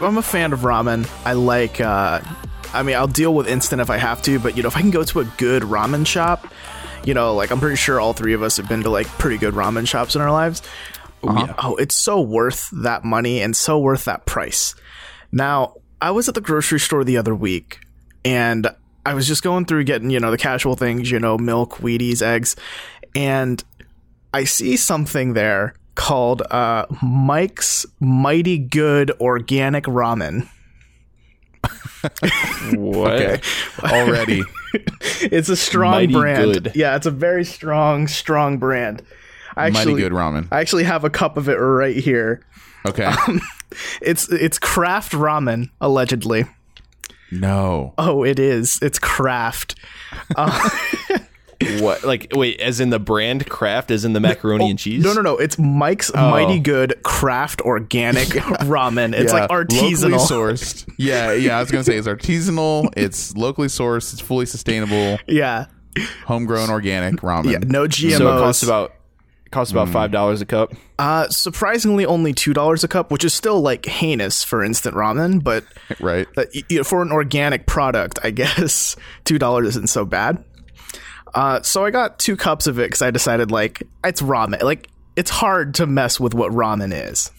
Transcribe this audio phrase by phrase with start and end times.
[0.00, 1.08] I'm a fan of ramen.
[1.24, 1.80] I like.
[1.80, 2.20] Uh,
[2.72, 4.80] I mean, I'll deal with instant if I have to, but you know, if I
[4.80, 6.52] can go to a good ramen shop,
[7.04, 9.38] you know, like I'm pretty sure all three of us have been to like pretty
[9.38, 10.62] good ramen shops in our lives.
[11.22, 14.74] Oh, oh it's so worth that money and so worth that price.
[15.32, 17.80] Now, I was at the grocery store the other week,
[18.24, 18.68] and
[19.04, 22.22] I was just going through getting you know the casual things, you know, milk, Wheaties,
[22.22, 22.54] eggs,
[23.14, 23.62] and
[24.32, 30.48] I see something there called uh, Mike's Mighty Good Organic Ramen.
[32.72, 33.44] what?
[33.82, 34.42] Already.
[35.20, 36.52] it's a strong Mighty brand.
[36.52, 36.72] Good.
[36.76, 39.02] Yeah, it's a very strong, strong brand.
[39.56, 40.46] I actually, Mighty good ramen.
[40.52, 42.46] I actually have a cup of it right here.
[42.86, 43.12] Okay.
[44.00, 46.46] It's it's Kraft ramen allegedly.
[47.30, 47.92] no.
[47.98, 48.78] Oh, it is.
[48.80, 49.74] It's Kraft.
[51.80, 52.04] What?
[52.04, 55.02] Like, wait, as in the brand Kraft, as in the macaroni and cheese?
[55.02, 55.36] No, no, no.
[55.38, 59.12] It's Mike's Mighty Good Kraft Organic Ramen.
[59.12, 60.28] It's like artisanal, Locally artisanal.
[60.28, 60.88] sourced.
[60.98, 61.56] Yeah, yeah.
[61.58, 62.92] I was gonna say it's artisanal.
[62.96, 64.12] It's locally sourced.
[64.12, 65.66] It's fully sustainable, Yeah.
[66.26, 67.50] homegrown, organic ramen.
[67.52, 67.58] Yeah.
[67.66, 68.18] No GMOs.
[68.18, 68.92] So it costs about
[69.50, 70.74] costs about five dollars a cup.
[70.98, 75.42] uh, surprisingly only two dollars a cup, which is still like heinous for instant ramen,
[75.42, 75.64] but
[76.00, 76.28] Right.
[76.36, 78.94] that y- y- for an organic product, I guess
[79.24, 80.44] two dollars isn't so bad.
[81.34, 84.62] Uh, so I got two cups of it because I decided like it's ramen.
[84.62, 87.30] Like it's hard to mess with what ramen is.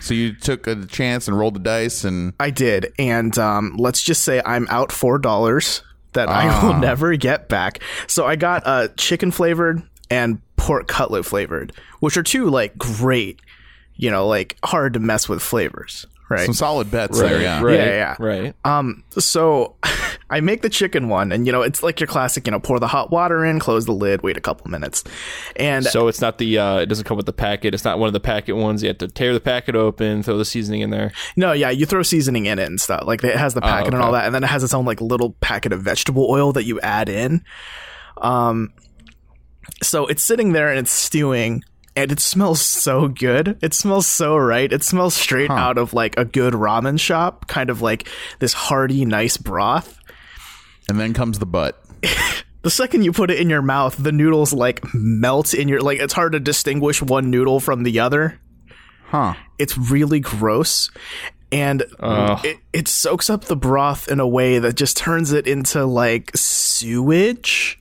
[0.00, 4.02] So you took a chance and rolled the dice, and I did, and um, let's
[4.02, 5.82] just say I'm out four dollars
[6.12, 7.80] that I will never get back.
[8.06, 13.40] So I got uh, chicken flavored and pork cutlet flavored, which are two like great,
[13.96, 16.46] you know, like hard to mess with flavors, right?
[16.46, 17.42] some solid bets there.
[17.42, 17.62] Yeah.
[17.62, 17.74] Right.
[17.74, 18.16] Yeah, yeah.
[18.18, 18.54] Right.
[18.64, 19.76] Um, so
[20.30, 22.78] I make the chicken one, and you know, it's like your classic, you know, pour
[22.78, 25.04] the hot water in, close the lid, wait a couple minutes,
[25.56, 27.74] and So it's not the uh, it doesn't come with the packet.
[27.74, 28.82] It's not one of the packet ones.
[28.82, 31.12] You have to tear the packet open, throw the seasoning in there.
[31.36, 33.04] No, yeah, you throw seasoning in it and stuff.
[33.06, 34.04] Like it has the packet and okay.
[34.04, 36.64] all that, and then it has its own like little packet of vegetable oil that
[36.64, 37.44] you add in.
[38.18, 38.72] Um,
[39.82, 41.62] so it's sitting there and it's stewing,
[42.00, 43.58] and it smells so good.
[43.62, 44.72] It smells so right.
[44.72, 49.04] It smells straight out of like a good ramen shop, kind of like this hearty,
[49.04, 49.98] nice broth.
[50.88, 51.82] And then comes the butt.
[52.62, 55.98] The second you put it in your mouth, the noodles like melt in your like.
[55.98, 58.38] It's hard to distinguish one noodle from the other.
[59.06, 59.32] Huh.
[59.58, 60.90] it's really gross
[61.50, 61.82] and
[62.44, 66.30] it, it soaks up the broth in a way that just turns it into like
[66.36, 67.79] sewage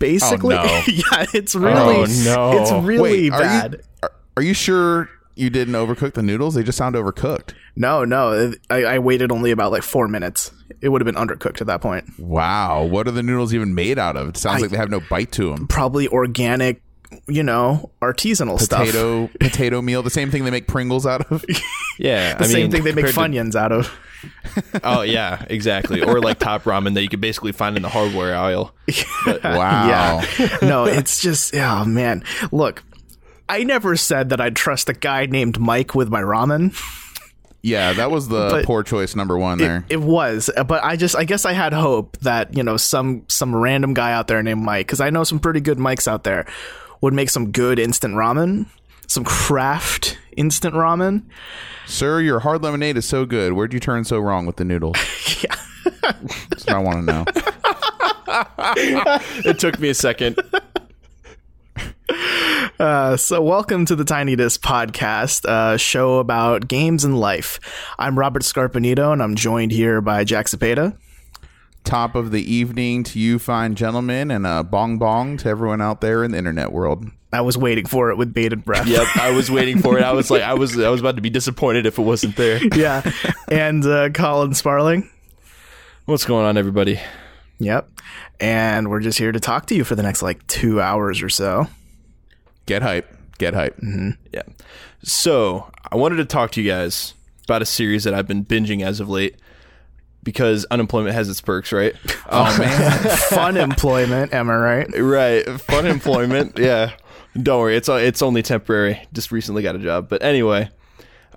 [0.00, 0.82] basically oh, no.
[0.88, 2.60] yeah it's really Oh, no.
[2.60, 6.54] it's really Wait, are bad you are, are you sure you didn't overcook the noodles?
[6.54, 7.54] They just sound overcooked.
[7.76, 10.50] no no I, I waited only about like four minutes
[10.80, 12.84] it would have been undercooked at that point Wow.
[12.84, 14.28] What are the noodles even made out of?
[14.30, 15.68] It sounds like they have no bite to them.
[15.68, 16.82] probably organic
[17.26, 21.44] you know artisanal stuff Potato potato meal, the same thing they make Pringles out of.
[21.98, 23.94] Yeah, the same thing they make funyuns out of
[24.84, 26.02] oh yeah, exactly.
[26.02, 28.74] Or like top ramen that you could basically find in the hardware aisle.
[29.26, 30.22] Wow.
[30.38, 30.56] Yeah.
[30.62, 32.24] No, it's just, oh man.
[32.52, 32.82] Look,
[33.48, 36.74] I never said that I'd trust a guy named Mike with my ramen.
[37.62, 39.84] Yeah, that was the But- poor choice number one there.
[39.90, 43.54] It was, but I just, I guess I had hope that, you know, some, some
[43.54, 46.46] random guy out there named Mike, because I know some pretty good Mikes out there,
[47.00, 48.66] would make some good instant ramen,
[49.06, 51.22] some craft instant ramen.
[51.86, 53.52] Sir, your hard lemonade is so good.
[53.54, 54.96] Where'd you turn so wrong with the noodles?
[55.42, 55.54] Yeah.
[56.02, 57.24] That's what I want to know.
[59.44, 60.38] It took me a second.
[62.78, 67.60] Uh, so, welcome to the Tiny Disc podcast, a show about games and life.
[67.98, 70.96] I'm Robert Scarpanito, and I'm joined here by Jack Cepeda.
[71.84, 76.00] Top of the evening to you, fine gentlemen, and a bong bong to everyone out
[76.00, 77.06] there in the internet world.
[77.32, 78.86] I was waiting for it with bated breath.
[78.86, 80.02] Yep, I was waiting for it.
[80.04, 82.60] I was like, I was, I was about to be disappointed if it wasn't there.
[82.76, 83.08] yeah.
[83.50, 85.08] And uh, Colin Sparling.
[86.06, 87.00] What's going on, everybody?
[87.60, 87.88] Yep.
[88.40, 91.28] And we're just here to talk to you for the next like two hours or
[91.28, 91.68] so.
[92.66, 93.08] Get hype.
[93.38, 93.78] Get hype.
[94.32, 94.42] Yeah.
[95.02, 98.84] So I wanted to talk to you guys about a series that I've been binging
[98.84, 99.36] as of late
[100.22, 101.94] because unemployment has its perks, right?
[102.32, 103.16] Oh, man.
[103.16, 104.86] Fun employment, am I right?
[105.00, 105.60] right.
[105.60, 106.58] Fun employment.
[106.58, 106.92] yeah.
[107.40, 107.76] Don't worry.
[107.76, 109.02] It's it's only temporary.
[109.12, 110.08] Just recently got a job.
[110.08, 110.70] But anyway,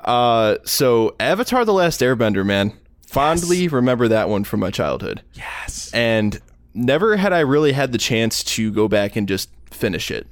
[0.05, 2.73] uh, so Avatar: The Last Airbender, man.
[3.07, 5.21] Fondly remember that one from my childhood.
[5.33, 5.91] yes.
[5.93, 6.39] and
[6.75, 10.27] never had I really had the chance to go back and just finish it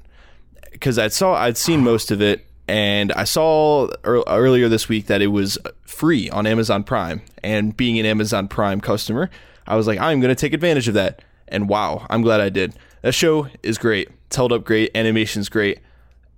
[0.71, 5.07] because I saw I'd seen most of it, and I saw ear- earlier this week
[5.07, 7.21] that it was free on Amazon Prime.
[7.43, 9.29] And being an Amazon Prime customer,
[9.67, 11.21] I was like, I'm going to take advantage of that.
[11.49, 12.73] And wow, I'm glad I did.
[13.01, 14.07] That show is great.
[14.27, 14.95] It's held up great.
[14.95, 15.79] Animation's great,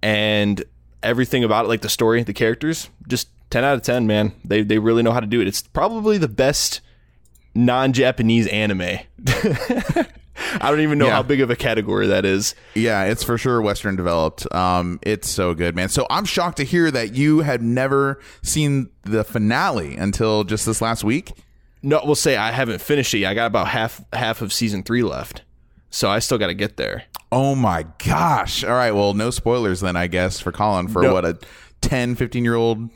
[0.02, 0.64] and
[1.04, 4.34] everything about it, like the story, the characters, just 10 out of 10, man.
[4.44, 5.48] They they really know how to do it.
[5.48, 6.82] It's probably the best
[7.54, 9.02] non-Japanese anime.
[10.60, 11.14] I don't even know Yeah.
[11.14, 12.56] how big of a category that is.
[12.74, 14.52] Yeah, it's for sure Western developed.
[14.54, 15.90] Um, it's so good, man.
[15.90, 20.82] So I'm shocked to hear that you had never seen the finale until just this
[20.82, 21.34] last week.
[21.84, 23.20] No, we'll say I haven't finished it.
[23.20, 23.32] yet.
[23.32, 25.44] I got about half half of season 3 left.
[25.90, 27.04] So I still got to get there.
[27.32, 28.64] Oh my gosh.
[28.64, 28.92] All right.
[28.92, 31.14] Well, no spoilers then, I guess, for Colin for No.
[31.14, 31.38] what a
[31.82, 32.90] 10, 15 year old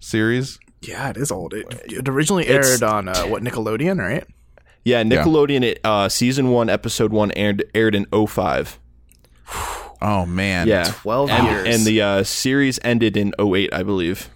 [0.00, 0.58] series.
[0.80, 1.54] Yeah, it is old.
[1.54, 4.24] It, it originally It's- aired on uh, what Nickelodeon, right?
[4.84, 8.78] Yeah, Nickelodeon it uh season 1 episode 1 aired aired in 05.
[10.04, 10.66] Oh man.
[10.66, 10.92] Yeah.
[10.96, 11.76] 12 and, years.
[11.76, 14.30] And the uh, series ended in 08, I believe.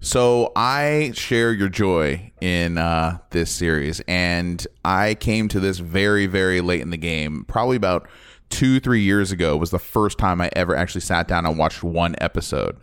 [0.00, 6.26] So I share your joy in uh, this series, and I came to this very,
[6.26, 7.46] very late in the game.
[7.48, 8.06] Probably about
[8.50, 11.82] two, three years ago was the first time I ever actually sat down and watched
[11.82, 12.76] one episode.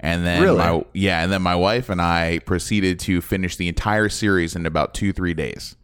[0.00, 0.58] And then, Really?
[0.58, 4.66] my, yeah, and then my wife and I proceeded to finish the entire series in
[4.66, 5.76] about two, three days.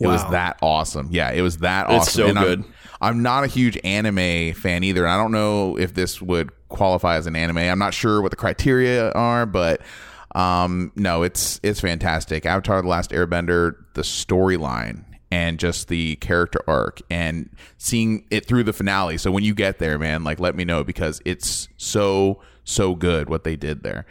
[0.00, 1.08] It was that awesome.
[1.10, 2.22] Yeah, it was that It's awesome.
[2.22, 2.64] so And I'm- good.
[3.00, 5.06] I'm, not a huge anime fan either.
[5.06, 7.58] I don't know if this would qualify as an anime.
[7.58, 9.80] I'm not sure what the criteria are, but
[10.34, 12.44] um, no, it's it's fantastic.
[12.46, 18.62] Avatar: The Last Airbender, the storyline and just the character arc and seeing it through
[18.64, 19.18] the finale.
[19.18, 23.28] So when you get there, man, like let me know because it's so so good
[23.28, 24.06] what they did there.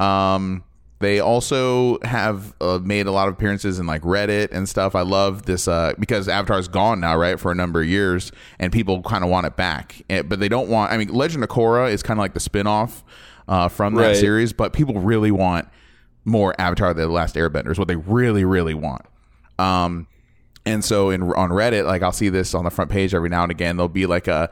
[0.00, 0.64] Um
[0.98, 4.94] they also have uh, made a lot of appearances in like Reddit and stuff.
[4.94, 8.72] I love this uh, because Avatar's gone now, right, for a number of years, and
[8.72, 10.92] people kind of want it back, Eh, but they don't want.
[10.92, 13.04] I mean, Legend of Korra is kind of like the spin-off
[13.48, 14.16] uh, from that Right.
[14.16, 15.68] series, but people really want
[16.24, 17.70] more Avatar: The Last Airbender.
[17.70, 19.02] Is what they really, really want.
[19.58, 20.06] Um,
[20.64, 23.42] and so in on Reddit, like I'll see this on the front page every now
[23.42, 23.76] and again.
[23.76, 24.50] There'll be like a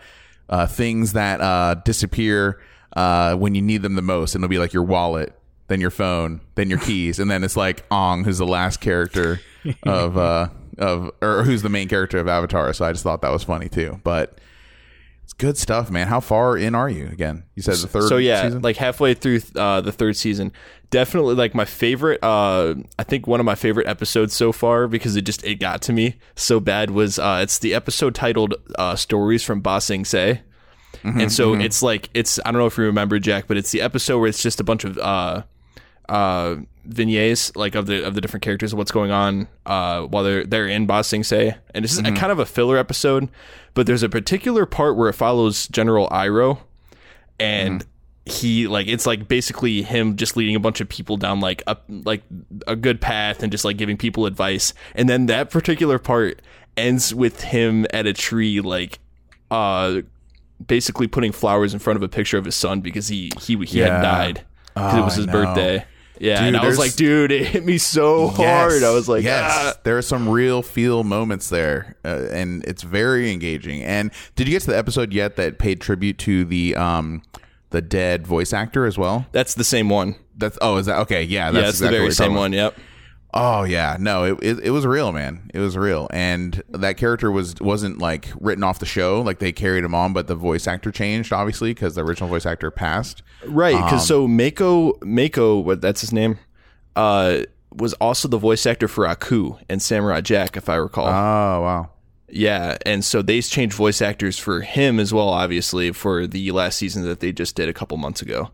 [0.48, 2.60] uh, things that uh, disappear
[2.94, 5.32] uh, when you need them the most, and it'll be like your wallet,
[5.68, 9.40] then your phone, then your keys, and then it's like Ong, who's the last character
[9.84, 12.72] of uh, of or who's the main character of Avatar.
[12.72, 14.00] So I just thought that was funny too.
[14.04, 14.38] But
[15.22, 16.06] it's good stuff, man.
[16.08, 17.06] How far in are you?
[17.06, 18.08] Again, you said the third.
[18.08, 18.60] so yeah season?
[18.62, 20.52] like halfway through uh, the third season
[20.90, 25.16] definitely like my favorite uh, i think one of my favorite episodes so far because
[25.16, 28.94] it just it got to me so bad was uh, it's the episode titled uh,
[28.94, 30.40] stories from ba sing se
[31.02, 33.72] Mm-hmm, and so it's like it's i don't know if you remember jack but it's
[33.72, 34.96] the episode where it's just a bunch of
[36.08, 40.22] uh vignettes like of the of the different characters of what's going on uh while
[40.22, 41.54] they're they're in Ba Sing Se.
[41.74, 43.28] And it's just a kind of a filler episode
[43.74, 46.58] but there's a particular part where it follows General Iroh,
[47.40, 47.84] and
[48.26, 51.76] he like it's like basically him just leading a bunch of people down like a
[51.88, 52.22] like
[52.66, 54.72] a good path and just like giving people advice.
[54.94, 56.40] And then that particular part
[56.76, 58.98] ends with him at a tree like
[59.50, 60.02] uh
[60.64, 63.80] basically putting flowers in front of a picture of his son because he he he
[63.80, 63.96] Yeah.
[63.96, 65.32] had died because Oh, it was his know.
[65.32, 65.84] birthday
[66.18, 69.24] yeah Dude, and I was like dude it hit me so hard I was like
[69.24, 69.74] yes, ah.
[69.84, 73.82] there are some real feel moments there, uh, and it's very engaging.
[73.82, 77.22] And did you get to the episode yet that paid tribute to the um
[77.70, 79.26] the dead voice actor as well?
[79.32, 81.22] that's the same one That's oh, is that okay?
[81.22, 82.84] Yeah, that's yeah it's exactly the very same one yep about.
[83.36, 85.50] Oh yeah, no, it, it it was real, man.
[85.52, 89.20] It was real, and that character was wasn't like written off the show.
[89.22, 92.46] Like they carried him on, but the voice actor changed obviously because the original voice
[92.46, 93.24] actor passed.
[93.44, 96.38] Right, because Um, so Mako, Mako, what that's his name,
[96.94, 97.40] uh,
[97.72, 101.08] was also the voice actor for Aku and Samurai Jack, if I recall.
[101.08, 101.90] Oh wow.
[102.28, 106.78] yeah, and so they changed voice actors for him as well, obviously, for the last
[106.78, 108.50] season that they just did a couple months ago.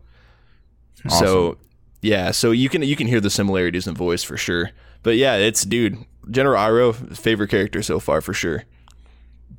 [1.07, 1.57] So
[2.01, 4.71] yeah, so you can you can hear the similarities in voice for sure.
[5.03, 5.97] But yeah, it's dude,
[6.29, 8.63] General Iroh, favorite character so far for sure.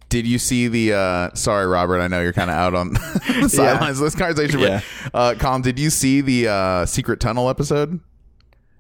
[0.09, 0.93] Did you see the?
[0.93, 2.01] uh Sorry, Robert.
[2.01, 2.93] I know you're kind of out on
[3.41, 4.61] the sidelines of this conversation.
[4.61, 4.81] Yeah.
[5.13, 7.99] But, uh, Colin, did you see the uh secret tunnel episode?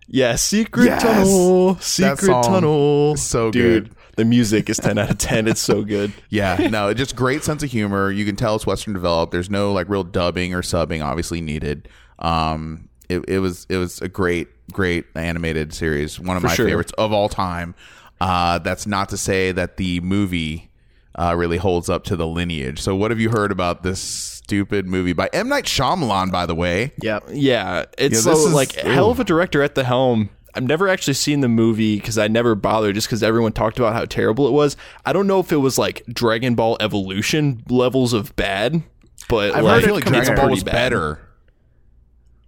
[0.08, 1.02] Yeah, secret Yes!
[1.02, 3.84] tunnel, secret tunnel, so dude.
[3.84, 3.96] good.
[4.16, 5.48] The music is ten out of ten.
[5.48, 6.12] It's so good.
[6.28, 8.10] Yeah, no, just great sense of humor.
[8.10, 9.32] You can tell it's Western developed.
[9.32, 11.88] There's no like real dubbing or subbing obviously needed.
[12.18, 16.66] Um, it, it was it was a great great animated series, one of my sure.
[16.66, 17.74] favorites of all time.
[18.20, 20.70] Uh, that's not to say that the movie
[21.18, 22.80] uh, really holds up to the lineage.
[22.80, 26.30] So, what have you heard about this stupid movie by M Night Shyamalan?
[26.30, 26.92] By the way.
[27.02, 30.30] Yeah, it's Yeah, this so is- like hell of a director at the helm.
[30.54, 33.94] I've never actually seen the movie because I never bothered just because everyone talked about
[33.94, 34.76] how terrible it was.
[35.06, 38.82] I don't know if it was like Dragon Ball Evolution levels of bad,
[39.30, 40.72] but I've like, heard it feel like compared- Dragon Ball was bad.
[40.72, 41.20] better.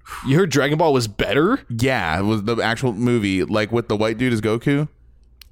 [0.27, 1.61] You heard Dragon Ball was better?
[1.69, 4.89] Yeah, it was the actual movie, like with the white dude as Goku.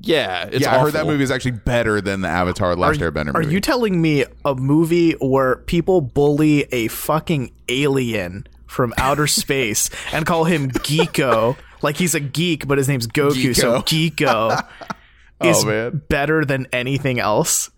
[0.00, 3.00] Yeah, it's yeah, I heard that movie is actually better than the Avatar: The Last
[3.00, 3.38] Airbender movie.
[3.38, 3.54] Are movie.
[3.54, 10.26] you telling me a movie where people bully a fucking alien from outer space and
[10.26, 14.58] call him Geeko, like he's a geek, but his name's Goku, so Geeko
[15.44, 16.02] is Oh, man.
[16.08, 17.70] better than anything else.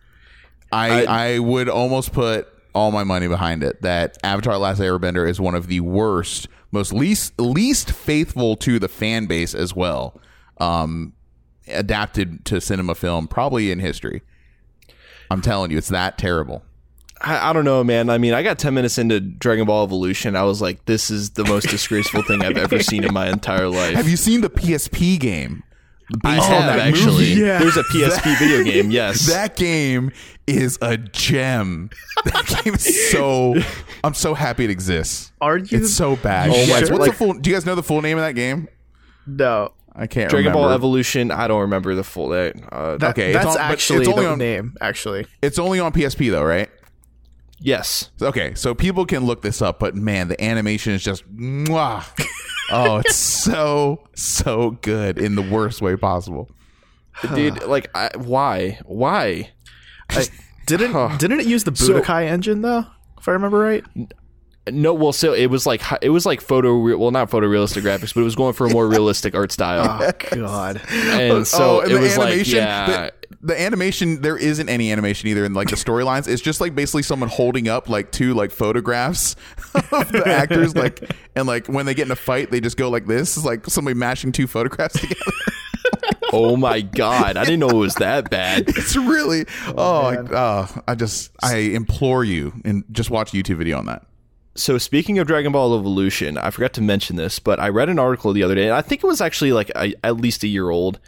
[0.73, 5.41] I, I would almost put all my money behind it that Avatar: Last Airbender is
[5.41, 10.21] one of the worst, most least least faithful to the fan base as well.
[10.59, 11.15] Um,
[11.69, 14.23] adapted to cinema film probably in history.
[15.31, 16.63] I'm telling you, it's that terrible.
[17.21, 18.11] I, I don't know, man.
[18.11, 20.37] I mean, I got 10 minutes into Dragon Ball Evolution.
[20.37, 23.69] I was like, this is the most disgraceful thing I've ever seen in my entire
[23.69, 23.95] life.
[23.95, 25.63] Have you seen the PSP game?
[26.25, 27.31] I Based have that actually.
[27.31, 27.41] movie?
[27.41, 27.59] Yeah.
[27.59, 29.27] There's a PSP video game, yes.
[29.33, 30.13] That game
[30.47, 31.91] is a gem.
[32.25, 33.55] That game is so.
[34.05, 35.33] I'm so happy it exists.
[35.41, 35.79] Are you?
[35.79, 36.51] It's so bad.
[36.51, 37.33] Oh my- Yes, What's like- the full?
[37.35, 38.69] Do you guys know the full name of that game?
[39.27, 39.73] no.
[39.97, 40.29] I can't.
[40.29, 40.67] Dragon remember.
[40.67, 41.31] Ball Evolution.
[41.31, 42.33] I don't remember the full.
[42.33, 42.51] Uh,
[42.99, 44.75] That, Okay, it's that's on- actually it's only the on- name.
[44.81, 46.69] Actually, It's only on PSP though, right?
[47.61, 48.11] yes.
[48.21, 52.05] Okay, so people can look this up, but man, the animation is just mwah.
[52.71, 56.51] Oh, it's so so good in the worst way possible.
[57.35, 58.81] Dude, like, I, why?
[58.85, 59.51] Why?
[60.11, 60.27] I,
[60.67, 62.87] didn't didn't it use the Budokai engine though?
[63.19, 63.85] If I remember right.
[64.71, 68.15] No, well, so it was like hi- it was like photo, well, not photorealistic graphics,
[68.15, 70.81] but it was going for a more realistic art style, Oh God.
[70.91, 74.39] and oh, so oh, and it the was like, animation, yeah, the, the animation there
[74.39, 76.27] isn't any animation either in like the storylines.
[76.29, 79.37] It's just like basically someone holding up like two like photographs
[79.75, 82.89] of the actors, like and like when they get in a fight, they just go
[82.89, 83.37] like this.
[83.37, 85.21] It's like somebody mashing two photographs together.
[86.33, 88.65] oh my god, I didn't know it was that bad.
[88.79, 93.37] It's really oh, oh I, oh, I just I implore you and just watch a
[93.37, 94.07] YouTube video on that.
[94.57, 97.99] So speaking of Dragon Ball Evolution, I forgot to mention this, but I read an
[97.99, 100.49] article the other day, and I think it was actually like a, at least a
[100.49, 101.01] year old.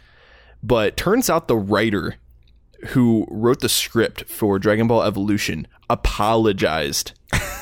[0.61, 2.15] But turns out the writer
[2.87, 7.13] who wrote the script for Dragon Ball Evolution apologized.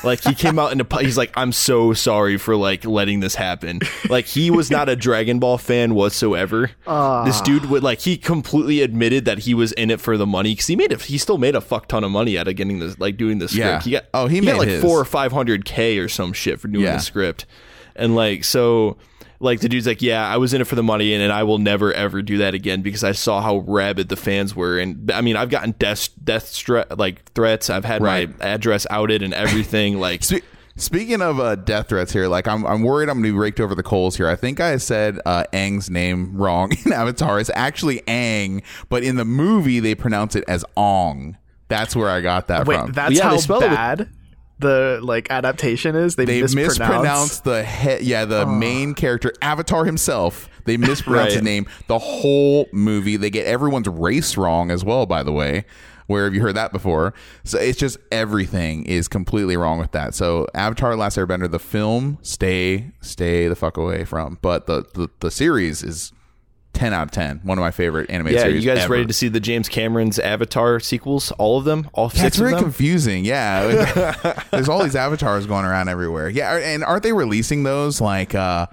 [0.03, 3.33] Like he came out and apo- he's like, "I'm so sorry for like letting this
[3.33, 6.67] happen." Like he was not a Dragon Ball fan whatsoever.
[6.67, 7.41] this ah.
[7.43, 10.67] dude would like he completely admitted that he was in it for the money because
[10.67, 11.01] he made it.
[11.01, 13.47] He still made a fuck ton of money out of getting this, like doing the
[13.47, 13.65] script.
[13.65, 13.81] Yeah.
[13.81, 14.81] He got Oh, he got made like his.
[14.83, 16.97] four or five hundred k or some shit for doing Yeah.
[16.97, 17.45] the script,
[17.95, 18.97] and like so.
[19.39, 21.43] Like the dude's like, yeah, I was in it for the money, and, and I
[21.43, 25.11] will never ever do that again because I saw how rabid the fans were, and
[25.11, 27.69] I mean, I've gotten death death stre- like threats.
[27.69, 28.37] I've had Right.
[28.39, 29.99] my address outed and everything.
[29.99, 30.43] Like, Spe-
[30.77, 33.61] Speaking of uh, death threats here, like I'm, I'm worried I'm going to be raked
[33.61, 34.27] over the coals here.
[34.27, 37.39] I think I said uh, Aang's name wrong in Avatar.
[37.39, 41.37] It's actually Aang, but in the movie they pronounce it as Ong.
[41.69, 42.91] That's where I got that Wait, from.
[42.91, 44.09] that's Yeah, they how spell it with- bad
[44.59, 46.15] the like adaptation is.
[46.15, 46.79] They, they mispronounce.
[46.79, 48.01] mispronounced the head.
[48.01, 50.49] yeah the main character Avatar himself.
[50.65, 53.17] They mispronounce his name the whole movie.
[53.17, 55.05] They get everyone's race wrong as well.
[55.05, 55.65] By the way,
[56.07, 57.13] where have you heard that before?
[57.43, 60.15] So it's just everything is completely wrong with that.
[60.15, 64.39] So Avatar: Last Airbender, the film, stay stay the fuck away from.
[64.41, 66.13] But the the, the series is
[66.75, 67.39] ten out of ten.
[67.43, 68.63] One of my favorite anime yeah, series.
[68.63, 68.93] you guys ever.
[68.93, 71.31] ready to see the James Cameron's Avatar sequels?
[71.33, 73.25] All of them, all Yeah, six it's very confusing.
[73.25, 76.29] Yeah, there's all these avatars going around everywhere.
[76.29, 78.67] Yeah, and aren't they releasing those like, uh,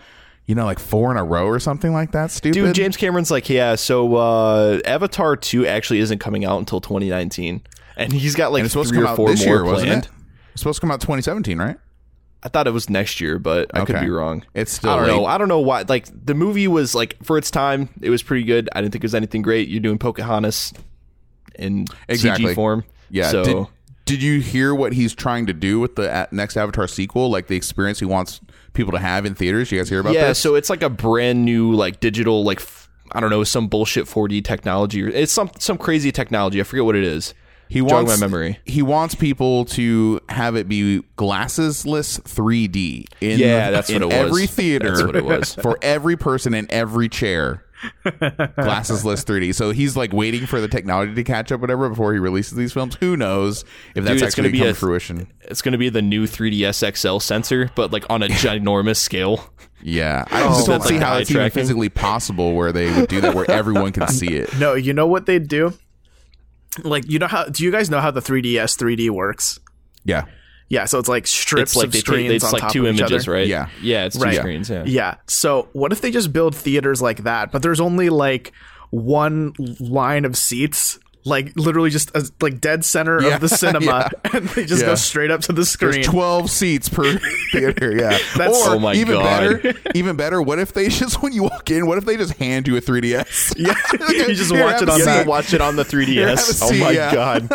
[0.46, 2.30] you know, like four in a row or something like that?
[2.30, 2.54] Stupid.
[2.54, 3.76] Dude, James Cameron's like, yeah.
[3.76, 7.62] So uh, Avatar two actually isn't coming out until 2019,
[7.96, 9.54] and he's got like and it's supposed three to come or out four this more
[9.56, 10.04] year, wasn't planned.
[10.04, 10.10] it?
[10.52, 11.78] It's supposed to come out 2017, right?
[12.44, 14.44] I thought it was next year, but I could be wrong.
[14.54, 15.16] It's still I don't late.
[15.16, 15.26] know.
[15.26, 15.84] I don't know why.
[15.88, 18.68] Like the movie was like for its time, it was pretty good.
[18.72, 19.68] I didn't think it was anything great.
[19.68, 20.72] You're doing Pocahontas
[21.56, 22.46] in Exactly.
[22.52, 22.84] CG form.
[23.10, 23.30] Yeah.
[23.30, 23.66] So Did,
[24.06, 27.30] did you hear what he's trying to do with the uh, next Avatar sequel?
[27.30, 28.40] Like the experience he wants
[28.72, 29.70] people to have in theaters.
[29.70, 30.18] You guys hear about that?
[30.18, 30.38] yeah, this?
[30.38, 34.06] so it's like a brand new like digital like f- I don't know some bullshit
[34.06, 35.02] 4D technology.
[35.02, 36.60] It's some some crazy technology.
[36.60, 37.34] I forget what it is.
[37.72, 38.58] He wants my memory.
[38.66, 43.06] He wants people to have it be glassesless 3D.
[43.20, 44.14] In, Yeah, that's what in it was.
[44.14, 45.54] Every theater, That's what it was.
[45.62, 47.64] for every person in every chair.
[48.04, 49.54] glassesless 3D.
[49.54, 52.72] So he's like waiting for the technology to catch up, whatever, before he releases these
[52.72, 52.96] films.
[53.00, 53.64] Who knows
[53.94, 55.32] if that's Dude, actually gonna be come a- to fruition?
[55.42, 59.50] It's going to be the new 3DS XL sensor, but like on a ginormous scale.
[59.82, 62.88] Yeah, I oh, just don't see like how eye it's even physically possible where they
[62.92, 64.56] would do that, where everyone can see it.
[64.58, 65.72] No, you know what they'd do?
[66.82, 67.44] Like, you know how?
[67.44, 69.58] Do you guys know how the 3DS 3D works?
[70.04, 70.24] Yeah,
[70.68, 72.72] Yeah, so it's like strips It's like of they take screens it's on like top
[72.72, 73.36] two of each images, other.
[73.36, 73.46] right?
[73.46, 73.68] Yeah.
[73.82, 74.36] yeah, it's two Right.
[74.36, 74.68] screens.
[74.70, 75.14] Yeah, Yeah.
[75.28, 78.52] So what if they just build theaters like that, but there's only like
[78.90, 84.10] one line of seats, like literally just a, like dead center Yeah, of the cinema,
[84.32, 84.88] and they just Yeah.
[84.88, 85.92] go straight up to the screen.
[85.92, 87.18] There's 12 seats per
[87.52, 87.92] theater.
[87.96, 88.18] Yeah.
[88.36, 89.62] That's- or Oh my even God.
[89.62, 90.42] better, even better.
[90.42, 91.86] What if they just when you walk in?
[91.86, 93.54] What if they just hand you a 3ds?
[93.56, 93.74] yeah,
[94.26, 95.04] you just watch it on seat.
[95.06, 95.26] that.
[95.26, 96.60] watch it on the 3DS.
[96.60, 97.14] Have a oh my yeah.
[97.14, 97.48] god,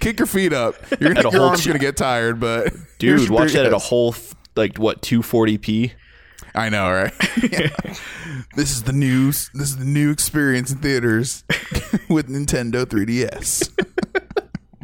[0.00, 0.74] Kick your feet up.
[1.00, 3.72] You're gonna, your arm's ch- gonna get tired, but here's dude, your watch that at
[3.72, 4.14] a whole
[4.56, 5.92] like what 240p.
[6.54, 7.12] I know, right?
[8.56, 11.44] this is the new this is the new experience in theaters
[12.08, 13.89] with Nintendo 3DS.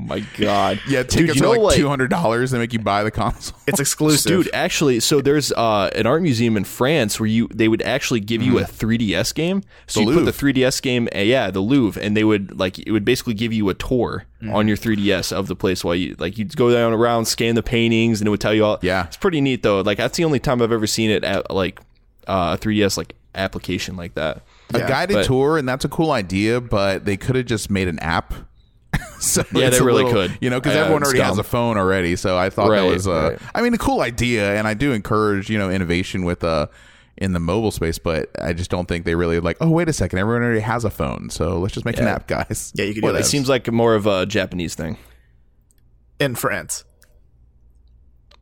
[0.07, 2.51] My God, Yeah, tickets Dude, you are know, like two hundred dollars.
[2.53, 3.59] They make you buy the console.
[3.67, 4.31] It's exclusive.
[4.31, 8.21] Dude, actually, so there's uh, an art museum in France where you they would actually
[8.21, 9.63] give you a 3DS game.
[9.87, 12.91] So you put the 3DS game, uh, yeah, the Louvre, and they would like it
[12.93, 14.55] would basically give you a tour Mm-hmm.
[14.55, 17.63] on your 3DS of the place while you like you'd go down around, scan the
[17.63, 18.79] paintings, and it would tell you all.
[18.83, 19.07] Yeah.
[19.07, 19.81] it's pretty neat though.
[19.81, 21.81] Like that's the only time I've ever seen it at like
[22.29, 24.43] uh, a 3DS like application like that.
[24.75, 27.71] a Yeah, guided but- tour, and that's a cool idea, but they could have just
[27.71, 28.35] made an app.
[29.21, 30.39] so Yeah, they really little- could.
[30.41, 32.17] You know, because Yeah, everyone it's already has a phone already.
[32.17, 33.39] So I thought that was, uh, right.
[33.55, 36.67] I mean, a cool idea, and I do encourage you know innovation with uh
[37.19, 39.57] in the mobile space, but I just don't think they really like.
[39.61, 42.15] Oh, wait a second, everyone already has a phone, so let's just make an Yeah.
[42.17, 42.73] app, guys.
[42.75, 44.99] yeah, you could do Well, that it seems like more of a Japanese thing.
[46.21, 46.85] in France.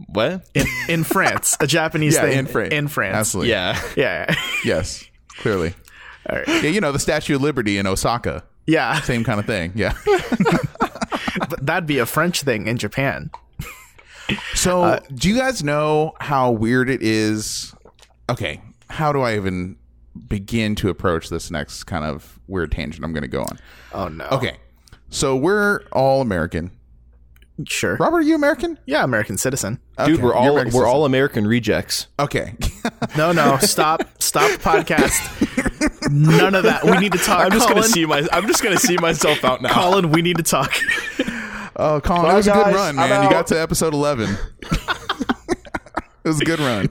[0.09, 0.45] What?
[0.55, 3.51] In, in France, a Japanese Yeah, thing in France, In France, absolutely.
[3.51, 3.81] Yeah.
[3.97, 5.05] Yeah, Yes,
[5.39, 5.75] clearly.
[6.29, 6.49] All right.
[6.49, 9.01] Yeah, you know the Statue of Liberty in Osaka, yeah.
[9.03, 9.73] same kind of thing.
[9.75, 9.95] Yeah.
[11.51, 13.29] But that'd be a French thing in Japan.
[14.55, 17.75] So, Uh, do you guys know how weird it is?
[18.31, 19.77] Okay, how do I even
[20.29, 23.59] begin to approach this next kind of weird tangent I'm going to go on?
[23.93, 24.27] Oh no.
[24.31, 24.57] Okay,
[25.11, 26.71] so we're all American.
[27.69, 27.97] Sure.
[28.01, 28.79] Robert, are you American?
[28.85, 29.79] Yeah, American citizen.
[29.99, 30.89] Dude, Okay, we're all American we're citizen.
[30.89, 32.09] all American rejects.
[32.19, 32.55] okay.
[33.17, 33.59] No, no.
[33.59, 34.03] Stop.
[34.21, 36.11] Stop the podcast.
[36.11, 36.85] None of that.
[36.85, 37.45] We need to talk.
[37.45, 39.73] I'm just Colin, gonna see my I'm just gonna see myself out now.
[39.73, 40.73] Colin, we need to talk.
[41.77, 43.25] Oh, Colin, Bye, that was a good run, man.
[43.25, 44.31] You got to episode 11.
[44.63, 46.89] it was a good run.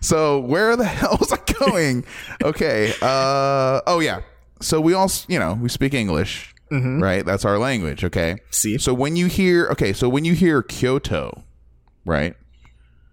[0.00, 2.06] So, where the hell was I going?
[2.42, 2.94] Okay.
[3.02, 4.22] Uh, oh, yeah.
[4.62, 7.02] So, we all, you know, we speak English, Mm-hmm.
[7.02, 7.26] right?
[7.26, 8.36] That's our language, okay?
[8.50, 8.78] See?
[8.78, 11.44] So, when you hear, okay, so when you hear Kyoto,
[12.04, 12.36] right?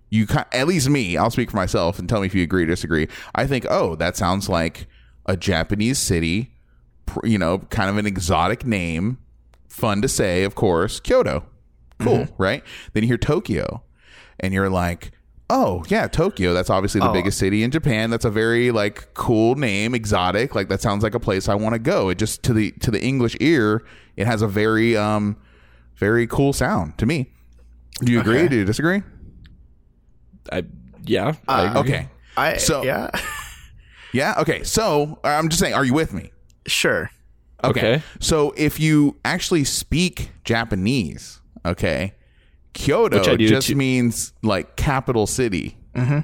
[0.10, 2.67] You at least me, I'll speak for myself and tell me if you agree or
[2.67, 3.08] disagree.
[3.36, 4.88] I think, oh, that sounds like
[5.26, 6.54] a Japanese city,
[7.24, 9.17] you know, kind of an exotic name,
[9.67, 11.00] fun to say, of course.
[11.00, 11.43] Kyoto,
[12.00, 12.41] cool, mm-hmm.
[12.41, 12.63] right?
[12.93, 13.84] Then you hear Tokyo,
[14.39, 15.12] and you're like,
[15.49, 16.53] oh yeah, Tokyo.
[16.53, 17.13] That's obviously the Oh.
[17.13, 18.10] biggest city in Japan.
[18.10, 20.55] That's a very like cool name, exotic.
[20.55, 22.10] Like that sounds like a place I want to go.
[22.10, 25.38] It just to the to the English ear, it has a very um
[25.95, 27.31] very cool sound to me.
[28.01, 28.39] Do you agree?
[28.39, 28.47] Okay.
[28.49, 29.01] Do you disagree?
[30.51, 30.63] I
[31.05, 31.33] yeah.
[31.47, 31.79] I agree.
[31.79, 32.10] Okay.
[32.36, 32.57] I.
[32.57, 33.10] So- yeah.
[34.13, 34.36] Yeah.
[34.39, 34.63] Okay.
[34.63, 36.31] So I'm just saying, are you with me?
[36.65, 37.12] Sure.
[37.63, 38.01] Okay.
[38.21, 42.13] So if you actually speak Japanese, okay,
[42.78, 43.76] Kyoto Which I do just too.
[43.76, 46.20] means like capital city, mm-hmm.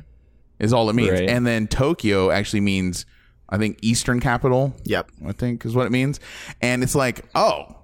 [0.60, 1.12] is all it means.
[1.12, 1.28] Right.
[1.28, 3.08] And then Tokyo actually means,
[3.50, 4.76] I think, eastern capital.
[4.84, 5.10] Yep.
[5.26, 6.20] I think is what it means.
[6.62, 7.76] And it's like, oh,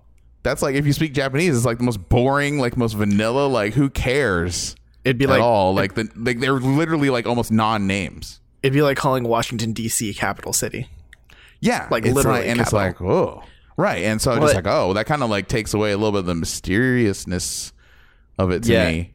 [0.43, 3.47] that's like if you speak Japanese, it's like the most boring, like most vanilla.
[3.47, 5.73] Like who cares It'd be at like all?
[5.73, 8.39] Like the like they're literally like almost non names.
[8.61, 10.13] it'd be like calling Washington D.C.
[10.13, 10.87] capital city.
[11.61, 13.43] Yeah, Like, it's literally and it's like oh,
[13.77, 14.03] right?
[14.03, 16.11] And so I'm Well, just like, oh, that kind of like takes away a little
[16.11, 17.73] bit of the mysteriousness
[18.39, 18.85] of it to Yeah.
[18.89, 19.13] me.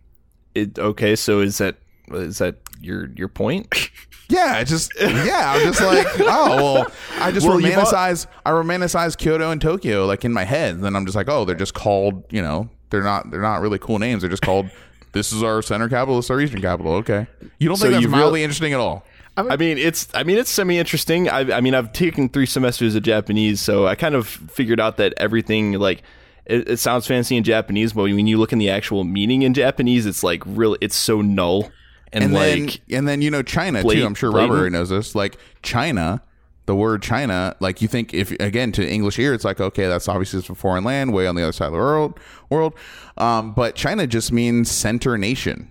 [0.54, 1.16] It, okay.
[1.16, 1.76] So is that
[2.12, 3.90] is that your your point?
[4.26, 8.52] Yeah, it's just yeah, I'm just like, oh well, I just Well, you've romanticize I
[8.52, 10.80] romanticize Kyoto and Tokyo like in my head.
[10.80, 13.78] Then I'm just like, oh, they're just called, you know, they're not they're not really
[13.78, 14.22] cool names.
[14.22, 14.70] They're just called.
[15.12, 16.16] This is our center capital.
[16.16, 16.94] This is our eastern capital.
[16.94, 17.26] Okay,
[17.58, 19.04] you don't So think that's you real- mildly interesting at all?
[19.36, 21.28] I mean, it's I mean it's semi interesting.
[21.28, 24.96] I, I mean, I've taken three semesters of Japanese, so I kind of figured out
[24.96, 26.02] that everything like
[26.46, 29.54] it, it sounds fancy in Japanese, but when you look in the actual meaning in
[29.54, 31.70] Japanese, it's like really It's so null
[32.12, 34.04] and, and like then and then you know China too.
[34.04, 34.30] I'm sure.
[34.30, 35.14] Robert already knows this.
[35.14, 36.22] Like China,
[36.66, 40.08] the word China, like you think if again to English ear, it's like okay, that's
[40.08, 42.18] obviously it's a foreign land, way on the other side of the world.
[42.50, 42.74] World,
[43.16, 45.70] um, but China just means center nation.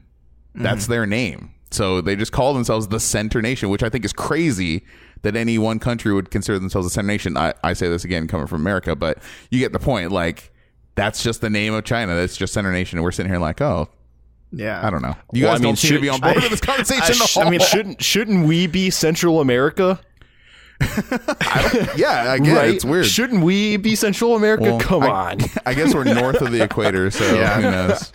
[0.56, 1.52] That's their name.
[1.72, 4.86] So they just call themselves the center nation, which I think is crazy
[5.24, 7.36] that any one country would consider themselves a center nation.
[7.36, 9.18] I, I say this again coming from America, but
[9.50, 10.12] you get the point.
[10.12, 10.53] Like
[10.96, 12.16] that's just the name of China.
[12.16, 12.98] That's just center nation.
[13.00, 13.90] And we're sitting here like, oh,
[14.52, 14.86] Yeah.
[14.86, 15.16] I don't know.
[15.34, 16.62] You Well, guys I mean, don't seem to should- be on board I- with this
[16.62, 17.04] conversation.
[17.04, 17.44] I, at sh- all.
[17.48, 20.00] I mean, shouldn't shouldn't we be Central America?
[21.96, 22.70] Yeah, I get right?
[22.70, 22.76] it.
[22.76, 23.06] It's weird.
[23.06, 24.64] Shouldn't we be Central America?
[24.64, 25.38] Well, Come I- on.
[25.66, 27.56] I guess we're north of the equator, so Yeah.
[27.56, 28.12] who knows?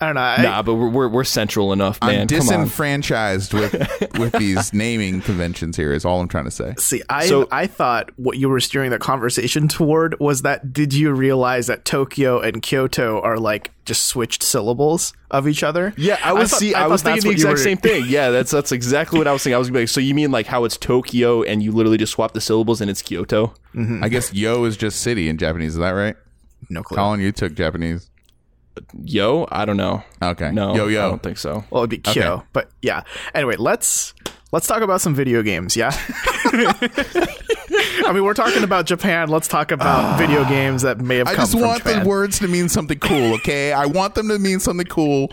[0.00, 0.20] I don't know.
[0.20, 2.22] I, nah, but we're, we're we're central enough, man.
[2.22, 2.46] I'm Come on.
[2.46, 3.74] disenfranchised with
[4.18, 5.76] with these naming conventions.
[5.76, 6.74] Here is all I'm trying to say.
[6.78, 10.92] See, I So- I thought what you were steering the conversation toward was that did
[10.94, 15.92] you realize that Tokyo and Kyoto are like just switched syllables of each other?
[15.96, 16.74] Yeah, I was thought- see.
[16.74, 18.04] I, thought was thinking the exact were- same thing.
[18.08, 19.54] Yeah, that's that's exactly what I was thinking.
[19.56, 22.32] I was like, so you mean like how it's Tokyo and you literally just swap
[22.32, 23.54] the syllables and it's Kyoto?
[23.74, 24.02] Mm-hmm.
[24.04, 25.72] I guess yo is just city in Japanese.
[25.74, 26.16] Is that right?
[26.68, 26.96] No clue.
[26.96, 28.08] Colin, you took Japanese.
[29.02, 30.02] Yo, I don't know.
[30.22, 30.52] Okay.
[30.52, 31.06] No, Yo, yo.
[31.06, 31.64] I don't think so.
[31.70, 32.44] Well, it'd be Kyo, Okay.
[32.52, 33.02] but yeah.
[33.34, 34.14] Anyway, let's
[34.52, 35.76] let's talk about some video games.
[35.76, 35.90] Yeah.
[38.06, 39.28] I mean, we're talking about Japan.
[39.28, 40.16] Let's talk about ah.
[40.16, 42.02] video games that may have I come just want Japan.
[42.02, 43.72] the words to mean something cool, okay?
[43.72, 45.32] I want them to mean something cool.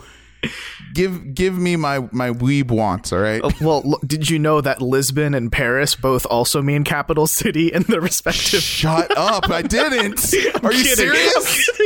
[0.94, 3.42] Give give me my my weeb wants, all right?
[3.44, 7.74] Oh, well, look, did you know that Lisbon and Paris both also mean capital city
[7.74, 8.62] in their respective?
[8.62, 9.50] Shut up!
[9.50, 10.20] I didn't.
[10.64, 10.96] Are you kidding.
[10.96, 11.70] serious?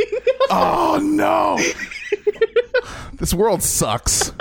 [0.54, 1.56] Oh no!
[3.14, 4.32] this world sucks.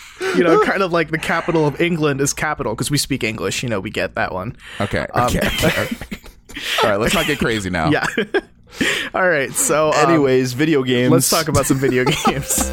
[0.36, 3.62] You know, kind of like the capital of England is capital because we speak English.
[3.62, 4.56] You know, we get that one.
[4.80, 5.06] Okay.
[5.14, 5.40] Okay.
[5.40, 5.96] okay.
[6.82, 6.96] all right.
[6.96, 7.90] Let's not get crazy now.
[7.90, 8.06] Yeah.
[9.14, 9.52] All right.
[9.52, 11.12] So, um, Anyways, video games.
[11.12, 12.72] let's talk about some video games.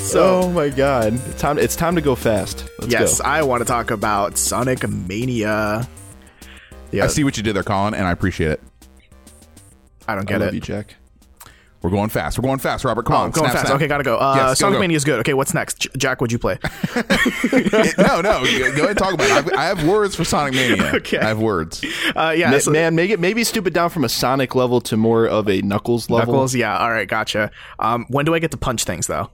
[0.00, 1.58] So, Oh my god, it's time!
[1.58, 2.64] It's time to go fast.
[2.78, 3.26] Let's yes, go.
[3.28, 5.86] I want to talk about Sonic Mania.
[6.92, 8.62] Yeah, I see what you did there, Colin, and I appreciate it.
[10.08, 10.54] I don't I get love it.
[10.54, 10.94] you, Jack.
[11.86, 12.36] We're going fast.
[12.36, 13.04] We're going fast, Robert.
[13.06, 13.66] Come Oh, on, I'm going snap, fast.
[13.68, 13.76] snap.
[13.76, 14.18] Okay, gotta go.
[14.18, 14.80] Uh, Yes, Sonic go.
[14.80, 15.20] Mania is good.
[15.20, 15.78] Okay, what's next?
[15.82, 16.58] J- Jack, what'd you play?
[17.96, 18.44] no, no.
[18.44, 19.30] Go go ahead and talk about it.
[19.30, 20.90] I have, I have words for Sonic Mania.
[20.96, 21.18] Okay.
[21.18, 21.84] I have words.
[22.16, 24.80] Uh, yeah, Ma- so- Man, make it maybe stoop it down from a Sonic level
[24.80, 26.34] to more of a Knuckles level.
[26.34, 26.56] Knuckles.
[26.56, 26.76] Yeah.
[26.76, 27.52] All right, gotcha.
[27.78, 29.30] Um, when do I get to punch things though?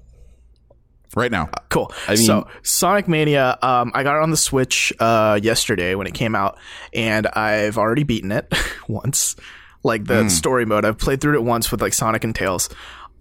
[1.16, 1.48] Right now.
[1.70, 1.90] Cool.
[2.08, 6.12] mean- so Sonic Mania, um, I got it on the Switch uh, yesterday when it
[6.14, 6.58] came out,
[6.92, 8.52] and I've already beaten it
[8.88, 9.36] once.
[9.84, 12.68] Like the story mode, I've played through it once with like Sonic and Tails.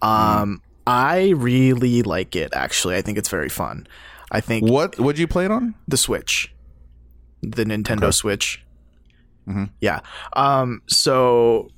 [0.01, 2.51] Um, I really like it.
[2.53, 3.87] Actually, I think it's very fun.
[4.31, 5.75] I think What would you play it on?
[5.87, 6.53] the Switch,
[7.41, 8.63] the Nintendo Switch.
[9.81, 9.99] Yeah.
[10.33, 10.81] Um.
[10.87, 11.69] So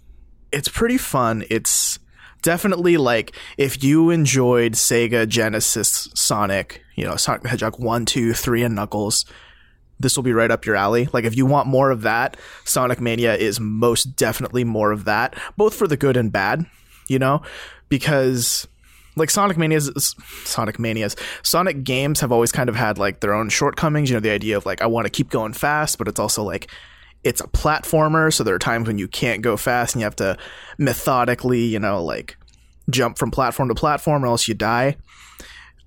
[0.52, 1.44] it's pretty fun.
[1.50, 1.98] It's
[2.44, 8.34] definitely like if you enjoyed Sega Genesis Sonic, you know Sonic the Hedgehog one, two,
[8.34, 9.26] three, and Knuckles.
[10.00, 11.08] This will be right up your alley.
[11.14, 15.36] Like if you want more of that, Sonic Mania is most definitely more of that,
[15.58, 16.66] both for the good and bad.
[17.10, 17.42] You know,
[17.90, 18.68] because
[19.16, 23.34] like Sonic Mania's is Sonic Manias, Sonic games have always kind of had like their
[23.34, 24.10] own shortcomings.
[24.10, 26.44] You know, the idea of like I want to keep going fast, but it's also
[26.44, 26.68] like
[27.24, 30.16] it's a platformer, so there are times when you can't go fast and you have
[30.18, 30.38] to
[30.78, 32.38] methodically, you know, like
[32.90, 34.98] jump from platform to platform or else you die.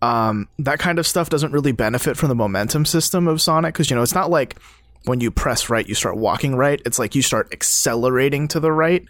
[0.03, 3.91] Um, that kind of stuff doesn't really benefit from the momentum system of Sonic because
[3.91, 4.57] you know it's not like
[5.05, 6.81] when you press right you start walking right.
[6.85, 9.05] It's like you start accelerating to the right,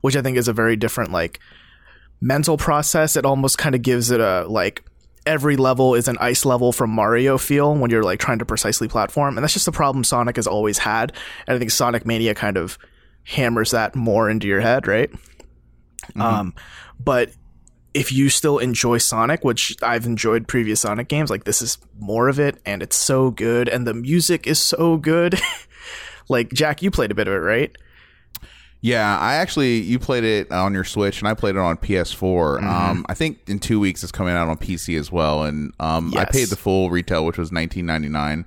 [0.00, 1.40] which I think is a very different like
[2.20, 3.16] mental process.
[3.16, 4.82] It almost kind of gives it a like
[5.26, 8.88] every level is an ice level from Mario feel when you're like trying to precisely
[8.88, 11.12] platform, and that's just the problem Sonic has always had.
[11.46, 12.78] And I think Sonic Mania kind of
[13.24, 15.10] hammers that more into your head, right?
[16.16, 16.54] Um,
[16.98, 17.30] but
[17.96, 22.28] if you still enjoy Sonic, which I've enjoyed previous Sonic games, like this is more
[22.28, 25.40] of it, and it's so good, and the music is so good.
[26.28, 27.74] like Jack, you played a bit of it, right?
[28.82, 32.58] Yeah, I actually you played it on your Switch and I played it on PS4.
[32.58, 32.68] Mm-hmm.
[32.68, 36.12] Um, I think in two weeks it's coming out on PC as well, and um,
[36.14, 38.44] I paid the full retail, which was nineteen ninety nine.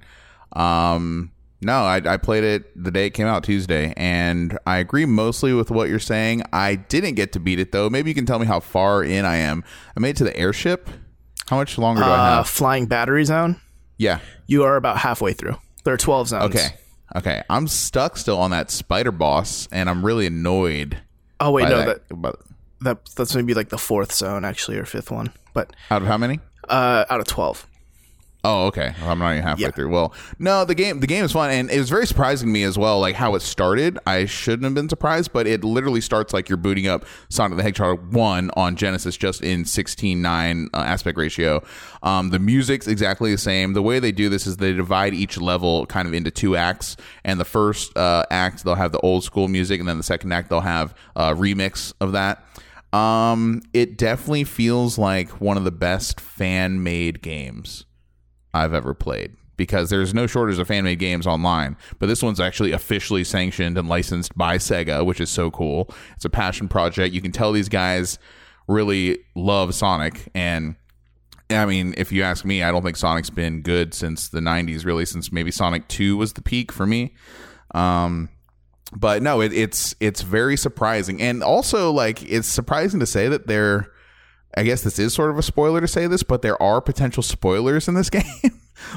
[0.53, 1.31] Um,
[1.61, 5.53] no, I, I played it the day it came out Tuesday, and I agree mostly
[5.53, 6.43] with what you're saying.
[6.53, 7.89] I didn't get to beat it though.
[7.89, 9.63] Maybe you can tell me how far in I am.
[9.95, 10.89] I made it to the airship.
[11.49, 12.47] How much longer do I Uh, have?
[12.47, 13.59] Flying Battery Zone.
[13.97, 14.19] Yeah.
[14.47, 15.57] You are about halfway through.
[15.83, 16.55] There are twelve zones.
[16.55, 16.67] Okay.
[17.15, 17.41] Okay.
[17.49, 20.97] I'm stuck still on that spider boss, and I'm really annoyed.
[21.39, 22.35] Oh wait, no, that, that,
[22.81, 26.17] that that's maybe like the fourth zone actually, or fifth one, but out of how
[26.17, 26.39] many?
[26.67, 27.65] uh, out of twelve.
[28.41, 28.93] Oh, okay.
[29.01, 29.71] Well, I'm not even halfway Yeah.
[29.71, 29.89] through.
[29.89, 32.63] Well, no, the game the game is fun, and it was very surprising to me
[32.63, 32.97] as well.
[33.01, 36.57] Like how it started, I shouldn't have been surprised, but it literally starts like you're
[36.57, 41.61] booting up Sonic the Hedgehog one on Genesis, just in 16:9 uh, aspect ratio.
[42.01, 43.73] Um, the music's exactly the same.
[43.73, 46.95] The way they do this is they divide each level kind of into two acts,
[47.25, 50.31] and the first uh, act they'll have the old school music, and then the second
[50.31, 52.45] act they'll have a remix of that.
[52.93, 57.83] Um, it definitely feels like one of the best fan made games.
[58.53, 61.75] I've ever played because there's no shortage of fan made games online.
[61.99, 65.89] But this one's actually officially sanctioned and licensed by Sega, which is so cool.
[66.15, 67.13] It's a passion project.
[67.13, 68.19] You can tell these guys
[68.69, 70.29] really love Sonic.
[70.33, 70.75] And
[71.49, 74.85] I mean, if you ask me, I don't think Sonic's been good since the 90s,
[74.85, 77.15] really, since maybe Sonic 2 was the peak for me.
[77.75, 78.29] Um,
[78.95, 83.47] but no, it, it's it's very surprising, and also like it's surprising to say that
[83.47, 83.91] there.
[84.57, 87.21] I guess this is sort of a spoiler to say this, but there are potential
[87.23, 88.23] spoilers in this game,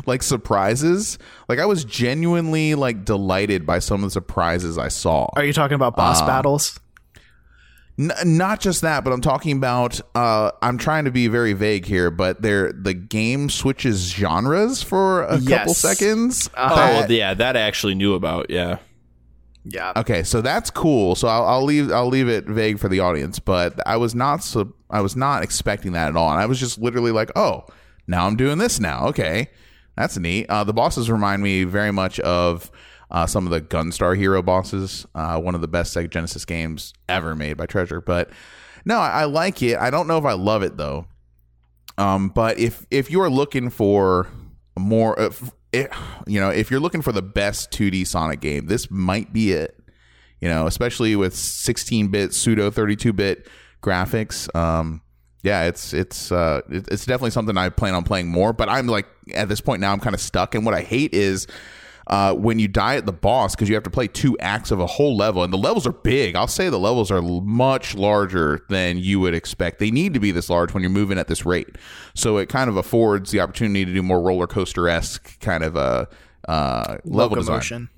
[0.06, 1.18] like surprises.
[1.48, 5.28] Like I was genuinely like delighted by some of the surprises I saw.
[5.36, 6.78] Are you talking about boss battles?
[7.98, 10.00] N- not just that, but I'm talking about.
[10.14, 15.24] Uh, I'm trying to be very vague here, but there the game switches genres for
[15.24, 15.78] a couple Yes.
[15.78, 16.48] seconds.
[16.56, 18.48] Oh, yeah, that I actually knew about.
[18.48, 18.78] Yeah.
[19.64, 19.92] Yeah.
[19.94, 21.14] Okay, so that's cool.
[21.14, 24.42] So I'll, I'll leave I'll leave it vague for the audience, but I was not
[24.42, 27.64] so I was not expecting that at all, and I was just literally like, oh,
[28.06, 29.06] now I'm doing this now.
[29.06, 29.48] Okay,
[29.96, 30.46] that's neat.
[30.48, 32.70] Uh, the bosses remind me very much of.
[33.10, 36.94] Uh, some of the Gunstar Hero bosses, uh, one of the best Sega Genesis games
[37.10, 38.00] ever made by Treasure.
[38.00, 38.30] But
[38.86, 39.76] no, I, I like it.
[39.78, 41.06] I don't know if I love it though.
[41.98, 44.28] Um, but if if you are looking for
[44.78, 45.30] more, uh,
[45.72, 45.90] it,
[46.26, 49.78] you know, if you're looking for the best 2D Sonic game, this might be it.
[50.40, 53.46] You know, especially with 16-bit pseudo 32-bit
[53.82, 54.54] graphics.
[54.56, 55.02] Um,
[55.42, 58.52] yeah, it's it's uh, it's definitely something I plan on playing more.
[58.52, 60.54] But I'm like at this point now, I'm kind of stuck.
[60.54, 61.48] And what I hate is
[62.06, 64.78] uh, when you die at the boss because you have to play two acts of
[64.78, 66.36] a whole level, and the levels are big.
[66.36, 69.80] I'll say the levels are much larger than you would expect.
[69.80, 71.76] They need to be this large when you're moving at this rate,
[72.14, 75.76] so it kind of affords the opportunity to do more roller coaster esque kind of
[75.76, 76.06] uh,
[76.48, 77.88] uh, level design.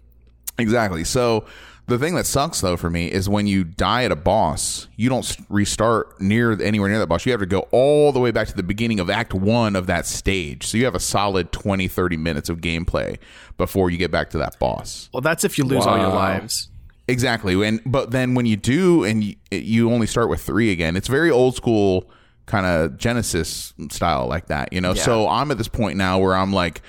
[0.58, 1.04] Exactly.
[1.04, 1.46] So
[1.86, 5.08] the thing that sucks though for me is when you die at a boss, you
[5.08, 7.26] don't restart near anywhere near that boss.
[7.26, 9.86] You have to go all the way back to the beginning of act 1 of
[9.86, 10.66] that stage.
[10.66, 13.18] So you have a solid 20 30 minutes of gameplay
[13.58, 15.10] before you get back to that boss.
[15.12, 16.70] Well, that's if you lose all your lives.
[17.06, 17.66] Exactly.
[17.66, 21.08] And but then when you do and you, you only start with 3 again, it's
[21.08, 22.08] very old school
[22.46, 24.92] kind of Genesis style like that, you know.
[24.94, 25.02] Yeah.
[25.02, 26.82] So I'm at this point now where I'm like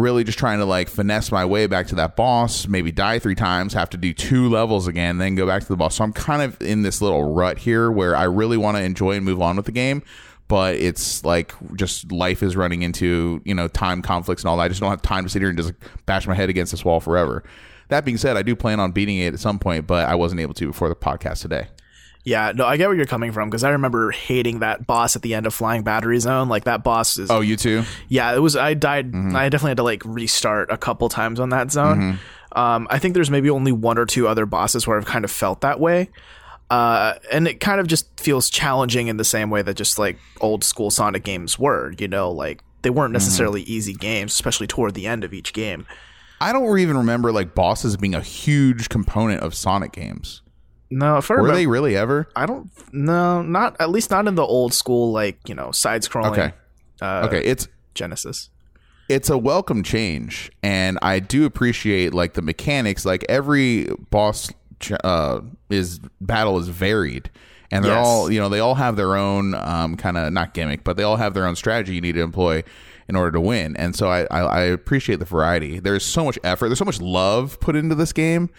[0.00, 3.34] really just trying to like finesse my way back to that boss, maybe die three
[3.34, 5.96] times, have to do two levels again, then go back to the boss.
[5.96, 9.12] So I'm kind of in this little rut here where I really want to enjoy
[9.12, 10.02] and move on with the game,
[10.48, 14.64] but it's like just life is running into, you know, time conflicts and all that.
[14.64, 15.72] I just don't have time to sit here and just
[16.06, 17.44] bash my head against this wall forever.
[17.88, 20.40] That being said, I do plan on beating it at some point, but I wasn't
[20.40, 21.68] able to before the podcast today.
[22.22, 25.22] Yeah, no, I get where you're coming from because I remember hating that boss at
[25.22, 26.48] the end of Flying Battery Zone.
[26.48, 27.30] Like that boss is.
[27.30, 27.82] Oh, you too?
[28.08, 28.56] Yeah, it was.
[28.56, 29.10] I died.
[29.12, 29.34] Mm-hmm.
[29.34, 32.18] I definitely had to like restart a couple times on that zone.
[32.52, 35.30] Um, I think there's maybe only one or two other bosses where I've kind of
[35.30, 36.10] felt that way.
[36.68, 40.18] Uh, and it kind of just feels challenging in the same way that just like
[40.40, 41.94] old school Sonic games were.
[41.98, 42.98] You know, like they Mm-hmm.
[42.98, 45.86] weren't necessarily easy games, especially toward the end of each game.
[46.40, 50.42] I don't even remember like bosses being a huge component of Sonic games.
[50.90, 52.28] No, if I Were remember, they really ever?
[52.34, 52.70] I don't.
[52.92, 56.32] No, not at least not in the old school like you know side scrolling.
[56.32, 56.52] Okay.
[57.00, 58.50] Uh, Okay, it's Genesis.
[59.08, 64.92] it's a welcome change and i do appreciate like the mechanics like every boss ch-
[65.02, 67.28] uh is battle is varied
[67.72, 68.06] and they're Yes.
[68.06, 71.02] all you know they all have their own um kind of not gimmick but they
[71.02, 72.62] all have their own strategy you need to employ
[73.08, 76.38] in order to win and so I, I i appreciate the variety there's so much
[76.44, 78.50] effort there's so much love put into this game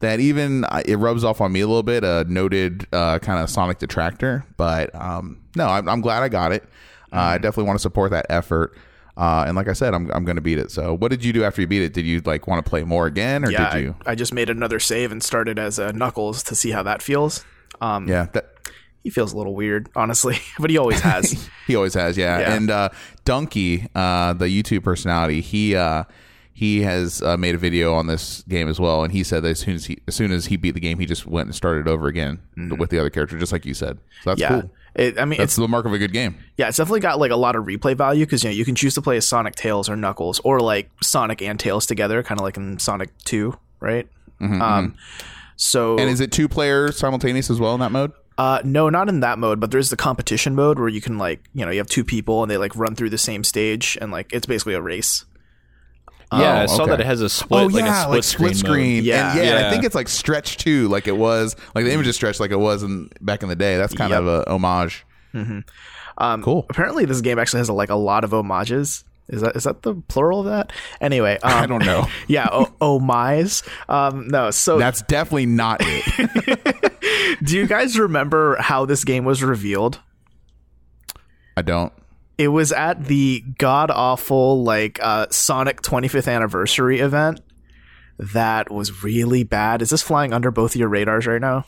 [0.00, 3.42] that even uh, it rubs off on me a little bit a noted uh, kind
[3.42, 6.62] of sonic detractor but um no i'm, I'm glad i got it
[7.12, 8.76] uh, i definitely want to support that effort
[9.18, 10.70] uh, and like I said, I'm I'm going to beat it.
[10.70, 11.94] So, what did you do after you beat it?
[11.94, 13.96] Did you like want to play more again, or Yeah, did you?
[14.04, 17.00] I, I just made another save and started as uh, Knuckles to see how that
[17.00, 17.42] feels.
[17.80, 18.50] Um, yeah, that,
[19.02, 21.48] he feels a little weird, honestly, but he always has.
[21.66, 22.18] he always has.
[22.18, 22.54] Yeah, Yeah.
[22.56, 22.88] and uh,
[23.24, 26.04] Dunkey, uh, the YouTube personality, he uh,
[26.58, 29.50] he has uh, made a video on this game as well, and he said that
[29.50, 31.54] as soon as he as soon as he beat the game, he just went and
[31.54, 32.38] started over again
[32.78, 33.98] with the other character, just like you said.
[34.22, 34.54] So that's Mm-hmm.
[34.54, 34.70] yeah, cool.
[34.94, 36.36] it, I mean, That's it's the mark of a good game.
[36.56, 38.74] yeah, it's definitely got like a lot of replay value because you know you can
[38.74, 42.40] choose to play as Sonic, Tails, or Knuckles, or like Sonic and Tails together, kind
[42.40, 44.08] of like in Sonic Two, right?
[44.40, 44.94] Um,
[45.56, 48.12] so Mm-hmm, And is it two players simultaneous as well in that mode?
[48.38, 51.40] Uh, no, not in that mode, but there's the competition mode where you can like,
[51.54, 54.12] you know, you have two people and they like run through the same stage and
[54.12, 55.24] like it's basically a race.
[56.32, 56.90] Yeah, Oh, I saw okay.
[56.90, 58.96] that it has a split, like a split, screen.
[58.96, 59.04] mode.
[59.04, 59.30] Yeah.
[59.30, 62.06] And, yeah, and I think it's like stretched too, like it was like the image
[62.08, 63.76] is stretched like it was in back in the day.
[63.76, 64.20] That's kind Yep.
[64.22, 65.04] of a homage.
[66.18, 66.66] Um, Cool.
[66.70, 69.04] Apparently, this game actually has like a lot of homages.
[69.28, 70.72] Is that is that the plural of that?
[71.00, 72.06] Anyway, um, I don't know.
[72.28, 73.62] yeah, oh, homage.
[73.88, 77.38] Um, no, so That's definitely not it.
[77.42, 80.00] do you guys remember how this game was revealed?
[81.56, 81.92] I don't.
[82.38, 87.40] It was at the god awful like uh, Sonic 25th anniversary event.
[88.18, 89.82] That was really bad.
[89.82, 91.64] Is this flying under both of your radars right now?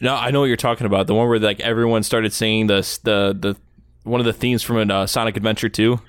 [0.00, 1.06] No, I know what you're talking about.
[1.06, 3.56] The one where like everyone started singing the the the
[4.04, 6.00] one of the themes from uh, Sonic Adventure 2.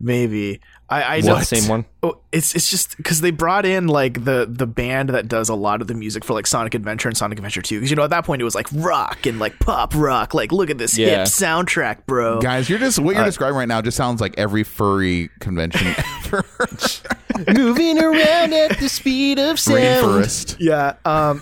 [0.00, 1.86] Maybe I, I know the same one?
[2.02, 5.54] Oh, it's it's just because they brought in like the the band that does a
[5.54, 7.76] lot of the music for like Sonic Adventure and Sonic Adventure Two.
[7.78, 10.34] Because you know at that point it was like rock and like pop rock.
[10.34, 11.08] Like look at this Yeah.
[11.20, 12.40] hip soundtrack, bro.
[12.40, 15.94] Guys, you're just Uh, what you're describing right now just sounds like every furry convention
[16.26, 16.44] ever.
[17.54, 19.78] Moving around at the speed of sound.
[19.78, 20.56] Rainforest.
[20.60, 20.94] Yeah.
[21.06, 21.40] Um.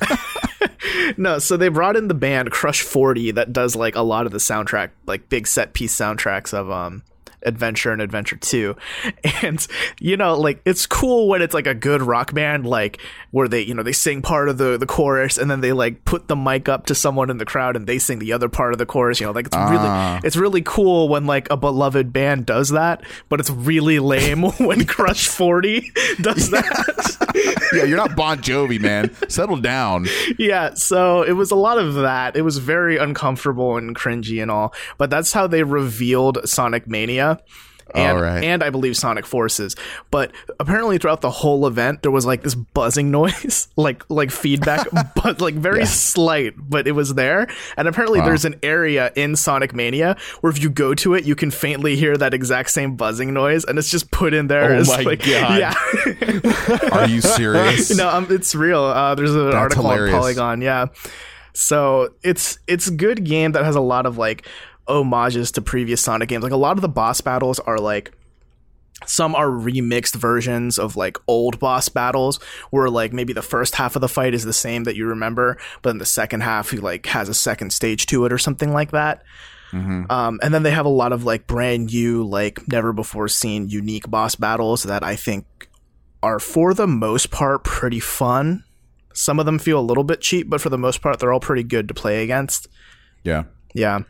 [1.17, 4.33] no, so they brought in the band Crush Forty that does like a lot of
[4.33, 7.03] the soundtrack, like big set piece soundtracks of um
[7.45, 8.77] Adventure and Adventure 2.
[9.43, 9.67] And,
[10.01, 13.01] you know, like, it's cool when it's like a good rock band, like,
[13.33, 16.05] where they, you know, they sing part of the, the chorus and then they, like,
[16.05, 18.73] put the mic up to someone in the crowd and they sing the other part
[18.73, 19.19] of the chorus.
[19.21, 19.71] You know, like, it's Ah.
[20.17, 24.43] really, it's really cool when, like, a beloved band does that, but it's really lame
[24.59, 27.22] when Crush 40 does that.
[27.73, 29.15] yeah, you're not Bon Jovi, man.
[29.29, 30.07] Settle down.
[30.39, 32.37] yeah, so it was a lot of that.
[32.37, 37.41] It was very uncomfortable and cringy and all, but that's how they revealed Sonic Mania.
[37.95, 38.45] And, right.
[38.45, 39.77] and I believe Sonic Forces,
[40.11, 44.87] but apparently throughout the whole event there was like this buzzing noise, like like feedback,
[45.23, 47.47] but like very slight, but it was there.
[47.77, 51.35] And apparently there's an area in Sonic Mania where if you go to it, you
[51.35, 54.73] can faintly hear that exact same buzzing noise, and it's just put in there.
[54.73, 55.59] Oh as, my like, God.
[55.59, 55.75] Yeah.
[56.93, 57.95] Are you serious?
[57.97, 58.83] no, um, it's real.
[58.83, 60.15] Uh, there's an article hilarious.
[60.15, 60.61] on Polygon.
[60.63, 60.87] Yeah,
[61.55, 64.47] so it's it's a good game that has a lot of like
[64.87, 66.43] homages to previous Sonic games.
[66.43, 68.13] Like a lot of the boss battles are like
[69.07, 72.41] some are remixed versions of like old boss battles
[72.71, 75.59] where like maybe the first half of the fight is the same that you remember
[75.81, 78.73] but then the second half he like has a second stage to it or something
[78.73, 79.23] like that.
[80.11, 83.69] Um, and then they have a lot of like brand new like never before seen
[83.69, 85.47] unique boss battles that i think
[86.23, 88.63] are for the most part pretty fun.
[89.15, 91.41] Some of them feel a little bit cheap but for the most part they're all
[91.41, 92.69] pretty good to play against.
[93.25, 93.45] Yeah.
[93.75, 94.01] yeah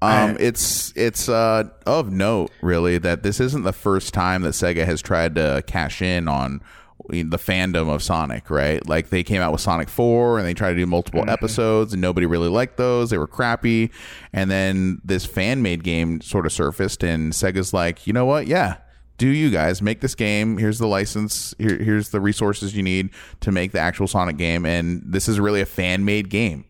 [0.00, 4.84] Um, it's it's uh, of note, really, that this isn't the first time that Sega
[4.84, 6.60] has tried to cash in on
[7.08, 8.86] the fandom of Sonic, right?
[8.86, 12.02] Like they came out with Sonic 4 and they tried to do multiple episodes and
[12.02, 13.10] nobody really liked those.
[13.10, 13.90] They were crappy.
[14.32, 18.46] And then this fan made game sort of surfaced and Sega's like, you know what?
[18.46, 18.76] Yeah.
[19.16, 20.58] Do you guys make this game?
[20.58, 21.54] Here's the license.
[21.58, 24.64] Here, here's the resources you need to make the actual Sonic game.
[24.64, 26.66] And this is really a fan made game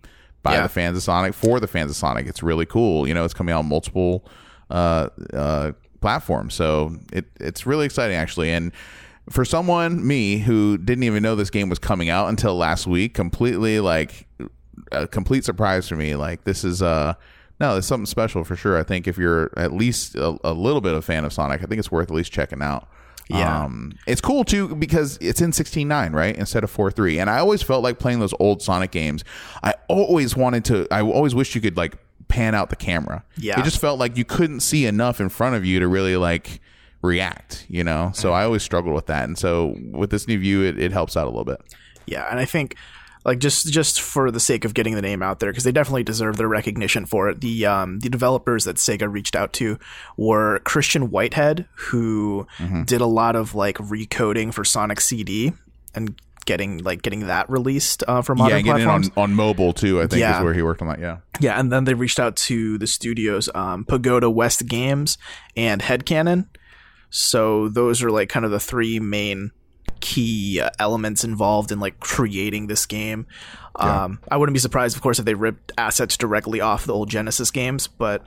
[0.48, 0.62] by Yeah.
[0.62, 2.26] the fans of Sonic for the fans of Sonic.
[2.26, 3.06] It's really cool.
[3.06, 4.24] You know, it's coming out on multiple
[4.70, 8.50] uh, uh, platforms, so it it's really exciting actually.
[8.50, 8.72] And
[9.30, 13.14] for someone me who didn't even know this game was coming out until last week,
[13.14, 14.26] completely like
[14.92, 16.14] a complete surprise for me.
[16.16, 17.14] Like this is uh
[17.60, 18.78] no, it's something special for sure.
[18.78, 21.60] I think if you're at least a, a little bit of a fan of Sonic,
[21.62, 22.88] I think it's worth at least checking out.
[23.28, 23.64] Yeah.
[23.64, 26.36] Um, it's cool too because it's in 16.9, right?
[26.36, 27.20] Instead of 4.3.
[27.20, 29.24] And I always felt like playing those old Sonic games.
[29.62, 31.96] I always wanted to, I always wished you could like
[32.28, 33.24] pan out the camera.
[33.36, 33.60] Yeah.
[33.60, 36.60] It just felt like you couldn't see enough in front of you to really like
[37.02, 38.10] react, you know?
[38.14, 39.24] So I always struggled with that.
[39.24, 41.60] And so with this new view, it, it helps out a little bit.
[42.06, 42.76] Yeah, and I think
[43.24, 46.02] like just just for the sake of getting the name out there because they definitely
[46.04, 47.40] deserve their recognition for it.
[47.40, 49.78] The um the developers that Sega reached out to
[50.16, 52.46] were Christian Whitehead who
[52.84, 55.52] did a lot of like recoding for Sonic CD
[55.94, 59.30] and getting like getting that released uh, for modern yeah, getting it on, platforms.
[59.30, 60.38] on mobile too, I think Yeah.
[60.38, 60.98] is where he worked on that.
[60.98, 61.18] Yeah.
[61.40, 65.18] Yeah, and then they reached out to the studios um, Pagoda West Games
[65.56, 66.46] and Headcanon.
[67.10, 69.50] So those are like kind of the three main
[70.00, 73.26] key uh, elements involved in like creating this game.
[73.76, 77.08] Um, I wouldn't be surprised, of course, if they ripped assets directly off the old
[77.08, 78.24] Genesis games, but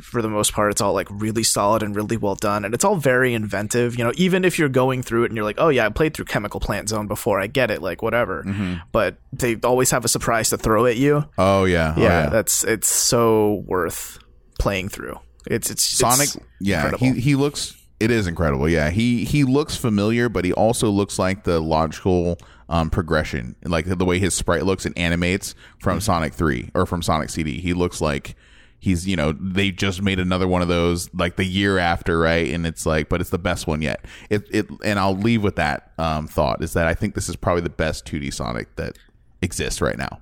[0.00, 2.84] for the most part, it's all like really solid and really well done, and it's
[2.84, 3.98] all very inventive.
[3.98, 6.14] You know, even if you're going through it and you're like, "Oh yeah, I played
[6.14, 8.42] through Chemical Plant Zone before, I get it," like whatever.
[8.90, 11.94] But they always have a surprise to throw at you Oh yeah.
[11.96, 14.18] Oh, yeah, that's it's so worth
[14.58, 15.18] playing through.
[15.46, 17.06] It's it's Sonic, it's yeah, incredible.
[17.14, 17.76] he he looks.
[18.02, 18.68] It is incredible.
[18.68, 22.36] Yeah, he he looks familiar, but he also looks like the logical
[22.68, 27.00] um, progression, like the way his sprite looks and animates from Sonic Three or from
[27.00, 27.60] Sonic CD.
[27.60, 28.34] He looks like
[28.80, 32.52] he's you know they just made another one of those like the year after, right?
[32.52, 34.04] And it's like, but it's the best one yet.
[34.30, 37.36] It it and I'll leave with that um, thought is that I think this is
[37.36, 38.98] probably the best 2D Sonic that
[39.42, 40.20] exists right now.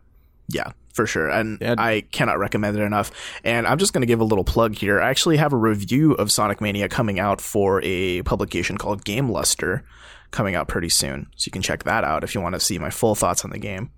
[0.49, 1.29] yeah, for sure.
[1.29, 1.75] And Yeah.
[1.79, 3.11] I cannot recommend it enough.
[3.45, 5.01] And I'm just going to give a little plug here.
[5.01, 9.29] I actually have a review of Sonic Mania coming out for a publication called Game
[9.31, 9.85] Luster
[10.31, 11.27] coming out pretty soon.
[11.37, 13.51] So you can check that out if you want to see my full thoughts on
[13.51, 13.91] the game.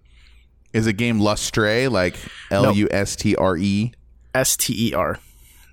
[0.73, 2.17] Is it game Lustre like
[2.51, 3.93] L U S T R E?
[4.35, 5.19] S T E R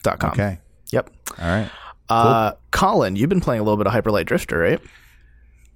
[0.04, 0.32] dot com.
[0.32, 0.60] Okay,
[0.92, 1.10] Yep.
[1.40, 1.70] all right.
[2.10, 4.82] Uh, Colin, you've been playing a little bit of Hyperlight Drifter, right?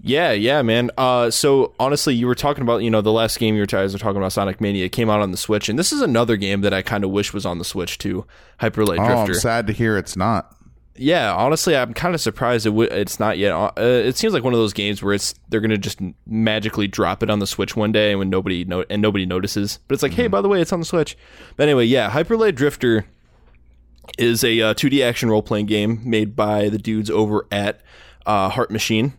[0.06, 0.91] Yeah, yeah, man.
[0.97, 3.93] Uh, so honestly, you were talking about, you know, the last game you were guys
[3.93, 6.36] were talking about, Sonic Mania, it came out on the Switch, and this is another
[6.36, 8.26] game that I kind of wish was on the Switch too,
[8.60, 9.14] Hyper Light Drifter.
[9.16, 10.54] Oh, I'm sad to hear it's not.
[10.97, 13.54] yeah, honestly, I'm kind of surprised it w- it's not yet.
[13.54, 17.24] Uh, it seems like one of those games where it's they're gonna just magically drop
[17.24, 19.80] it on the Switch one day when nobody no- and nobody notices.
[19.88, 21.18] But it's like, hey, by the way, it's on the Switch.
[21.56, 23.06] But anyway, yeah, Hyper Light Drifter
[24.18, 27.80] is a uh, 2D action role playing game made by the dudes over at
[28.26, 29.14] uh, Heart Machine.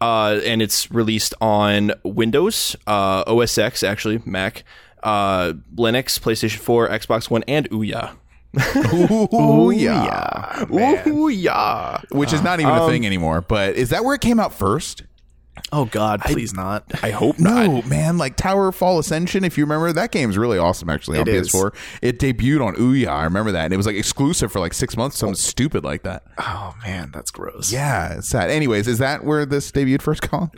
[0.00, 4.64] Uh, and it's released on Windows, uh, OS X, actually, Mac,
[5.02, 8.16] uh, Linux, PlayStation 4, Xbox One, and Ouya.
[9.34, 10.64] Ooh, yeah.
[10.70, 11.08] man.
[11.08, 12.00] Ooh yeah.
[12.10, 13.42] Which is not even a thing anymore.
[13.42, 15.02] But is that where it came out first?
[15.72, 16.84] Oh God, please not.
[17.02, 17.66] I hope not.
[17.66, 18.18] No, man.
[18.18, 21.50] Like TowerFall Ascension, if you remember, that game's really awesome actually on It is.
[21.50, 21.74] PS4.
[22.02, 23.08] It debuted on Ouya.
[23.08, 23.64] I remember that.
[23.64, 25.34] And it was like exclusive for like six months, something oh.
[25.34, 26.24] stupid like that.
[26.38, 27.72] Oh man, that's gross.
[27.72, 28.50] Yeah, it's sad.
[28.50, 30.50] Anyways, is that where this debuted first, Colin?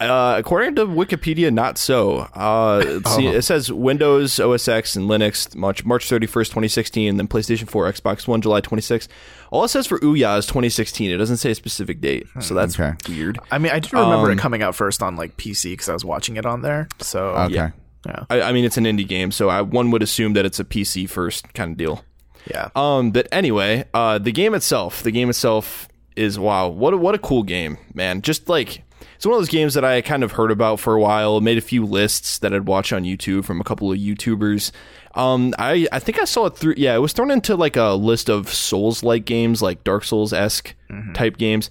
[0.00, 2.18] Uh, according to Wikipedia, not so.
[2.34, 6.68] Uh, let's see, it says Windows, OS X, and Linux March March thirty first, twenty
[6.68, 7.10] sixteen.
[7.10, 9.10] and Then PlayStation Four, Xbox One, July twenty sixth.
[9.50, 11.10] All it says for Ouya is twenty sixteen.
[11.10, 12.94] It doesn't say a specific date, so that's Okay.
[13.08, 13.38] weird.
[13.50, 15.92] I mean, I do remember Um, it coming out first on like PC because I
[15.92, 16.88] was watching it on there.
[17.00, 17.54] So Okay.
[17.54, 17.70] Yeah.
[18.06, 20.60] yeah, I, I mean, it's an indie game, so I, one would assume that it's
[20.60, 22.04] a PC first kind of deal.
[22.50, 22.68] yeah.
[22.76, 27.14] Um, but anyway, uh, the game itself, the game itself is wow, what a, what
[27.14, 28.22] a cool game, man.
[28.22, 28.82] Just like
[29.16, 31.40] it's one of those games that I kind of heard about for a while.
[31.40, 34.70] Made a few lists that I'd watch on YouTube from a couple of YouTubers.
[35.14, 36.74] Um, I I think I saw it through.
[36.76, 40.32] Yeah, it was thrown into like a list of Souls like games, like Dark Souls
[40.32, 40.74] esque
[41.14, 41.70] type games.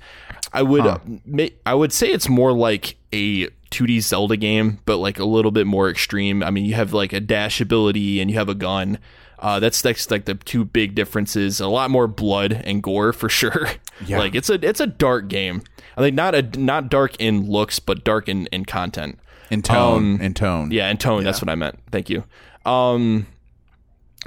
[0.52, 4.98] I would uh, ma- I would say it's more like a 2D Zelda game, but
[4.98, 6.42] like a little bit more extreme.
[6.44, 9.00] I mean, you have like a dash ability and you have a gun.
[9.40, 11.60] Uh, that's that's like the two big differences.
[11.60, 13.68] A lot more blood and gore for sure.
[14.06, 14.20] Yeah.
[14.20, 15.62] like it's a it's a dark game.
[15.96, 19.20] I think not a not dark in looks, but dark in, in content.
[19.50, 20.20] In tone.
[20.22, 20.72] in tone.
[20.72, 21.24] Yeah, in tone.
[21.24, 21.80] That's what I meant.
[21.92, 22.26] Thank you.
[22.66, 23.26] Um,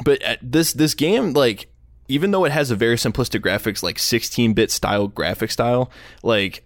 [0.03, 1.71] but uh, this this game, like,
[2.09, 5.91] even though it has a very simplistic graphics, like 16 bit style graphic style,
[6.23, 6.65] like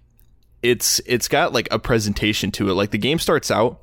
[0.62, 2.74] it's it's got like a presentation to it.
[2.74, 3.80] Like the game starts out,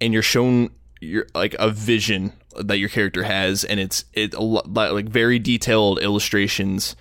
[0.00, 0.70] and you're shown
[1.04, 6.96] your like a vision that your character has, and it's it like very detailed illustrations.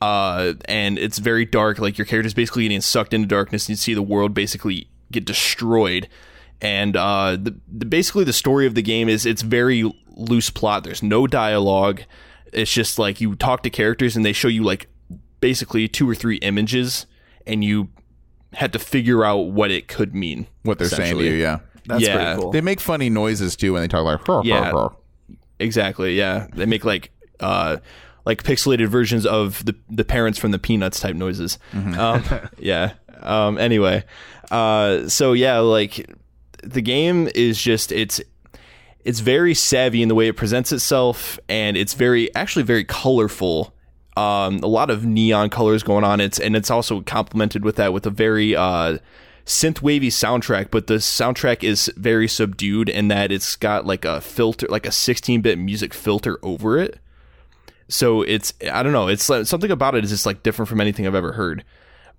[0.00, 1.78] Uh, and it's very dark.
[1.78, 5.24] Like your character's basically getting sucked into darkness, and you see the world basically get
[5.24, 6.08] destroyed
[6.64, 10.82] and uh, the, the basically the story of the game is it's very loose plot.
[10.82, 12.02] There's no dialogue.
[12.52, 14.88] It's just like you talk to characters and they show you like
[15.40, 17.06] basically two or three images,
[17.46, 17.90] and you
[18.54, 20.46] had to figure out what it could mean.
[20.62, 21.58] What they're saying to you, yeah.
[21.86, 22.16] That's yeah.
[22.16, 22.50] pretty cool.
[22.50, 24.70] They make funny noises too when they talk like, "Hur, hur, Yeah.
[24.70, 24.90] hur."
[25.58, 26.16] Exactly.
[26.16, 27.10] Yeah, they make like
[27.40, 27.78] uh
[28.24, 31.58] like pixelated versions of the the parents from the Peanuts type noises.
[31.72, 32.24] Um,
[32.58, 32.94] yeah.
[33.20, 33.58] Um.
[33.58, 34.04] Anyway,
[34.50, 35.08] uh.
[35.08, 36.10] So yeah, like
[36.62, 38.20] the game is just it's
[39.04, 43.74] it's very savvy in the way it presents itself, and it's very actually very colorful.
[44.16, 46.20] Um, a lot of neon colors going on.
[46.20, 48.98] It's and it's also complemented with that with a very uh
[49.46, 54.20] synth wavy soundtrack, but the soundtrack is very subdued in that it's got like a
[54.20, 56.98] filter, like a 16 bit music filter over it.
[57.88, 60.80] So it's I don't know, it's like, something about it is just like different from
[60.80, 61.64] anything I've ever heard.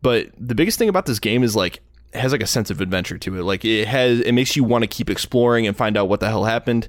[0.02, 1.80] But the biggest thing about this game is like
[2.14, 3.44] it has like a sense of adventure to it.
[3.44, 6.30] Like it has it makes you want to keep exploring and find out what the
[6.30, 6.88] hell happened.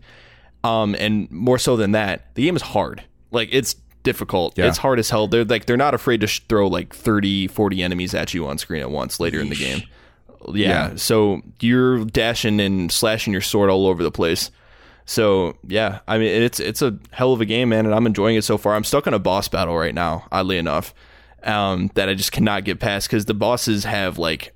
[0.62, 3.02] Um and more so than that, the game is hard.
[3.30, 4.58] Like it's difficult.
[4.58, 4.68] Yeah.
[4.68, 5.28] It's hard as hell.
[5.28, 8.58] They're like they're not afraid to sh- throw like 30 40 enemies at you on
[8.58, 9.82] screen at once later in the game.
[10.54, 10.96] Yeah, Yeah.
[10.96, 14.50] so you're dashing and slashing your sword all over the place.
[15.04, 18.36] So yeah, I mean it's it's a hell of a game, man, and I'm enjoying
[18.36, 18.74] it so far.
[18.74, 20.94] I'm stuck in a boss battle right now, oddly enough,
[21.44, 24.52] um, that I just cannot get past because the bosses have like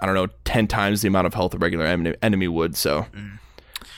[0.00, 2.76] I don't know ten times the amount of health a regular enemy, enemy would.
[2.76, 3.04] So,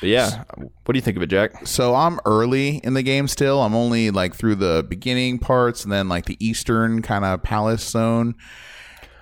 [0.01, 1.67] but yeah, what do you think of it, Jack?
[1.67, 3.61] So I'm early in the game still.
[3.63, 7.87] I'm only like through the beginning parts and then like the eastern kind of palace
[7.87, 8.35] zone.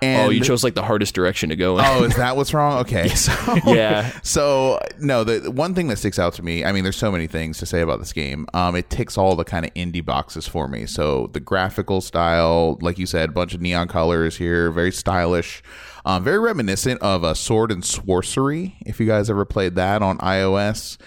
[0.01, 1.85] And oh, you chose like the hardest direction to go in.
[1.85, 2.79] Oh, is that what's wrong?
[2.79, 3.09] Okay.
[3.21, 3.31] So
[3.67, 7.11] yeah, So no, the one thing that sticks out to me, I mean, there's so
[7.11, 8.47] many things to say about this game.
[8.53, 10.87] Um, it ticks all the kind of indie boxes for me.
[10.87, 15.61] So the graphical style, like you said, bunch of neon colors here, very stylish,
[16.03, 18.75] um, very reminiscent of a Sword and Sorcery.
[18.85, 20.97] If you guys ever played that on iOS,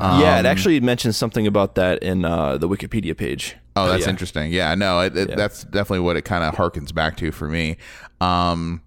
[0.00, 0.38] yeah.
[0.40, 3.56] It actually mentions something about that in uh, the Wikipedia page.
[3.76, 4.10] Oh, that's yeah.
[4.10, 4.52] interesting.
[4.52, 7.76] Yeah, no, it, it, that's definitely what it kind of harkens back to for me.
[8.24, 8.82] Um,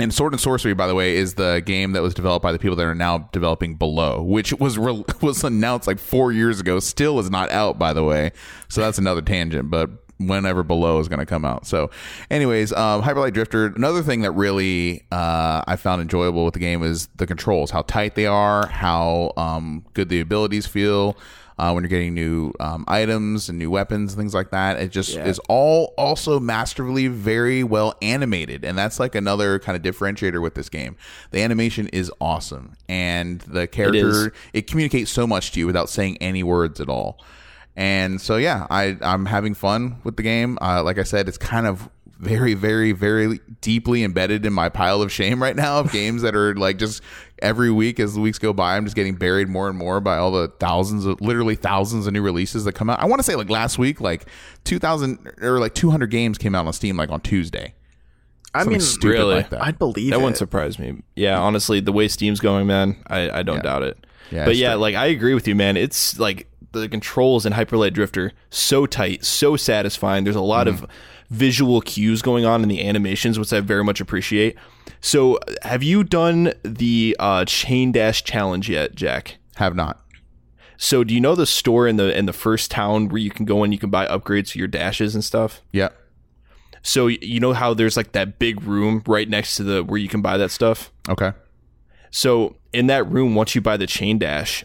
[0.00, 2.58] and Sword and Sorcery, by the way, is the game that was developed by the
[2.58, 6.78] people that are now developing Below, which was re- was announced like four years ago.
[6.78, 8.30] Still is not out, by the way.
[8.68, 11.66] So that's another tangent, but whenever Below is going to come out.
[11.66, 11.90] So,
[12.30, 13.66] anyways, um, Hyperlight Drifter.
[13.66, 17.82] Another thing that really uh, I found enjoyable with the game is the controls, how
[17.82, 21.16] tight they are, how um, good the abilities feel
[21.58, 24.78] uh, when you're getting new um, items and new weapons and things like that.
[24.78, 29.82] It just is all also masterfully very well animated, and that's like another kind of
[29.82, 30.96] differentiator with this game.
[31.30, 36.18] The animation is awesome, and the character it, communicates so much to you without saying
[36.20, 37.18] any words at all.
[37.76, 40.58] And so yeah, I I'm having fun with the game.
[40.60, 41.88] Uh, like I said, it's kind of
[42.18, 46.34] very, very, very deeply embedded in my pile of shame right now of games that
[46.34, 47.02] are like just
[47.42, 50.16] every week as the weeks go by, I'm just getting buried more and more by
[50.18, 53.00] all the thousands of literally thousands of new releases that come out.
[53.00, 54.26] I want to say like last week, like
[54.64, 57.74] 2000 or like 200 games came out on Steam like on Tuesday.
[58.54, 59.34] I Something mean, stupid really?
[59.36, 59.62] like that.
[59.62, 60.22] I'd believe That it.
[60.22, 61.02] wouldn't surprise me.
[61.16, 63.62] Yeah, honestly, the way Steam's going, man, I, I don't Yeah.
[63.62, 64.06] doubt it.
[64.30, 64.80] Yeah, but yeah, true.
[64.80, 65.76] like I agree with you, man.
[65.76, 70.24] It's like the controls in Hyper Light Drifter so tight, so satisfying.
[70.24, 70.84] There's a lot Mm-hmm.
[70.84, 70.90] of
[71.30, 74.56] visual cues going on in the animations, which I very much appreciate.
[75.00, 79.36] So, have you done the uh, Chain Dash challenge yet, Jack?
[79.56, 80.04] Have not.
[80.76, 83.44] So, do you know the store in the in the first town where you can
[83.44, 85.62] go and you can buy upgrades for your dashes and stuff?
[85.72, 85.90] Yeah.
[86.82, 90.08] So, you know how there's like that big room right next to the where you
[90.08, 90.90] can buy that stuff?
[91.08, 91.32] Okay.
[92.10, 94.64] So in that room, once you buy the chain dash,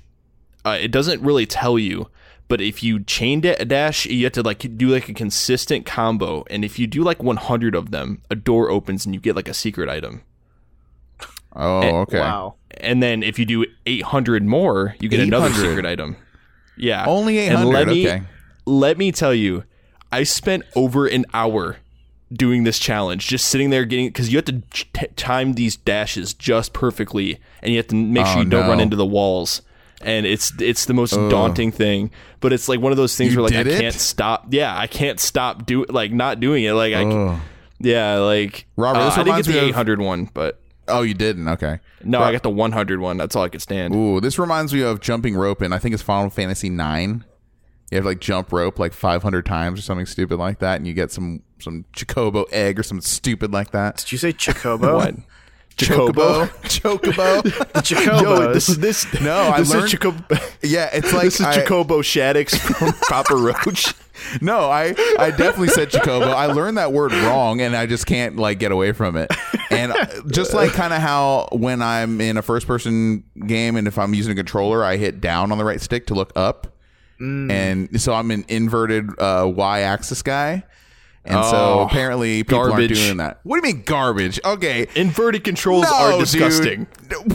[0.65, 2.09] uh, it doesn't really tell you.
[2.53, 6.43] But if you chain da- dash, you have to like do like a consistent combo,
[6.51, 9.47] and if you do like 100 of them, a door opens and you get like
[9.47, 10.21] a secret item.
[11.55, 12.19] Oh, Eh, okay.
[12.19, 12.53] Wow.
[12.79, 16.15] And then if you do 800 more, you get another secret item.
[16.77, 17.73] Yeah, Only And 800.
[17.73, 18.21] let me- okay.
[18.67, 19.63] let me tell you,
[20.11, 21.77] I spent over an hour
[22.31, 26.35] doing this challenge, just sitting there getting because you have to t- time these dashes
[26.35, 29.63] just perfectly, and you have to make sure Oh, you don't run into the walls.
[30.05, 33.41] And it's it's the most daunting thing, but it's like one of those things You
[33.41, 33.79] where like I it?
[33.79, 34.47] can't stop.
[34.51, 36.73] Yeah, I can't stop do like not doing it.
[36.73, 37.39] Like I,
[37.79, 41.01] yeah, like Robert, uh, this I didn't get reminds me the of- 800 but Oh,
[41.01, 41.47] you didn't.
[41.47, 41.79] Okay.
[42.03, 43.15] no, I got the 100 one.
[43.15, 43.95] That's all I could stand.
[43.95, 47.23] Ooh, this reminds me of jumping rope, and I think it's Final Fantasy Nine.
[47.89, 50.87] You have to like jump rope like 500 times or something stupid like that, and
[50.87, 53.97] you get some some chocobo egg or something stupid like that.
[53.97, 54.93] Did you say Chocobo?
[54.95, 55.15] What?
[55.77, 57.43] Chocobo, chocobo.
[57.43, 58.21] The Chocobos.
[58.21, 59.21] Yo, this is this.
[59.21, 60.55] No, I this learned- is Chocobo.
[60.61, 63.93] yeah, it's like this is I- Jacobo Shaddix from Papa Roach.
[64.41, 66.27] No, I I definitely said Chocobo.
[66.33, 69.31] I learned that word wrong, and I just can't like get away from it.
[69.71, 73.87] And uh, just like kind of how when I'm in a first person game, and
[73.87, 76.67] if I'm using a controller, I hit down on the right stick to look up,
[77.19, 80.63] and so I'm an inverted uh, y axis guy.
[81.25, 83.39] And so Oh, apparently people aren't doing that.
[83.43, 84.39] What do you mean garbage?
[84.43, 84.87] Okay.
[84.95, 86.85] Inverted controls No, are disgusting.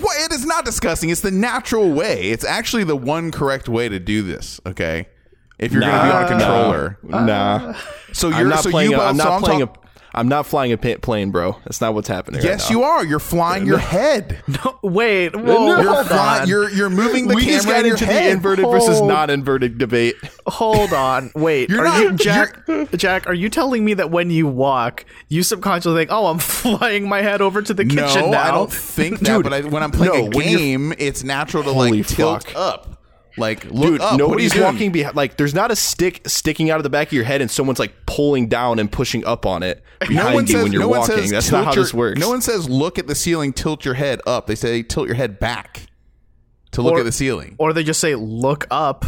[0.00, 0.16] What?
[0.24, 1.08] It is not disgusting.
[1.10, 2.30] It's the natural way.
[2.30, 4.60] It's actually the one correct way to do this.
[4.66, 5.08] Okay.
[5.58, 6.98] If you're going to be on a controller.
[7.02, 7.24] Nah,
[7.70, 7.76] uh,
[8.12, 8.90] So you're I'm not so playing.
[8.92, 9.87] you, a, I'm so not I'm playing talk- a.
[10.14, 11.52] I'm not flying a pa- plane, bro.
[11.64, 12.40] That's not what's happening.
[12.42, 13.04] Yes, right you are.
[13.04, 14.42] You're flying your head.
[14.48, 16.48] No, Wait, whoa, You're hold fly, on.
[16.48, 18.24] You're you're moving the we camera just got in your into head.
[18.24, 19.08] the inverted versus Hold.
[19.08, 20.16] not inverted debate.
[20.46, 21.30] Hold on.
[21.36, 21.68] Wait.
[21.68, 25.42] You're are not- you Jack Jack, are you telling me that when you walk, you
[25.42, 28.72] subconsciously think, "Oh, I'm flying my head over to the no, kitchen now." I don't
[28.72, 29.42] think that.
[29.42, 32.97] but I, when I'm playing no, a game, it's natural to Holy like tilt up.
[33.38, 34.12] Like look Dude, up.
[34.12, 35.16] What are you nobody's walking behind.
[35.16, 37.78] Like, there's not a stick sticking out of the back of your head, and someone's
[37.78, 40.82] like pulling down and pushing up on it behind No one you says when you're
[40.82, 41.16] no walking.
[41.16, 42.20] says That's not how your- this works.
[42.20, 44.46] No one says look at the ceiling, tilt your head up.
[44.46, 45.86] They say tilt your head back
[46.72, 47.54] to look Or- at the ceiling.
[47.58, 49.04] or they just say, "Look up,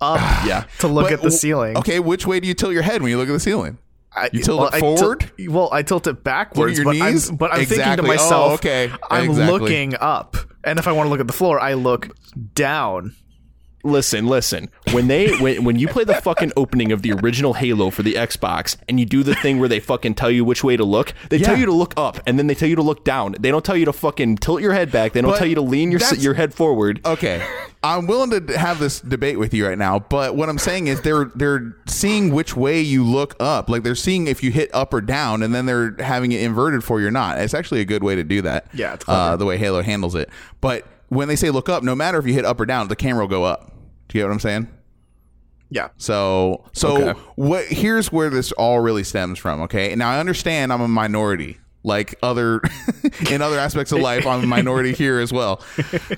[0.00, 0.64] up." Yeah.
[0.80, 1.76] To look But at the ceiling.
[1.78, 3.78] Okay, which way do you tilt your head when you look at the ceiling?
[4.14, 5.30] I, You tilt it I forward?
[5.48, 7.30] well, I tilt it backwards, your but knees?
[7.30, 8.08] I'm, but I'm thinking to Exactly.
[8.10, 8.90] Oh, myself, okay.
[9.10, 9.58] I'm Exactly.
[9.58, 12.10] looking up, and if I want to look at the floor, I look
[12.54, 13.14] down.
[13.84, 14.70] Listen, listen.
[14.92, 18.14] When they when when you play the fucking opening of the original Halo for the
[18.14, 21.12] Xbox and you do the thing where they fucking tell you which way to look,
[21.30, 23.34] they tell you to look up and then they tell you to look down.
[23.40, 25.12] They don't tell you to fucking tilt your head back.
[25.12, 27.00] They don't But tell you to lean your your head forward.
[27.04, 27.44] Okay,
[27.82, 31.00] I'm willing to have this debate with you right now, but what I'm saying is
[31.00, 33.68] they're they're seeing which way you look up.
[33.68, 36.84] Like they're seeing if you hit up or down, and then they're having it inverted
[36.84, 37.38] for you or not.
[37.38, 38.66] It's actually a good way to do that.
[38.72, 40.30] Yeah, it's uh, the way Halo handles it.
[40.60, 42.96] But when they say look up, no matter if you hit up or down, the
[42.96, 43.71] camera will go up.
[44.12, 44.68] Do you get what I'm saying?
[45.70, 45.88] Yeah.
[45.96, 47.20] So so Okay.
[47.36, 49.94] what here's where this all really stems from, okay?
[49.94, 51.58] Now I understand I'm a minority.
[51.82, 52.60] Like other
[53.30, 55.60] in other aspects of life, I'm a minority here as well.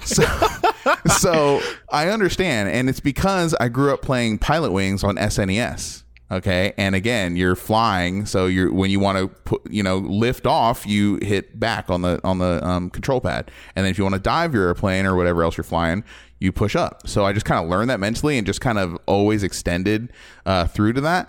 [0.04, 0.24] So
[1.18, 6.02] so I understand and it's because I grew up playing Pilotwings on SNES.
[6.30, 6.72] Okay?
[6.76, 10.84] And again, you're flying, so you're when you want to put, you know, lift off,
[10.86, 13.50] you hit back on the on the um, control pad.
[13.76, 16.02] And then if you want to dive your airplane or whatever else you're flying,
[16.38, 17.06] you push up.
[17.08, 20.12] So I just kind of learned that mentally and just kind of always extended
[20.46, 21.28] uh, through to that,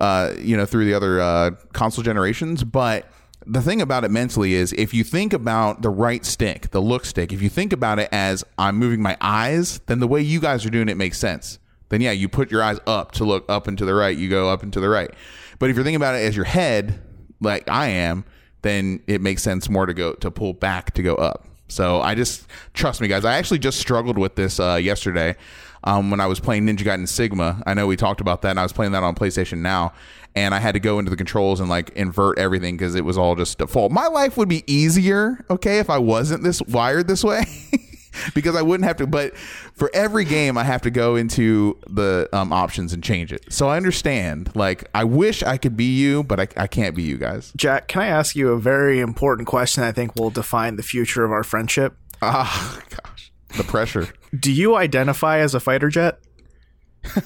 [0.00, 2.64] uh, you know, through the other uh, console generations.
[2.64, 3.10] But
[3.46, 7.04] the thing about it mentally is if you think about the right stick, the look
[7.04, 10.40] stick, if you think about it as I'm moving my eyes, then the way you
[10.40, 11.58] guys are doing it makes sense.
[11.88, 14.28] Then yeah, you put your eyes up to look up and to the right, you
[14.28, 15.10] go up and to the right.
[15.58, 17.00] But if you're thinking about it as your head,
[17.40, 18.24] like I am,
[18.62, 21.46] then it makes sense more to go to pull back to go up.
[21.68, 23.24] So I just trust me, guys.
[23.24, 25.36] I actually just struggled with this uh, yesterday.
[25.84, 27.62] um, when I was playing Ninja Gaiden Sigma.
[27.66, 29.92] I know we talked about that, and I was playing that on PlayStation Now,
[30.34, 33.16] and I had to go into the controls and like invert everything because it was
[33.16, 33.92] all just default.
[33.92, 37.44] My life would be easier, okay, if I wasn't this wired this way.
[38.34, 39.06] because I wouldn't have to.
[39.06, 43.52] But for every game, I have to go into the um, options and change it.
[43.52, 44.54] So I understand.
[44.54, 47.52] Like, I wish I could be you, but I, I can't be you guys.
[47.56, 51.24] Jack, can I ask you a very important question I think will define the future
[51.24, 51.96] of our friendship?
[52.22, 54.08] Ah, gosh, the pressure.
[54.38, 56.18] Do you identify as a fighter jet?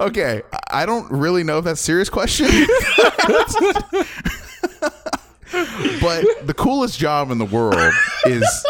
[0.00, 2.48] okay, I don't really know if that's a serious question.
[6.00, 7.92] But the coolest job in the world
[8.26, 8.66] is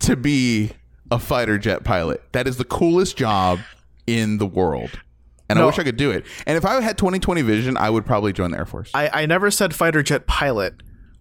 [0.00, 0.70] to be
[1.10, 2.22] a fighter jet pilot.
[2.32, 3.58] That is the coolest job
[4.06, 4.90] in the world.
[5.48, 6.24] And I wish I could do it.
[6.46, 8.90] And if I had 2020 vision, I would probably join the Air Force.
[8.94, 10.74] I, I never said fighter jet pilot.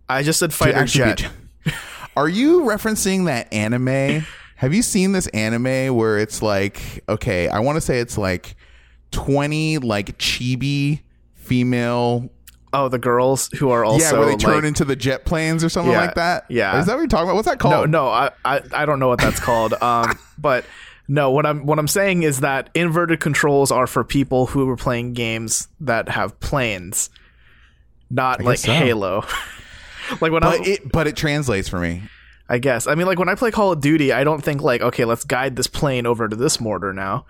[0.08, 1.28] I just said fighter jet.
[1.66, 1.72] be-
[2.16, 4.26] Are you referencing that anime?
[4.58, 8.56] Have you seen this anime where it's like, okay, I want to say it's like
[9.12, 11.02] 20 like chibi
[11.34, 12.30] female
[12.72, 15.64] Oh, the girls who are also yeah, where they turn like- into the jet planes
[15.64, 16.46] or something Yeah, like that.
[16.50, 16.80] yeah.
[16.80, 17.36] is that what you're talking about?
[17.36, 17.90] What's that No, called?
[17.90, 19.74] no, I, I I don't know what that's called.
[19.82, 20.66] Um, but
[21.08, 24.76] no, what I'm what I'm saying is that inverted controls are for people who are
[24.78, 27.10] playing games that have planes,
[28.10, 28.72] not like so.
[28.72, 29.24] Halo.
[30.22, 32.04] like when but I, it but it translates for me.
[32.48, 34.82] I guess I mean like when I play Call of Duty, I don't think like
[34.82, 37.26] okay, let's guide this plane over to this mortar now,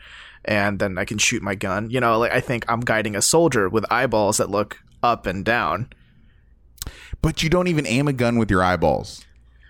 [0.46, 1.90] and then I can shoot my gun.
[1.90, 5.44] You know, like I think I'm guiding a soldier with eyeballs that look up and
[5.46, 5.90] down.
[7.22, 9.26] But you don't even aim a gun with your eyeballs.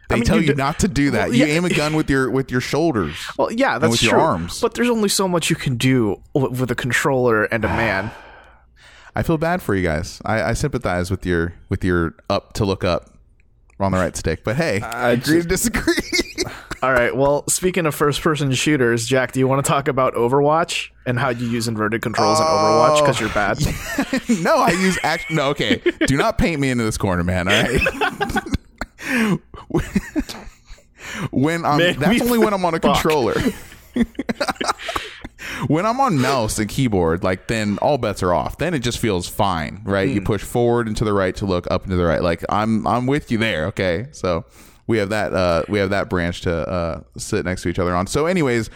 [0.10, 1.30] They mean, tell you you, do- not to do that.
[1.30, 3.16] Well, you aim a gun with your with your shoulders.
[3.38, 4.22] Well, yeah, that's with your true.
[4.22, 4.60] arms.
[4.60, 8.12] But there's only so much you can do with a controller and a man.
[9.16, 10.22] I feel bad for you guys.
[10.26, 13.16] I, I sympathize with your with your up to look up.
[13.82, 14.44] On the right stick.
[14.44, 15.94] But hey, I agree to disagree.
[16.82, 17.14] All right.
[17.14, 21.28] Well, speaking of first-person shooters, Jack, do you want to talk about Overwatch and how
[21.30, 23.58] you use inverted controls in Overwatch because you're bad?
[24.44, 25.30] no, I use act.
[25.30, 25.82] No, okay.
[26.08, 27.50] Do not paint me into this corner, man.
[27.50, 27.82] All right.
[31.32, 33.02] when I'm Man, that's only when I'm on a fuck.
[33.02, 33.34] controller.
[35.68, 38.58] when I'm on mouse and keyboard, like then all bets are off.
[38.58, 40.08] Then it just feels fine, right?
[40.08, 40.16] Hmm.
[40.16, 42.22] You push forward and to the right to look up and to the right.
[42.22, 43.66] Like I'm I'm with you there.
[43.68, 44.46] Okay, so
[44.90, 47.96] we have that uh, we have that branch to uh, sit next to each other
[47.96, 48.08] on.
[48.08, 48.72] So, anyways,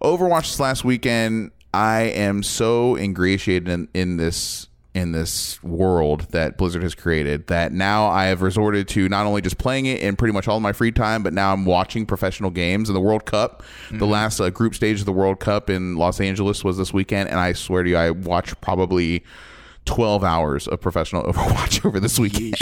[0.00, 1.52] Overwatch this last weekend.
[1.72, 7.72] I am so ingratiated in, in this in this world that Blizzard has created that
[7.72, 10.62] now I have resorted to not only just playing it in pretty much all of
[10.62, 13.62] my free time, but now I'm watching professional games in the World Cup.
[13.92, 17.28] The last uh, group stage of the World Cup in Los Angeles was this weekend,
[17.28, 19.22] and I swear to you, I watched probably
[19.86, 22.54] 12 hours of professional Overwatch over this weekend.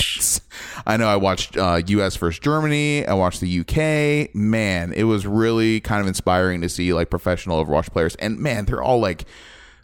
[0.87, 3.07] I know I watched uh, US versus Germany.
[3.07, 4.35] I watched the UK.
[4.35, 8.15] Man, it was really kind of inspiring to see like professional Overwatch players.
[8.17, 9.25] And man, they're all like,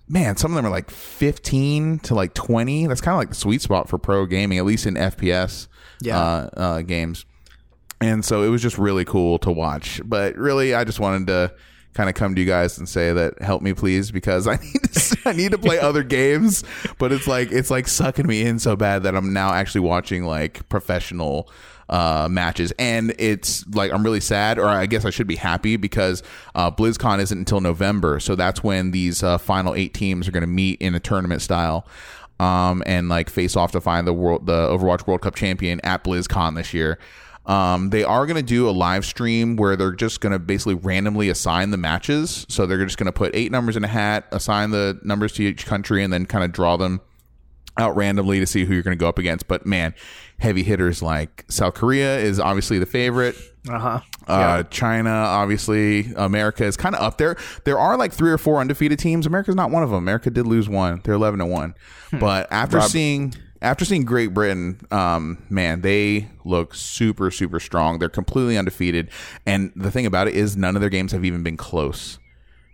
[0.09, 2.87] man, some of them are like 15 to like 20.
[2.87, 5.68] That's kind of like the sweet spot for pro gaming, at least in FPS
[6.01, 6.18] Yeah.
[6.18, 7.24] uh, uh, games.
[8.01, 10.01] And so it was just really cool to watch.
[10.05, 11.55] But really, I just wanted to
[11.95, 14.82] kind of come to you guys and say that help me please because I need
[14.82, 16.64] to, I need to play other games,
[16.99, 20.24] but it's like it's like sucking me in so bad that I'm now actually watching
[20.24, 21.49] like professional
[21.88, 22.72] uh matches.
[22.78, 26.22] And it's like I'm really sad or I guess I should be happy because
[26.55, 28.20] uh BlizzCon isn't until November.
[28.20, 31.42] So that's when these uh, final 8 teams are going to meet in a tournament
[31.42, 31.86] style
[32.40, 36.03] um and like face off to find the world the Overwatch World Cup champion at
[36.03, 36.99] BlizzCon this year
[37.47, 40.74] um, they are going to do a live stream where they're just going to basically
[40.74, 42.47] randomly assign the matches.
[42.49, 45.42] So they're just going to put eight numbers in a hat, assign the numbers to
[45.42, 47.01] each country, and then kind of draw them
[47.76, 49.49] out randomly to see who you're going to go up against.
[49.49, 49.95] But man,
[50.38, 53.36] heavy hitters like South Korea is obviously the favorite.
[53.68, 54.01] Uh-huh.
[54.28, 57.36] Uh, China, obviously, America is kind of up there.
[57.64, 59.26] There are like three or four undefeated teams.
[59.26, 59.99] America's not one of them.
[59.99, 61.01] America did lose one.
[61.03, 61.74] They're eleven to one.
[62.12, 63.34] But after seeing
[63.64, 67.98] after seeing Great Britain, um, man, they look super super strong.
[67.98, 69.10] They're completely undefeated.
[69.46, 72.18] And the thing about it is, none of their games have even been close.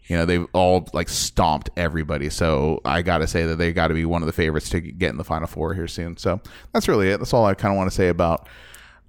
[0.07, 2.31] You know, they've all like stomped everybody.
[2.31, 4.81] So I got to say that they got to be one of the favorites to
[4.81, 6.17] get in the final four here soon.
[6.17, 6.41] So
[6.73, 7.19] that's really it.
[7.19, 8.49] That's all I kind of want to say about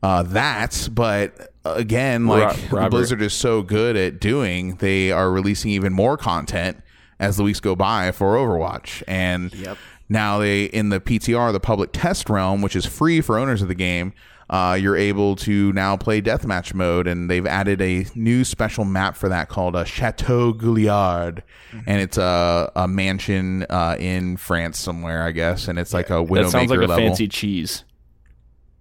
[0.03, 0.89] uh, that.
[0.91, 2.91] But uh, again, like Robert.
[2.91, 6.83] Blizzard is so good at doing, they are releasing even more content
[7.19, 9.01] as the weeks go by for Overwatch.
[9.07, 9.77] And Yep.
[10.11, 13.69] Now they in the PTR, the public test realm, which is free for owners of
[13.69, 14.11] the game.
[14.49, 19.15] Uh, you're able to now play deathmatch mode, and they've added a new special map
[19.15, 21.41] for that called uh, Chateau Guillard,
[21.87, 26.25] and it's a, a mansion uh, in France somewhere, I guess, and it's like a
[26.29, 26.97] That sounds like a level.
[26.97, 27.85] fancy cheese.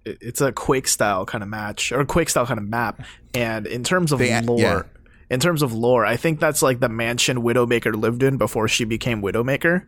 [0.04, 3.02] It's a Quake style kind of match or Quake style kind of map.
[3.34, 4.82] And in terms of They- lore, yeah.
[5.30, 8.84] in terms of lore, I think that's like the mansion Widowmaker lived in before she
[8.84, 9.86] became Widowmaker.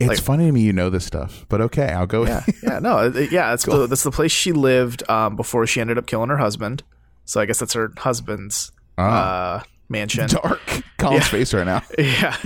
[0.00, 2.26] It's funny to me you know this stuff, but okay, I'll go.
[2.26, 3.50] Yeah, yeah, no, yeah.
[3.50, 6.82] That's the that's the place she lived um, before she ended up killing her husband.
[7.24, 10.28] So I guess that's her husband's uh, mansion.
[10.28, 10.60] dark.
[10.98, 11.82] Colin's face right now.
[11.98, 12.36] yeah.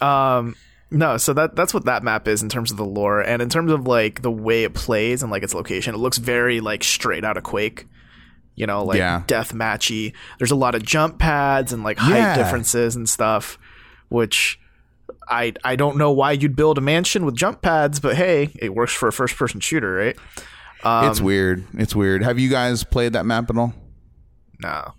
[0.00, 0.54] um,
[0.90, 3.48] no, so that that's what that map is in terms of the lore and in
[3.48, 5.94] terms of like the way it plays and like its location.
[5.94, 7.86] It looks very like straight out of Quake.
[8.54, 9.22] You know, like Yeah.
[9.26, 10.14] death matchy.
[10.38, 12.36] There's a lot of jump pads and like height Yeah.
[12.36, 13.58] differences and stuff,
[14.08, 14.58] which
[15.28, 18.74] I I don't know why you'd build a mansion with jump pads, but hey, it
[18.74, 20.16] works for a first person shooter, right?
[20.84, 21.66] Um, it's weird.
[21.74, 22.22] It's weird.
[22.22, 23.74] Have you guys played that map at all?
[24.60, 24.92] No.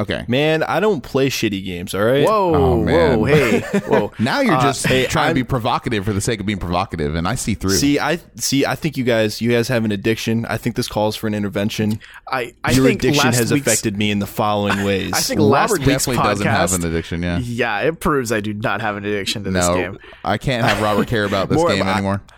[0.00, 0.24] Okay.
[0.28, 1.92] Man, I don't play shitty games.
[1.92, 2.24] All right.
[2.24, 3.18] Whoa, Oh, man.
[3.20, 4.12] whoa, hey, whoa.
[4.20, 7.16] Now you're uh, just hey, trying to be provocative for the sake of being provocative,
[7.16, 7.70] and I see through.
[7.70, 8.64] See, I see.
[8.64, 10.46] I think you guys, you guys have an addiction.
[10.46, 11.98] I think this calls for an intervention.
[12.28, 15.12] I I Your think addiction last has affected me in the following ways.
[15.14, 17.22] I think last Robert week's definitely doesn't have an addiction.
[17.24, 17.38] Yeah.
[17.38, 19.98] Yeah, it proves I do not have an addiction to this No, game.
[20.24, 22.22] I can't have Robert care about this More game anymore.
[22.30, 22.34] I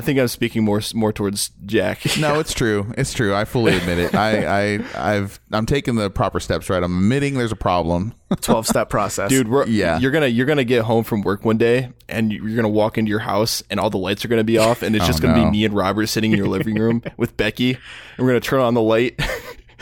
[0.00, 2.02] think I'm speaking more more towards Jack.
[2.18, 2.92] No, it's true.
[2.98, 3.34] It's true.
[3.34, 4.14] I fully admit it.
[4.14, 6.68] I, I, I've, I'm taking the proper steps.
[6.68, 6.82] Right.
[6.82, 8.12] I'm admitting there's a problem.
[8.40, 9.30] 12 step process.
[9.30, 9.98] Dude, we're, Yeah.
[9.98, 13.08] you're gonna you're gonna get home from work one day and you're gonna walk into
[13.08, 15.36] your house and all the lights are gonna be off and it's oh, just gonna
[15.36, 15.44] no.
[15.44, 18.60] be me and Robert sitting in your living room with Becky and we're gonna turn
[18.60, 19.18] on the light.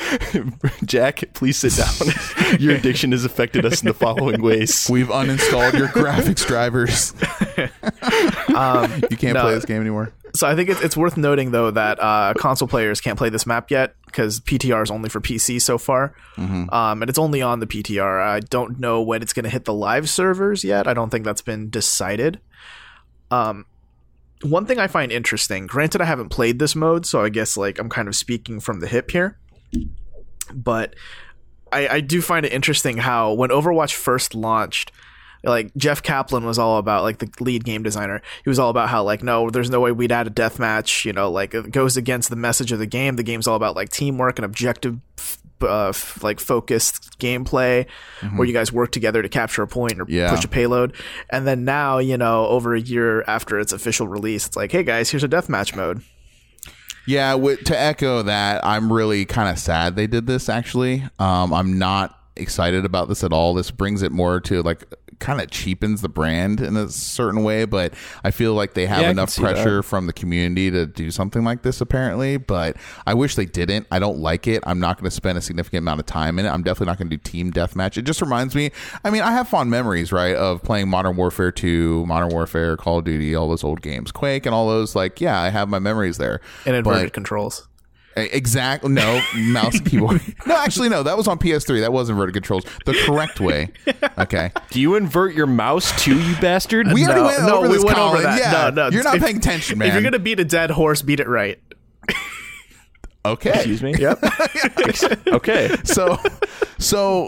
[0.85, 2.59] Jack, please sit down.
[2.61, 4.89] your addiction has affected us in the following ways.
[4.91, 7.13] We've uninstalled your graphics drivers.
[9.11, 9.43] you can't no.
[9.43, 10.13] play this game anymore.
[10.35, 13.47] So I think it's, it's worth noting, though, that uh, console players can't play this
[13.47, 16.15] map yet because PTR is only for PC so far.
[16.71, 18.23] Um, and it's only on the PTR.
[18.23, 20.87] I don't know when it's going to hit the live servers yet.
[20.87, 22.41] I don't think that's been decided.
[23.31, 23.65] Um,
[24.43, 27.79] one thing I find interesting, granted, I haven't played this mode, so I guess like
[27.79, 29.39] I'm kind of speaking from the hip here.
[30.55, 30.95] But
[31.73, 34.93] I, I do find it interesting how when Overwatch first launched,
[35.45, 38.23] like Jeff Kaplan was all about like the lead game designer.
[38.45, 41.05] He was all about how like no, there's no way we'd add a death match.
[41.05, 43.17] You know, like it goes against the message of the game.
[43.17, 44.99] The game's all about like teamwork and objective,
[45.63, 47.87] uh, f- like focused gameplay,
[48.35, 50.31] where you guys work together to capture a point or Yeah.
[50.35, 50.95] push a payload.
[51.31, 54.83] And then now, you know, over a year after its official release, it's like, hey
[54.85, 56.03] guys, here's a deathmatch mode.
[57.07, 60.49] Yeah, wi- to echo that, I'm really kind of sad they did this.
[60.49, 63.55] Actually, um, I'm not excited about this at all.
[63.55, 64.85] This brings it more to like
[65.19, 67.95] kind of cheapens the brand in a certain way, but
[68.25, 71.63] I feel like they have Yeah, enough pressure from the community to do something like
[71.63, 71.81] this.
[71.81, 73.87] Apparently, but I wish they didn't.
[73.91, 74.63] I don't like it.
[74.67, 76.51] I'm not going to spend a significant amount of time in it.
[76.51, 77.97] I'm definitely not going to do team deathmatch.
[77.97, 78.71] It just reminds me.
[79.05, 82.99] I mean, I have fond memories, right, of playing Modern Warfare 2, Modern Warfare, Call
[82.99, 84.95] of Duty, all those old games, Quake, and all those.
[84.95, 86.41] Like, yeah, I have my memories there.
[86.65, 87.69] And inverted But- controls.
[88.17, 88.91] Exactly.
[88.91, 90.21] No, mouse keyboard.
[90.47, 91.03] No, actually, no.
[91.03, 91.81] That was on PS3.
[91.81, 92.65] That was inverted controls.
[92.85, 93.69] The correct way.
[94.17, 94.53] Okay.
[94.71, 96.87] Do you invert your mouse too, you bastard?
[96.93, 97.85] We already No, went no, over we this.
[97.85, 98.39] went over that.
[98.39, 98.71] Yeah.
[98.71, 99.89] No, no, You're not if- paying attention, man.
[99.89, 101.59] If you're gonna beat a dead horse, beat it right.
[103.33, 103.51] Okay.
[103.55, 103.95] Excuse me.
[103.95, 104.23] Yep.
[105.29, 105.75] Okay.
[105.85, 106.17] so
[106.79, 107.27] so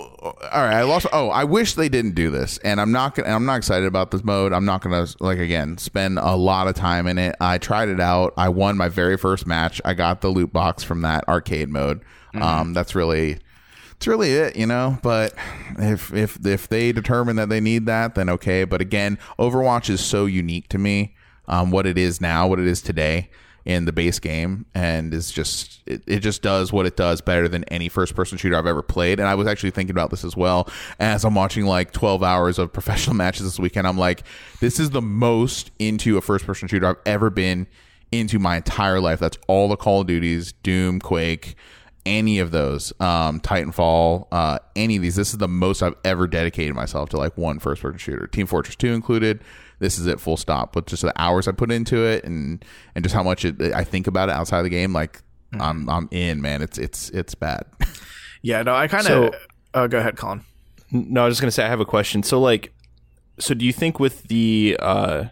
[0.53, 3.29] all right i lost oh i wish they didn't do this and i'm not gonna
[3.29, 6.75] i'm not excited about this mode i'm not gonna like again spend a lot of
[6.75, 10.21] time in it i tried it out i won my very first match i got
[10.21, 12.03] the loot box from that arcade mode
[12.35, 13.39] um that's really
[13.93, 14.97] it's really it, you know.
[15.03, 15.35] But
[15.77, 18.63] if if if they determine that they need that, then okay.
[18.63, 21.17] But again, Overwatch is so unique to me.
[21.49, 23.29] Um, what it is now, what it is today
[23.69, 27.49] in the base game, and is just it, it just does what it does better
[27.49, 29.21] than any first person shooter I've ever played.
[29.21, 32.59] And I was actually thinking about this as well as I'm watching like 12 hours
[32.59, 33.87] of professional matches this weekend.
[33.87, 34.25] I'm like,
[34.61, 37.67] this is the most into a first person shooter I've ever been
[38.11, 39.21] into my entire life.
[39.21, 41.55] That's all the Call of Duties, Doom, Quake
[42.07, 46.27] any of those um titanfall uh any of these this is the most i've ever
[46.27, 49.43] dedicated myself to like one first person shooter team fortress 2 included
[49.79, 52.65] this is it full stop but just the hours i put into it and
[52.95, 55.21] and just how much it, i think about it outside of the game like
[55.61, 57.63] i'm i'm in man it's it's it's bad
[58.43, 58.63] Yeah.
[58.63, 59.07] No, I kind of.
[59.07, 59.31] So-
[59.75, 60.45] oh, go ahead, Colin.
[60.93, 62.23] No, I was just gonna say I have a question.
[62.23, 62.73] So, like,
[63.41, 65.25] so do you think with the uh,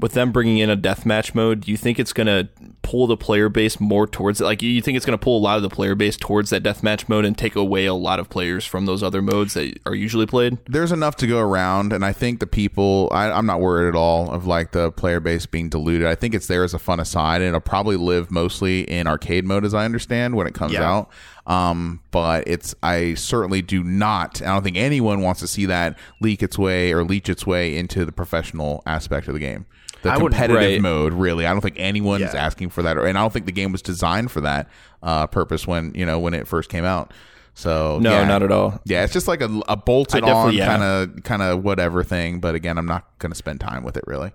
[0.00, 2.48] with them bringing in a deathmatch mode, do you think it's gonna
[2.82, 4.44] pull the player base more towards it?
[4.44, 7.08] Like, you think it's gonna pull a lot of the player base towards that deathmatch
[7.08, 10.26] mode and take away a lot of players from those other modes that are usually
[10.26, 10.58] played?
[10.68, 13.94] there's enough to go around and i think the people I, i'm not worried at
[13.96, 17.00] all of like the player base being diluted i think it's there as a fun
[17.00, 20.72] aside and it'll probably live mostly in arcade mode as i understand when it comes
[20.74, 20.90] Yeah.
[20.90, 21.10] out
[21.46, 25.98] um, but it's i certainly do not i don't think anyone wants to see that
[26.20, 29.66] leak its way or leech its way into the professional aspect of the game
[30.02, 30.80] the I competitive Right.
[30.80, 32.44] mode really i don't think anyone's Yeah.
[32.46, 34.68] asking for that and i don't think the game was designed for that
[35.02, 37.12] uh, purpose when you know when it first came out
[37.54, 38.24] So No, yeah.
[38.28, 38.80] not at all.
[38.84, 42.38] Yeah, it's just like a, a bolted on kind of kind of whatever thing.
[42.38, 44.30] But again, I'm not going to spend time with it really.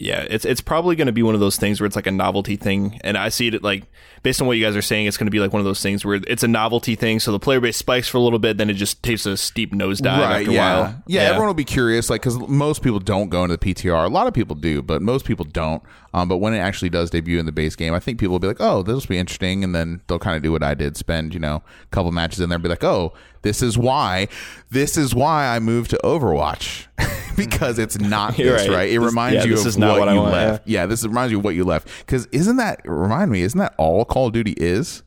[0.00, 2.10] Yeah, it's it's probably going to be one of those things where it's like a
[2.10, 3.84] novelty thing, and I see it like
[4.26, 5.80] based on what you guys are saying, it's going to be like one of those
[5.80, 7.20] things where it's a novelty thing.
[7.20, 9.72] So the player base spikes for a little bit, then it just takes a steep
[9.72, 10.78] nosedive after yeah.
[10.78, 11.02] a while.
[11.06, 14.04] yeah, Everyone will be curious, like because most people don't go into the PTR.
[14.04, 15.80] A lot of people do, but most people don't.
[16.12, 18.40] Um, but when it actually does debut in the base game, I think people will
[18.40, 20.74] be like, "Oh, this will be interesting," and then they'll kind of do what I
[20.74, 23.12] did, spend you know a couple matches in there, and be like, "Oh,
[23.42, 24.26] this is why,
[24.70, 26.86] this is why I moved to Overwatch."
[27.36, 28.76] because it's not You're this, right.
[28.76, 28.90] right?
[28.90, 30.66] It This- reminds yeah, you this of is not what, what I you want, left.
[30.66, 30.86] Yeah.
[30.86, 31.88] this reminds you of what you left.
[31.98, 33.42] Because isn't that remind me?
[33.42, 35.02] Isn't that all Call of Duty is?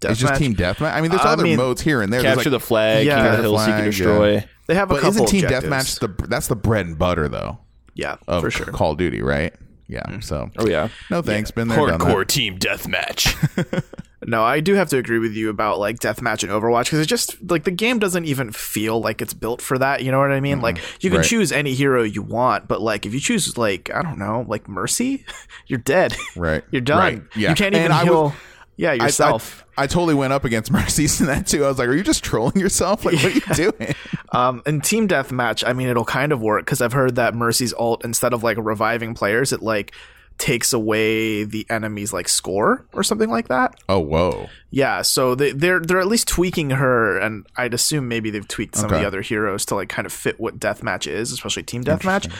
[0.00, 0.38] it's just Deathmatch?
[0.38, 0.92] team deathmatch.
[0.94, 2.22] I mean, there's I other mean, modes here and there.
[2.22, 4.32] Capture like- the flag, Yeah, king of the the hill, seek flag, and destroy.
[4.34, 4.44] yeah.
[4.68, 5.98] They have a But couple isn't team objectives.
[5.98, 7.58] deathmatch the that's the bread and butter though
[7.94, 8.66] Yeah, of for sure.
[8.66, 9.52] Call of Duty, right?
[9.88, 10.02] Yeah.
[10.02, 10.22] Mm.
[10.22, 11.50] So Oh yeah, no thanks.
[11.50, 12.00] Been there, done that.
[12.00, 13.82] hardcore team deathmatch.
[14.26, 17.06] No, I do have to agree with you about like deathmatch and Overwatch because it
[17.06, 20.02] just like the game doesn't even feel like it's built for that.
[20.02, 20.60] You know what I mean?
[20.60, 21.26] Like you can Right.
[21.26, 24.68] choose any hero you want, but like if you choose like I don't know, like
[24.68, 25.24] Mercy,
[25.66, 26.16] you're dead.
[26.36, 26.64] Right.
[26.70, 26.98] you're done.
[26.98, 27.22] Right.
[27.36, 27.50] Yeah.
[27.50, 28.22] You can't even And I heal.
[28.24, 28.32] was-
[28.76, 29.64] yeah, I- yourself.
[29.78, 31.64] I, I totally went up against Mercy's in that too.
[31.64, 33.04] I was like, "Are you just trolling yourself?
[33.04, 33.40] Like, what are you
[33.72, 33.94] doing?"
[34.32, 37.72] Um, in team deathmatch, I mean, it'll kind of work because I've heard that Mercy's
[37.78, 39.92] ult instead of like reviving players, it like
[40.38, 43.76] takes away the enemy's like score or something like that.
[43.88, 44.48] oh, whoa.
[44.70, 48.74] Yeah, so they, they're they're at least tweaking her, and I'd assume maybe they've tweaked
[48.76, 51.84] some of the other heroes to like kind of fit what deathmatch is, especially team
[51.84, 52.32] deathmatch.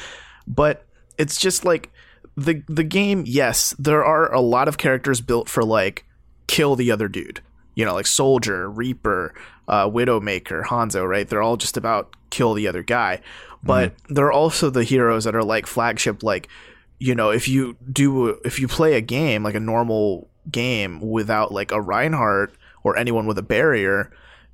[0.47, 0.85] But
[1.17, 1.93] it's just like
[2.37, 3.23] the the game.
[3.27, 6.05] Yes, there are a lot of characters built for like
[6.49, 7.41] kill the other dude.
[7.77, 9.33] You know, like Soldier, Reaper,
[9.69, 11.09] uh, Widowmaker, Hanzo.
[11.09, 11.29] Right?
[11.29, 13.21] They're all just about kill the other guy.
[13.63, 16.49] But there are also the heroes that are like flagship, like
[16.99, 21.53] you know, if you do if you play a game like a normal game without
[21.53, 24.11] like a Reinhardt or anyone with a barrier,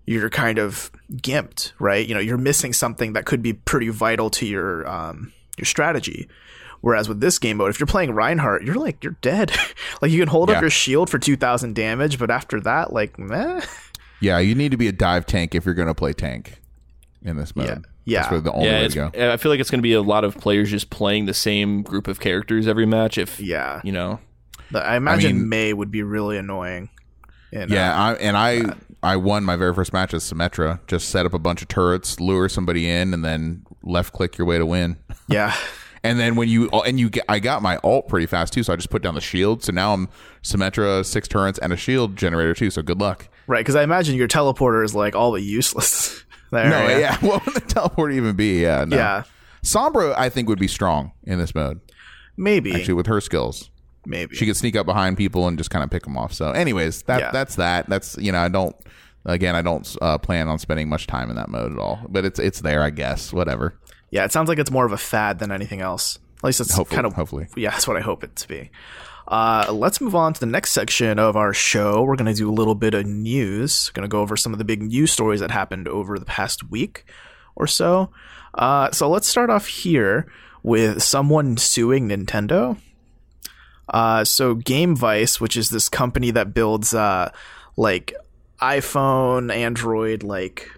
[0.07, 2.07] you're kind of gimped, right?
[2.07, 6.29] You know, you're missing something that could be pretty vital to your um, your strategy.
[6.83, 9.53] Whereas with this game mode, if you're playing Reinhardt, you're like you're dead.
[10.03, 10.57] like you can hold Yeah.
[10.57, 13.61] up your shield for two thousand damage, but after that, like meh.
[14.21, 16.61] Yeah, you need to be a dive tank if you're going to play tank
[17.23, 17.69] in this mode.
[17.69, 17.79] Yeah.
[18.11, 18.21] Yeah.
[18.21, 19.33] That's really the only yeah, way to go.
[19.33, 21.83] I feel like it's going to be a lot of players just playing the same
[21.83, 23.19] group of characters every match.
[23.19, 24.19] If Yeah, you know,
[24.71, 26.91] But I imagine mean- Mei would be really annoying.
[27.53, 30.81] And, uh, Yeah, I, and I I won my very first match as Symmetra.
[30.87, 34.47] Just set up a bunch of turrets, lure somebody in, and then left click your
[34.47, 34.99] way to win.
[35.29, 35.55] yeah.
[36.03, 38.73] And then when you and you get, I got my ult pretty fast too, so
[38.73, 39.63] I just put down the shield.
[39.63, 40.09] So now I'm
[40.43, 42.71] Symmetra, six turrets, and a shield generator too.
[42.71, 43.29] So good luck.
[43.47, 46.25] Right, because I imagine your teleporter is like all but useless.
[46.51, 47.17] there, No, yeah.
[47.21, 48.63] What would the teleport even be?
[48.63, 48.97] Yeah, no.
[48.97, 49.23] Yeah.
[49.63, 51.81] Sombra, I think would be strong in this mode.
[52.37, 53.71] maybe, Actually, with her skills,
[54.07, 54.35] maybe.
[54.35, 56.33] she could sneak up behind people and just kind of pick them off.
[56.33, 57.31] So, anyways, that Yeah.
[57.31, 57.89] that's that.
[57.89, 58.75] That's you know, I don't.
[59.27, 62.01] Again, I don't uh, plan on spending much time in that mode at all.
[62.09, 63.33] But it's it's there, I guess.
[63.35, 63.79] Whatever.
[64.11, 66.19] yeah, it sounds like it's more of a fad than anything else.
[66.39, 67.47] At least it's Hopefully- kind of hopefully.
[67.55, 68.71] Yeah, that's what I hope it to be.
[69.31, 72.03] Uh, let's move on to the next section of our show.
[72.03, 73.91] We're going to do a little bit of news.
[73.91, 76.69] Going to go over some of the big news stories that happened over the past
[76.69, 77.05] week
[77.55, 78.11] or so.
[78.55, 80.27] Uh, so let's start off here
[80.65, 82.77] with someone suing Nintendo.
[83.89, 87.31] Uh, so Gamevice, which is this company that builds uh,
[87.77, 88.13] like
[88.61, 90.69] iPhone, Android, like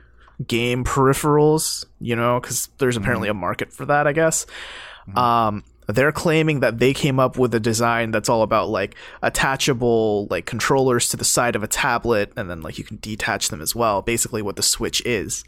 [0.47, 4.45] game peripherals, you know, because there's apparently a market for that, I guess.
[5.17, 10.27] Um, they're claiming that they came up with a design that's all about like attachable
[10.31, 13.61] like controllers to the side of a tablet, and then like you can detach them
[13.61, 14.03] as well.
[14.03, 15.45] Basically, what the Switch is.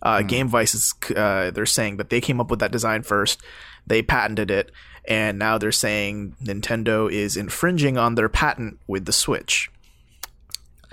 [0.00, 3.42] Uh, Gamevice is uh, they're saying that they came up with that design first.
[3.86, 4.70] They patented it,
[5.06, 9.70] and now they're saying Nintendo is infringing on their patent with the Switch.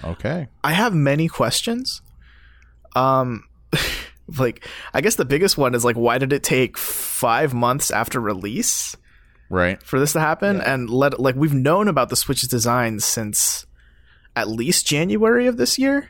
[0.03, 0.47] Okay.
[0.63, 2.01] I have many questions.
[2.95, 3.43] Um,
[4.38, 8.19] like I guess the biggest one is like, why did it take five months after
[8.19, 8.95] release
[9.49, 9.82] Right.
[9.84, 10.59] for this to happen?
[10.61, 13.65] And let like we've known about the Switch's design since
[14.36, 16.09] at least January of this year.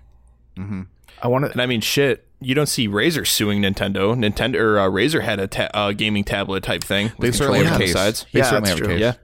[0.57, 0.81] Mm-hmm.
[1.21, 1.51] I want to.
[1.51, 2.21] and I mean, shit.
[2.41, 4.13] You don't see Razer suing Nintendo.
[4.15, 7.11] Nintendo or uh, Razer had a ta- uh, gaming tablet type thing.
[7.19, 8.21] They with certainly have a controllers on case.
[8.21, 8.25] sides.
[8.33, 8.97] They Yeah, certainly that's have a true.
[8.99, 9.15] case.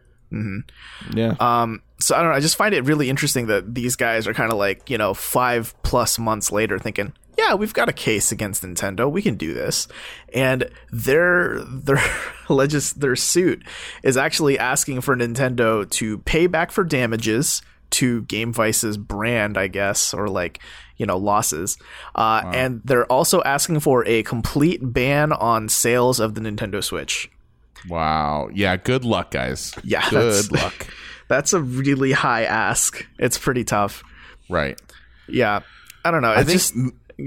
[1.14, 1.62] Yeah, yeah.
[1.62, 2.38] Um, so I don't know.
[2.38, 5.14] I just find it really interesting that these guys are kind of like you know
[5.14, 9.10] five plus months later thinking, yeah, we've got a case against Nintendo.
[9.12, 9.88] We can do this,
[10.34, 12.02] and their their
[12.50, 13.64] legis their suit
[14.04, 17.62] is actually asking for Nintendo to pay back for damages
[17.92, 20.60] to Gamevice's brand, I guess, or like
[20.98, 21.78] you know losses.
[22.16, 27.30] Uh, And they're also asking for a complete ban on sales of the Nintendo Switch.
[27.89, 28.50] Wow.
[28.54, 28.78] Yeah.
[28.78, 29.74] Good luck, guys.
[29.84, 30.88] Yeah, Good luck.
[31.28, 33.06] That's a really high ask.
[33.18, 34.04] It's pretty tough.
[34.50, 34.80] Right.
[35.28, 35.62] Yeah.
[36.06, 36.32] I don't know.
[36.32, 36.76] I think just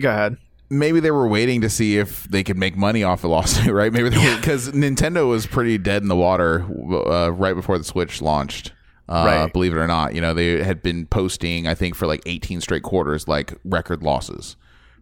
[0.00, 0.36] go ahead.
[0.70, 3.92] maybe they were waiting to see if they could make money off a lawsuit, right?
[3.92, 6.64] Maybe because Nintendo was pretty dead in the water
[7.08, 8.72] uh, right before the Switch launched.
[9.08, 9.52] Uh, Right.
[9.52, 12.60] Believe it or not, you know they had been posting, I think, for like 18
[12.62, 14.56] straight quarters, like record losses.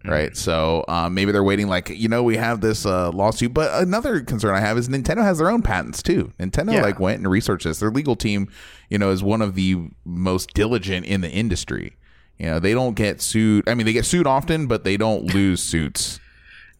[0.04, 1.68] Right, so um, maybe they're waiting.
[1.68, 5.22] Like you know, we have this uh, lawsuit, but another concern I have is Nintendo
[5.22, 6.32] has their own patents too.
[6.40, 6.82] Nintendo Yeah.
[6.82, 7.78] like went and researched this.
[7.78, 8.48] Their legal team,
[8.90, 11.94] you know, is one of the most diligent in the industry.
[12.42, 13.68] You know, they don't get sued.
[13.68, 16.18] I mean, they get sued often, but they don't lose suits.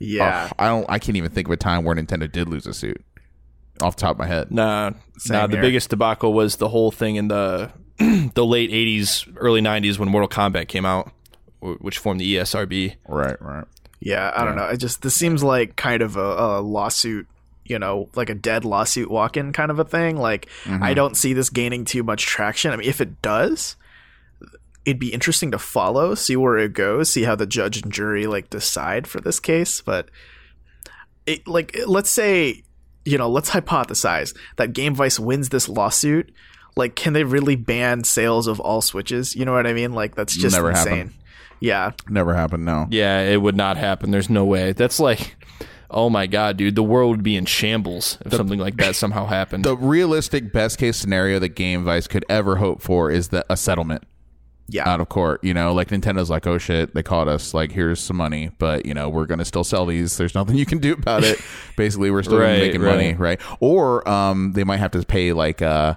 [0.00, 0.48] Yeah.
[0.50, 0.86] Oh, I don't.
[0.88, 3.00] I can't even think of a time where Nintendo did lose a suit
[3.80, 4.50] off the top of my head.
[4.50, 5.46] Nah, Same nah.
[5.46, 5.62] The here.
[5.62, 10.28] biggest debacle was the whole thing in the the late '80s, early '90s when Mortal
[10.28, 11.12] Kombat came out,
[11.60, 12.96] which formed the ESRB.
[13.06, 13.64] Right, right.
[14.00, 14.66] Yeah, I don't know.
[14.66, 17.28] It just this seems like kind of a, a lawsuit,
[17.64, 20.16] you know, like a dead lawsuit walk-in kind of a thing.
[20.16, 20.94] Like I mm-hmm.
[20.94, 22.72] don't see this gaining too much traction.
[22.72, 23.76] I mean, if it does,
[24.84, 28.26] it'd be interesting to follow, see where it goes, see how the judge and jury
[28.26, 29.80] like decide for this case.
[29.80, 30.08] But
[31.26, 32.62] it like let's say,
[33.04, 36.32] you know, let's hypothesize that Gamevice wins this lawsuit.
[36.74, 39.36] Like, can they really ban sales of all Switches?
[39.36, 39.92] You know what I mean?
[39.92, 40.96] Like, that's just Never insane.
[40.96, 41.14] happen.
[41.60, 42.64] Yeah, Never happened.
[42.64, 42.88] No.
[42.90, 44.10] Yeah, it would not happen.
[44.10, 44.72] There's no way.
[44.72, 45.36] That's like,
[45.90, 49.26] oh my god, dude, the world would be in shambles if something like that somehow
[49.26, 49.64] happened.
[49.72, 54.02] The realistic best case scenario that Gamevice could ever hope for is that a settlement
[54.72, 54.88] yeah.
[54.88, 55.42] out of court.
[55.44, 57.54] You know, like Nintendo's like, oh shit, they caught us.
[57.54, 60.16] Like, here's some money, but you know, we're gonna still sell these.
[60.16, 61.38] There's nothing you can do about it.
[61.76, 62.90] Basically, we're still Right, making right.
[62.96, 63.40] money, right?
[63.60, 65.94] Or um, they might have to pay like uh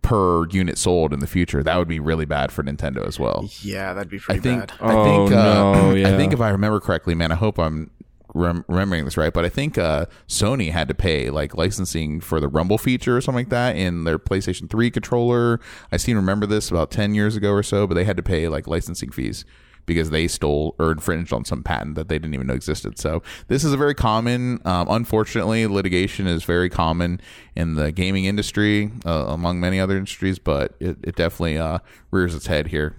[0.00, 1.62] per unit sold in the future.
[1.62, 3.48] That would be really bad for Nintendo as well.
[3.62, 4.72] Yeah, that'd be I think bad.
[4.80, 7.90] I Oh, think uh, no, I think if I remember correctly, man, I hope I'm
[8.38, 12.40] rem- remembering this right, but I think uh, Sony had to pay like licensing for
[12.40, 15.60] the Rumble feature or something like that in their PlayStation 3 controller.
[15.92, 18.22] I seem to remember this about 10 years ago or so, but they had to
[18.22, 19.44] pay like licensing fees
[19.86, 22.98] because they stole or infringed on some patent that they didn't even know existed.
[22.98, 27.22] So this is a very common, um, unfortunately, litigation is very common
[27.56, 31.78] in the gaming industry, uh, among many other industries, but it, it definitely uh,
[32.10, 32.96] rears its head here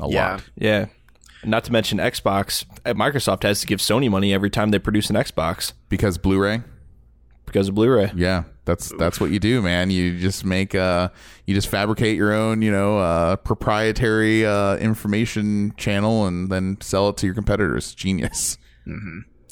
[0.00, 0.30] a Yeah.
[0.32, 0.44] lot.
[0.56, 0.86] yeah.
[1.44, 2.64] Not to mention Xbox.
[2.84, 6.62] uh, Microsoft has to give Sony money every time they produce an Xbox Because Blu-ray,
[7.46, 8.12] because of Blu-ray.
[8.14, 9.90] Yeah, that's that's what you do, man.
[9.90, 11.08] You just make uh
[11.46, 17.08] you just fabricate your own, you know, uh proprietary uh information channel and then sell
[17.08, 17.94] it to your competitors.
[17.94, 18.58] Genius.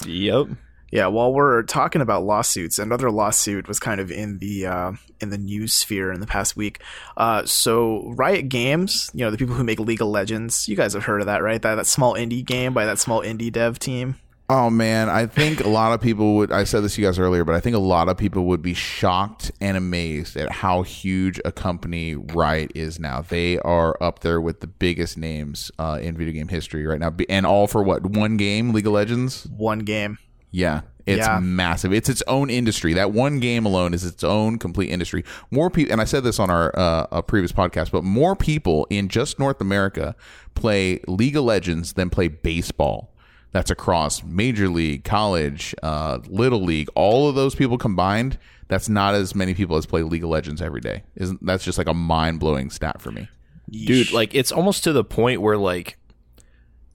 [0.07, 0.49] Yep.
[0.91, 5.29] Yeah, while we're talking about lawsuits, another lawsuit was kind of in the uh, in
[5.31, 6.81] the news sphere in the past week.
[7.17, 10.95] Uh, so Riot Games, you know, the people who make League of Legends, you guys
[10.95, 11.61] have heard of that, right?
[11.61, 14.17] That that small indie game by that small indie dev team.
[14.51, 17.19] Oh man, I think a lot of people would I said this to you guys
[17.19, 20.81] earlier, but I think a lot of people would be shocked and amazed at how
[20.81, 23.21] huge a company Riot is now.
[23.21, 27.15] They are up there with the biggest names uh, in video game history right now.
[27.29, 28.07] And all for what?
[28.07, 29.47] One game, League of Legends?
[29.55, 30.17] One game.
[30.51, 31.39] Yeah, it's Yeah.
[31.41, 31.93] massive.
[31.93, 32.95] It's its own industry.
[32.95, 35.25] That one game alone is its own complete industry.
[35.51, 38.87] More people, and I said this on our uh, a previous podcast, but more people
[38.91, 40.15] in just North America
[40.55, 43.15] play League of Legends than play baseball.
[43.51, 46.89] That's across Major League, college, uh, Little League.
[46.95, 48.39] All of those people combined,
[48.69, 51.03] that's not as many people as play League of Legends every day.
[51.17, 53.29] Isn't that's just like a mind blowing stat for me?
[53.71, 55.99] dude like it's almost to the point where like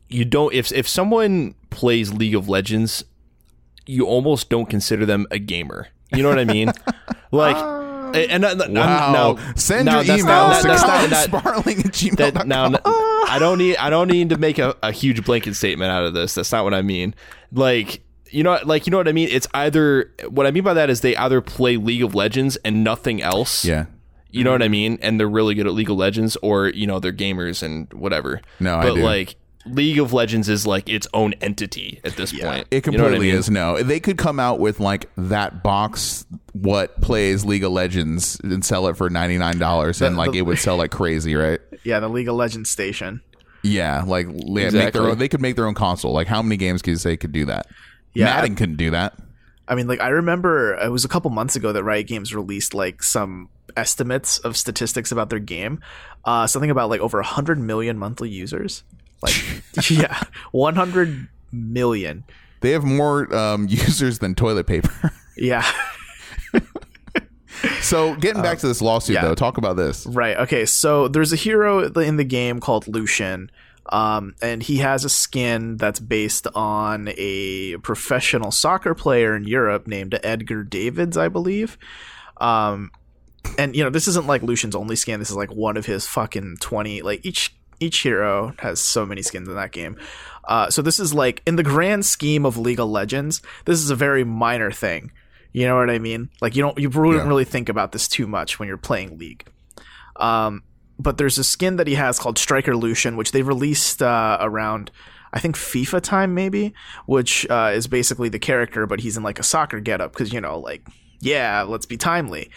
[0.10, 3.04] you don't if if someone plays league of legends
[3.86, 6.72] you almost don't consider them a gamer you know what i mean
[7.32, 9.12] like um, and, uh, and, and Wow!
[9.36, 12.34] now, Send now your that's emails not- to that's not- that- Sparling at gmail.com.
[12.36, 12.66] that now
[13.28, 16.14] I don't need I don't need to make a, a huge blanket statement out of
[16.14, 16.36] this.
[16.36, 17.16] That's not what I mean.
[17.52, 19.30] Like you know like you know what I mean?
[19.32, 22.84] It's either what I mean by that is they either play League of Legends and
[22.84, 23.66] nothing else.
[23.66, 23.86] yeah.
[24.30, 25.00] You know what I mean?
[25.02, 28.42] And they're really good at League of Legends or, you know, they're gamers and whatever.
[28.60, 29.02] No, I but do.
[29.04, 32.68] like League of Legends is like its own entity at this point.
[32.72, 33.36] It You know I completely mean?
[33.36, 33.82] is no.
[33.82, 38.88] They could come out with like that box what plays League of Legends and sell
[38.88, 41.60] it for ninety nine dollars and like it would sell like crazy, right?
[41.84, 43.22] Yeah, the League of Legends station.
[43.64, 46.12] Yeah, like yeah, make their own, they could make their own console.
[46.12, 47.68] Like how many games could you say could do that?
[48.14, 48.26] Yeah.
[48.26, 49.18] Madden couldn't do that.
[49.68, 52.74] I mean, like I remember it was a couple months ago that Riot Games released
[52.74, 55.80] like some estimates of statistics about their game.
[56.26, 58.84] Uh, something about like over hundred million monthly users.
[59.24, 60.22] Like, yeah,
[60.52, 62.24] one hundred million.
[62.62, 65.12] They have more um, users than toilet paper.
[65.38, 65.66] Yeah.
[67.82, 69.24] so getting back to this lawsuit yeah.
[69.24, 70.06] though, talk about this.
[70.06, 70.38] Right.
[70.38, 70.66] Okay.
[70.66, 73.50] So there's a hero in the game called Lucian,
[73.88, 79.88] um, and he has a skin that's based on a professional soccer player in Europe
[79.88, 81.78] named Edgar Davids, I believe.
[82.38, 82.92] Um,
[83.58, 85.20] and you know, this isn't like Lucian's only skin.
[85.20, 87.02] This is like one of his fucking twenty.
[87.02, 89.98] Like each each hero has so many skins in that game.
[90.48, 93.90] Uh, so this is like in the grand scheme of League of Legends, this is
[93.90, 95.12] a very minor thing.
[95.52, 96.30] You know what I mean?
[96.42, 97.28] Like you don't you wouldn't Yeah.
[97.28, 99.46] really think about this too much when you're playing League.
[100.16, 100.64] Um,
[101.00, 104.92] but there's a skin that he has called Striker Lucian, which they released uh, around
[105.36, 106.74] I think FIFA time maybe,
[107.08, 110.42] which uh, is basically the character, but he's in like a soccer getup because you
[110.42, 110.86] know like
[111.22, 112.50] yeah, let's be timely.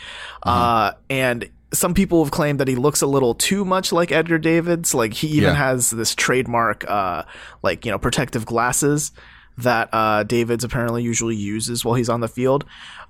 [0.43, 4.39] Uh, and some people have claimed that he looks a little too much like Edgar
[4.39, 4.95] Davids.
[4.95, 5.55] Like he even Yeah.
[5.55, 7.25] has this trademark, uh,
[7.63, 9.13] like you know, protective glasses
[9.59, 12.65] that uh, Davids apparently usually uses while he's on the field.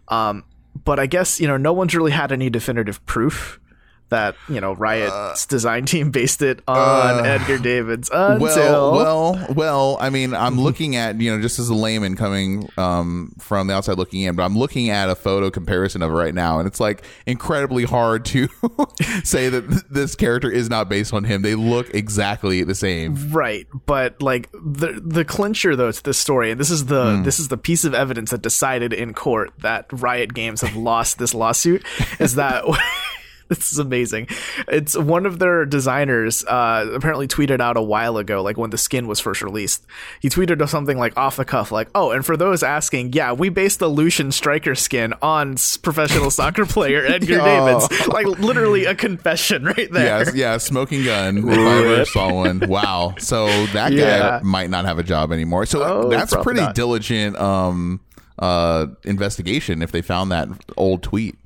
[0.08, 0.44] Um,
[0.84, 3.58] but I guess you know, no one's really had any definitive proof
[4.08, 8.92] that you know Riot's uh, design team based it on uh, Edgar Davids until Well,
[8.92, 9.98] well, well.
[10.00, 13.74] I mean, I'm looking at you know just as a layman coming um, from the
[13.74, 16.66] outside looking in, but I'm looking at a photo comparison of it right now, and
[16.66, 18.48] it's like incredibly hard to
[19.24, 21.42] say that th- this character is not based on him.
[21.42, 23.32] They look exactly the same.
[23.32, 27.22] Right, but like the the clincher though to this story, and this is the hmm.
[27.22, 31.18] this is the piece of evidence that decided in court that Riot Games have lost
[31.18, 31.84] this lawsuit
[32.18, 32.64] is that
[33.48, 34.28] this is amazing.
[34.68, 38.78] It's one of their designers uh, apparently tweeted out a while ago, like when the
[38.78, 39.86] skin was first released.
[40.20, 43.48] He tweeted something like off the cuff, like, "Oh, and for those asking, yeah, we
[43.48, 47.44] based the Lucian striker skin on professional soccer player Edgar Oh.
[47.44, 50.04] Davids." Like literally a confession right there.
[50.24, 51.38] Yes, yeah, smoking gun.
[51.38, 53.14] If I ever saw one, wow.
[53.18, 54.40] So that guy Yeah.
[54.42, 55.66] might not have a job anymore.
[55.66, 56.74] So Oh, that's pretty not.
[56.74, 58.00] diligent um,
[58.38, 61.36] uh, investigation if they found that old tweet.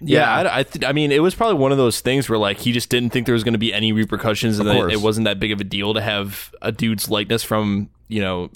[0.00, 0.50] Yeah, Yeah.
[0.50, 2.72] I, I, th- I mean, it was probably one of those things where like he
[2.72, 5.38] just didn't think there was going to be any repercussions, and that it wasn't that
[5.40, 8.50] big of a deal to have a dude's likeness from you know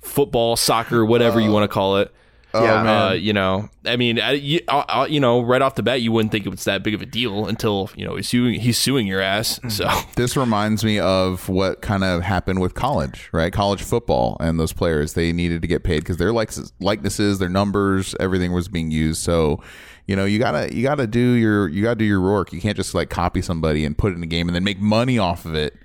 [0.00, 2.12] football, soccer, whatever you uh, want to call it.
[2.52, 3.06] Oh, yeah.
[3.06, 6.02] Uh, you know, I mean, I, you, I, I- you know, right off the bat,
[6.02, 8.58] you wouldn't think it was that big of a deal until you know he's suing,
[8.58, 9.60] he's suing your ass.
[9.60, 9.68] Mm-hmm.
[9.68, 13.52] So This reminds me of what kind of happened with college, right?
[13.52, 17.48] College football and those players, they needed to get paid because their likes, likenesses, their
[17.48, 19.22] numbers, everything was being used.
[19.22, 19.62] So,
[20.10, 22.52] you know, you gotta you gotta do your you gotta do your work.
[22.52, 24.80] You can't just like copy somebody and put it in a game and then make
[24.80, 25.76] money off of it,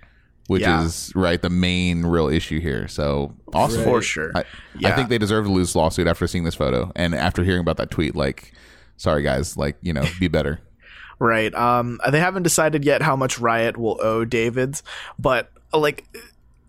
[0.47, 0.83] which Yeah.
[0.83, 2.87] is right the main real issue here.
[2.87, 4.31] So awesome For sure.
[4.33, 4.43] I, I
[4.79, 4.95] Yeah.
[4.95, 7.91] think they deserve to lose lawsuit after seeing this photo and after hearing about that
[7.91, 8.15] tweet.
[8.15, 8.51] Like,
[8.97, 10.59] sorry guys, like you know, be better.
[11.19, 11.53] Right.
[11.55, 14.83] Um, they haven't decided yet how much Riot will owe Davids,
[15.19, 16.03] but uh, like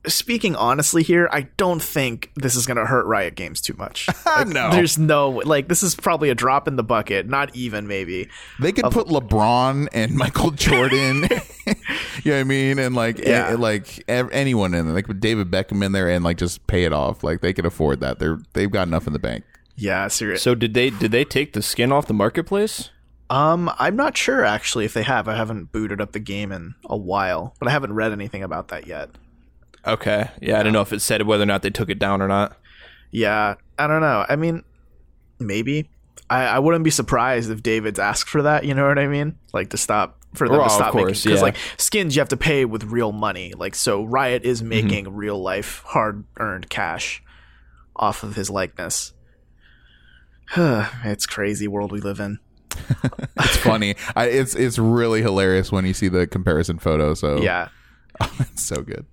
[0.07, 4.09] speaking honestly here, I don't think this is going to hurt Riot Games too much.
[4.27, 4.71] Like, No.
[4.71, 8.29] There's no like this is probably a drop in the bucket, not even maybe.
[8.61, 11.23] They could put LeBron and Michael Jordan,
[11.67, 13.51] you know what I mean, and like Yeah.
[13.51, 16.67] eh, like ev- anyone in there, like put David Beckham in there, and like just
[16.67, 17.23] pay it off.
[17.25, 18.19] Like they can afford that.
[18.19, 19.45] They're they've got enough in the bank.
[19.77, 20.43] Yeah, serious.
[20.43, 22.91] so did they did they take the skin off the marketplace?
[23.31, 25.29] Um, I'm not sure actually if they have.
[25.29, 28.69] I haven't booted up the game in a while, but I haven't read anything about
[28.69, 29.11] that yet.
[29.87, 32.21] Okay, yeah, I don't know if it said whether or not they took it down
[32.21, 32.57] or not.
[33.11, 34.27] Yeah, I don't know.
[34.29, 34.65] I mean,
[35.39, 35.91] maybe.
[36.29, 38.65] I, I wouldn't be surprised if Davids asked for that.
[38.65, 39.39] You know what I mean?
[39.53, 41.43] Like to stop for them Well, to of stop course, making because yeah.
[41.43, 43.53] like skins you have to pay with real money.
[43.57, 44.69] Like so, Riot is Mm-hmm.
[44.69, 47.23] making real life hard earned cash
[47.95, 49.13] off of his likeness.
[50.57, 52.39] it's crazy world we live in.
[53.39, 53.95] It's funny.
[54.17, 57.15] I, it's it's really hilarious when you see the comparison photo.
[57.15, 57.69] So Yeah.
[58.41, 59.07] it's so good.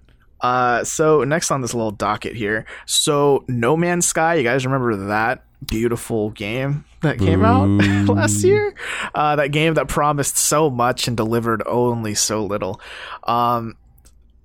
[0.43, 4.35] Uh, so next on this little docket here, so No Man's Sky.
[4.35, 7.65] You guys remember that beautiful game that came out
[8.09, 8.75] last year?
[9.15, 12.81] Uh, that game that promised so much and delivered only so little.
[13.23, 13.77] Um,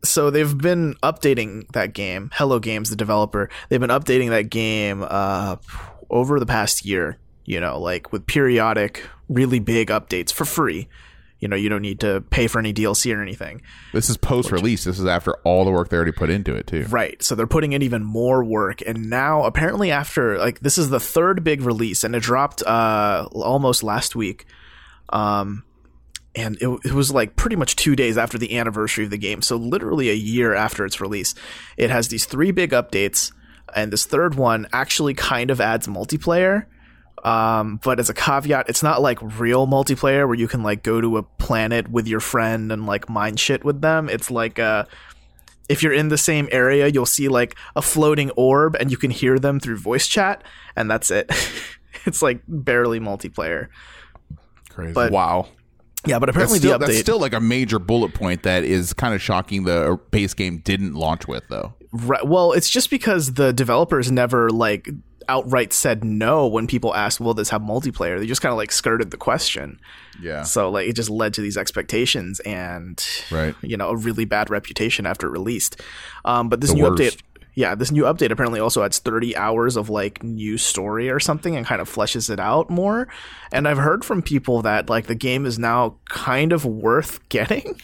[0.05, 2.31] so they've been updating that game.
[2.35, 5.57] Hello Games, the developer, they've been updating that game uh,
[6.09, 7.19] over the past year.
[7.45, 10.87] You know, like with periodic, really big updates for free.
[11.41, 13.63] You know, you don't need to pay for any DLC or anything.
[13.93, 14.85] This is post release.
[14.85, 16.85] This is after all the work they already put into it too.
[16.89, 17.23] Right.
[17.23, 18.83] So they're putting in even more work.
[18.87, 23.29] And now apparently after like this is the third big release and it dropped uh
[23.33, 24.47] almost last week.
[25.11, 25.63] Um
[26.35, 29.43] and it, it was like pretty much two days after the anniversary of the game.
[29.43, 31.35] So literally a year after its release.
[31.77, 33.33] It has these three big updates,
[33.75, 36.67] and this third one actually kind of adds multiplayer.
[37.25, 41.01] Um, but as a caveat, it's not like real multiplayer where you can like go
[41.01, 44.09] to a planet with your friend and like mine shit with them.
[44.09, 44.85] It's like uh
[45.69, 49.11] if you're in the same area, you'll see like a floating orb and you can
[49.11, 50.43] hear them through voice chat,
[50.77, 51.31] and that's it.
[52.07, 53.69] it's like barely multiplayer.
[54.71, 54.93] Crazy.
[54.95, 55.49] But- Wow.
[56.07, 57.01] Yeah, but that's apparently still, the that's update.
[57.01, 59.65] still like a major bullet point that is kind of shocking.
[59.65, 61.75] The base game didn't launch with though.
[61.91, 64.89] Right, well, it's just because the developers never like
[65.29, 68.73] outright said no when people asked, "Will this have multiplayer?" They just kind of like
[68.73, 69.79] skirted the question.
[70.21, 70.43] Yeah.
[70.43, 73.55] So like it just led to these expectations and Right.
[73.63, 75.81] you know a really bad reputation after it released.
[76.25, 77.03] Um, but this The new worst.
[77.03, 77.23] update,
[77.55, 81.57] yeah, this new update apparently also adds 30 hours of like new story or something
[81.57, 83.09] and kind of fleshes it out more.
[83.53, 87.81] And I've heard from people that like the game is now kind of worth getting,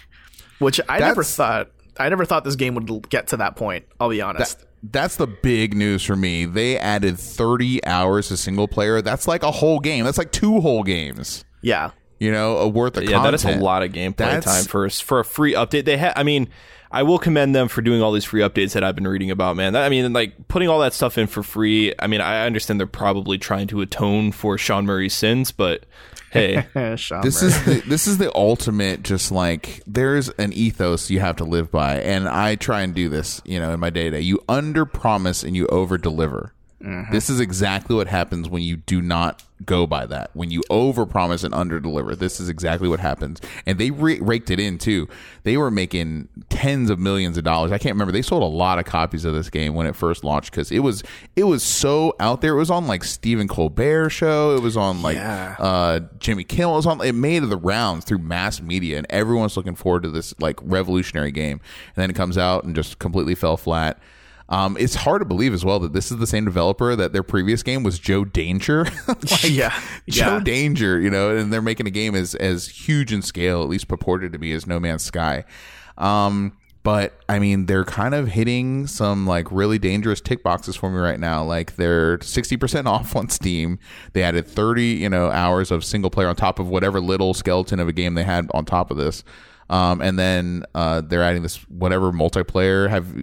[0.58, 1.70] which I never thought.
[1.98, 3.84] I never thought this game would get to that point.
[4.00, 4.64] I'll be honest.
[4.90, 6.44] That's the big news for me.
[6.44, 9.01] They added 30 hours to single player.
[9.01, 10.05] That's like a whole game.
[10.05, 11.44] That's like two whole games.
[11.62, 11.90] yeah.
[12.20, 13.43] You know, a worth of Yeah, content.
[13.43, 15.85] that is a lot of gameplay That's- time for for a free update.
[15.85, 16.48] They have, I mean,
[16.93, 19.56] I will commend them for doing all these free updates that I've been reading about.
[19.56, 21.93] Man, that, I mean, like putting all that stuff in for free.
[21.98, 25.85] I mean, I understand they're probably trying to atone for Sean Murray's sins, but
[26.35, 26.66] hey,
[27.23, 29.02] This is the, this is the ultimate.
[29.02, 33.09] Just like there's an ethos you have to live by, and I try and do
[33.09, 33.40] this.
[33.44, 36.52] You know, in my day to day, you under promise and you over deliver.
[37.11, 40.31] This is exactly what happens when you do not go by that.
[40.35, 43.40] When you over promise and under deliver, this is exactly what happens.
[43.65, 45.09] And they re- raked it in too.
[45.44, 47.73] They were making tens of millions of dollars.
[47.73, 48.12] I can't remember.
[48.12, 50.81] They sold a lot of copies of this game when it first launched because it
[50.81, 51.02] was
[51.36, 52.52] it was so out there.
[52.55, 54.55] It was on like Stephen Colbert show.
[54.55, 55.56] It was on like Yeah.
[55.59, 57.01] uh, Jimmy Kimmel It was on.
[57.01, 61.32] It made the rounds through mass media, and everyone's looking forward to this like revolutionary
[61.32, 61.61] game.
[61.97, 63.98] And then it comes out and just completely fell flat.
[64.48, 67.22] Um, it's hard to believe as well that this is the same developer that their
[67.22, 68.86] previous game was Joe Danger.
[69.08, 69.70] Like, yeah.
[70.08, 70.40] Joe Yeah.
[70.40, 73.88] Danger, you know, and they're making a game as as huge in scale, at least
[73.88, 75.44] purported to be, as No Man's Sky.
[75.96, 80.90] Um, but I mean, they're kind of hitting some like really dangerous tick boxes for
[80.90, 81.42] me right now.
[81.42, 83.78] Like they're sixty percent off on Steam.
[84.12, 87.80] They added thirty, you know, hours of single player on top of whatever little skeleton
[87.80, 89.24] of a game they had on top of this.
[89.70, 92.90] Um, and then uh, they're adding this whatever multiplayer.
[92.90, 93.14] Have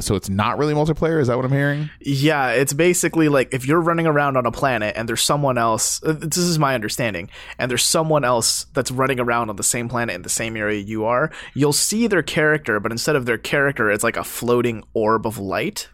[0.00, 1.20] so it's not really multiplayer.
[1.20, 1.90] Is that what I'm hearing?
[2.00, 6.02] Yeah, it's basically like if you're running around on a planet and there's someone else,
[6.02, 7.28] uh, this is my understanding,
[7.58, 10.80] and there's someone else that's running around on the same planet in the same area
[10.80, 14.82] you are, you'll see their character, but instead of their character, it's like a floating
[14.94, 15.88] orb of light.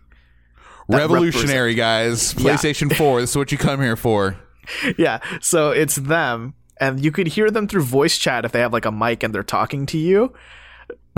[0.89, 2.55] Revolutionary guys, Yeah.
[2.55, 3.21] PlayStation Four.
[3.21, 4.37] This is what you come here for.
[4.99, 8.73] yeah, so it's them, and you could hear them through voice chat if they have
[8.73, 10.33] like a mic and they're talking to you.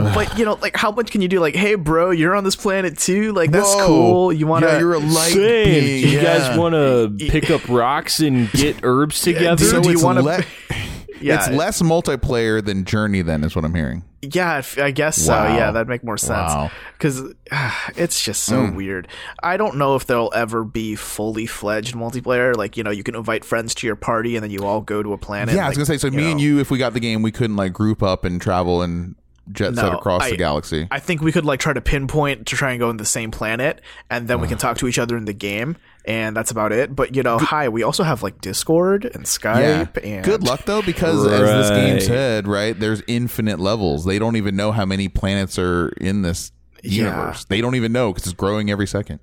[0.03, 1.41] But you know, like how much can you do?
[1.41, 3.33] Like, hey, bro, you're on this planet too.
[3.33, 3.87] Like, that's Whoa.
[3.87, 4.33] cool.
[4.33, 4.71] You want to?
[4.73, 6.09] Yeah, you're a light Say, being.
[6.13, 9.57] you guys want to pick up rocks and get herbs together?
[9.57, 10.45] dude, So do you wanna- le-
[11.21, 13.23] yeah, it's less multiplayer than Journey.
[13.23, 14.05] Then is what I'm hearing.
[14.23, 15.33] Yeah, I guess so.
[15.33, 15.57] Wow.
[15.57, 16.53] Yeah, that'd make more sense.
[16.53, 16.71] Wow.
[16.93, 17.23] Because
[17.97, 18.75] it's just so Hmm.
[18.77, 19.09] weird.
[19.43, 22.55] I don't know if there'll ever be fully fledged multiplayer.
[22.55, 25.03] Like, you know, you can invite friends to your party and then you all go
[25.03, 25.55] to a planet.
[25.55, 26.09] yeah, I was like, gonna say.
[26.09, 26.31] So me know.
[26.33, 29.15] and you, if we got the game, we couldn't like group up and travel and
[29.53, 30.87] jet set No, across I- the galaxy.
[30.91, 33.31] I think we could like try to pinpoint to try and go in the same
[33.31, 33.81] planet,
[34.11, 36.95] and then we can talk to each other in the game, and that's about it.
[36.95, 39.85] But you know, hi, we also have like Discord and yeah.
[39.85, 44.05] Skype, and Good luck though, because as this game said, right, there's infinite levels.
[44.05, 46.53] They don't even know how many planets are in this
[46.83, 47.05] Yeah.
[47.05, 47.45] universe.
[47.47, 49.21] They don't even know because it's growing every second.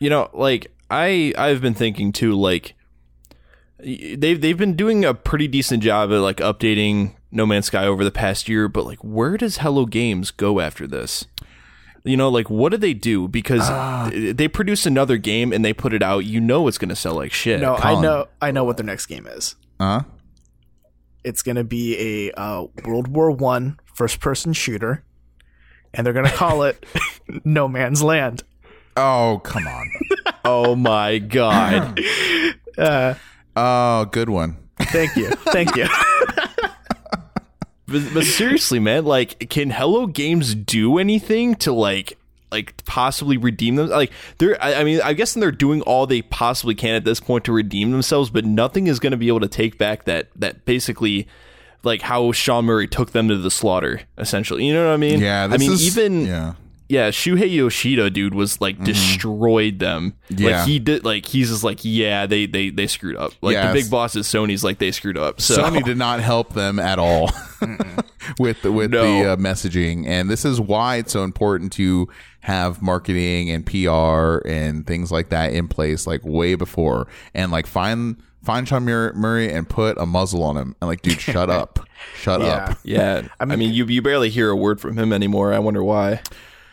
[0.00, 2.74] you know like i i've been thinking too like
[3.78, 8.04] they've they've been doing a pretty decent job at like updating no man's sky over
[8.04, 11.24] the past year but like where does hello games go after this
[12.04, 13.68] you know like what do they do because
[14.12, 16.96] th- they produce another game and they put it out you know it's going to
[16.96, 19.54] sell like shit No, I know, I know what their next game is.
[19.80, 20.02] Huh?
[21.24, 25.04] It's gonna be a uh, World War One first person shooter,
[25.94, 26.84] and they're gonna call it
[27.44, 28.42] No Man's Land.
[28.96, 29.90] Oh, come on.
[30.44, 32.00] oh my god
[32.78, 33.14] Uh,
[33.54, 34.56] oh, good one.
[34.80, 35.86] thank you, thank you.
[37.92, 42.18] But, but seriously man like can hello games do anything to like
[42.50, 46.74] like possibly redeem them like they're I, mean i guess they're doing all they possibly
[46.74, 49.48] can at this point to redeem themselves but nothing is going to be able to
[49.48, 51.26] take back that that basically
[51.82, 55.20] like how sean murray took them to the slaughter essentially you know what i mean
[55.20, 56.54] Yeah, i mean is- even yeah.
[56.92, 57.10] Yeah.
[57.10, 60.14] Shuhei Yoshida, dude, was like destroyed them.
[60.30, 60.42] Mm-hmm.
[60.42, 60.58] Yeah.
[60.58, 63.32] Like he did, like he's just like, yeah, they they they screwed up.
[63.40, 63.74] Like Yes.
[63.74, 65.40] the big boss is Sony's, like they screwed up.
[65.40, 67.30] So Sony did not help them at all
[68.38, 69.02] with the, with No.
[69.02, 72.08] the uh, messaging, and this is why it's so important to
[72.40, 77.66] have marketing and PR and things like that in place, like way before, and like
[77.66, 81.78] find find Sean Murray and put a muzzle on him, and like, dude, shut up,
[82.16, 82.46] shut Yeah.
[82.48, 82.78] up.
[82.82, 85.52] Yeah, I mean, you you barely hear a word from him anymore.
[85.52, 86.20] I wonder why.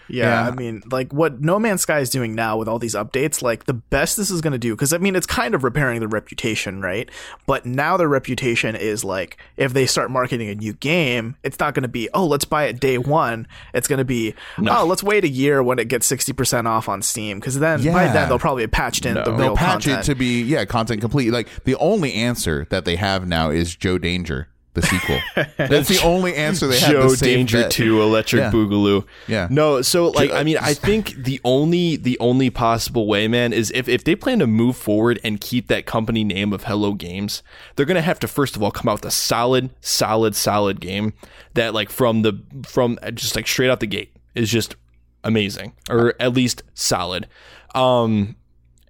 [0.10, 3.41] Yeah, I mean, like what No Man's Sky is doing now with all these updates,
[3.41, 5.99] like the best this is going to do, because I mean, it's kind of repairing
[5.99, 7.10] their reputation, right?
[7.45, 11.73] But now their reputation is like, if they start marketing a new game, it's not
[11.73, 13.48] going to be, oh, let's buy it day one.
[13.73, 17.02] It's going to be, oh, let's wait a year when it gets 60% off on
[17.02, 19.99] Steam, because then by then they'll probably have patched in the real They'll patch content.
[20.07, 21.31] it to be yeah content complete.
[21.31, 25.19] Like the only answer that they have now is Joe Danger, the sequel.
[25.57, 26.91] That's the only answer they have.
[26.91, 27.71] Joe to Danger that.
[27.71, 28.51] 2 Electric Yeah.
[28.51, 29.05] Boogaloo.
[29.27, 29.47] Yeah.
[29.49, 33.71] No, so like I mean I think the only the only possible way, man, is
[33.73, 37.41] if, if they plan to move forward and keep that company name of Hello Games,
[37.75, 41.13] they're gonna have to first of all come out with a solid, solid, solid game
[41.55, 44.75] that like from the from just like straight out the gate is just
[45.23, 45.73] amazing.
[45.89, 47.27] Or at least solid.
[47.73, 48.35] Um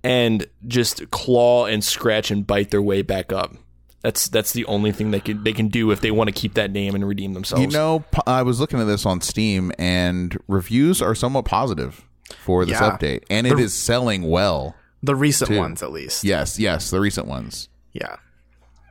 [0.03, 3.55] and just claw and scratch and bite their way back up.
[4.01, 6.53] That's that's the only thing they can they can do if they want to keep
[6.53, 7.61] that name and redeem themselves.
[7.65, 12.05] You know, p- I was looking at this on Steam, and reviews are somewhat positive
[12.37, 12.91] for this Yeah.
[12.91, 14.75] update, and it is selling well.
[15.03, 16.23] the recent ones, at least.
[16.23, 17.67] Yes, yes, the recent ones.
[17.91, 18.15] Yeah.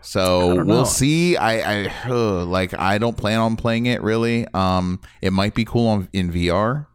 [0.03, 0.85] So we'll know.
[0.85, 1.37] see.
[1.37, 2.73] I, I uh, like.
[2.79, 4.47] I don't plan on playing it really.
[4.55, 6.87] Um, it might be cool on in VR.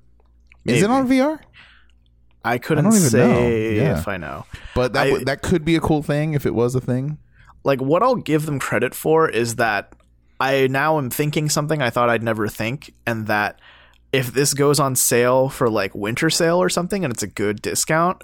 [0.65, 1.39] Is it on VR?
[2.45, 3.17] I couldn't don't even say
[3.79, 3.83] know.
[3.83, 3.99] Yeah.
[3.99, 4.45] if I know.
[4.75, 7.17] But that I- that could be a cool thing if it was a thing.
[7.63, 9.93] Like what I'll give them credit for is that
[10.39, 13.59] I now am thinking something I thought I'd never think, and that
[14.11, 17.61] if this goes on sale for like winter sale or something, and it's a good
[17.61, 18.23] discount,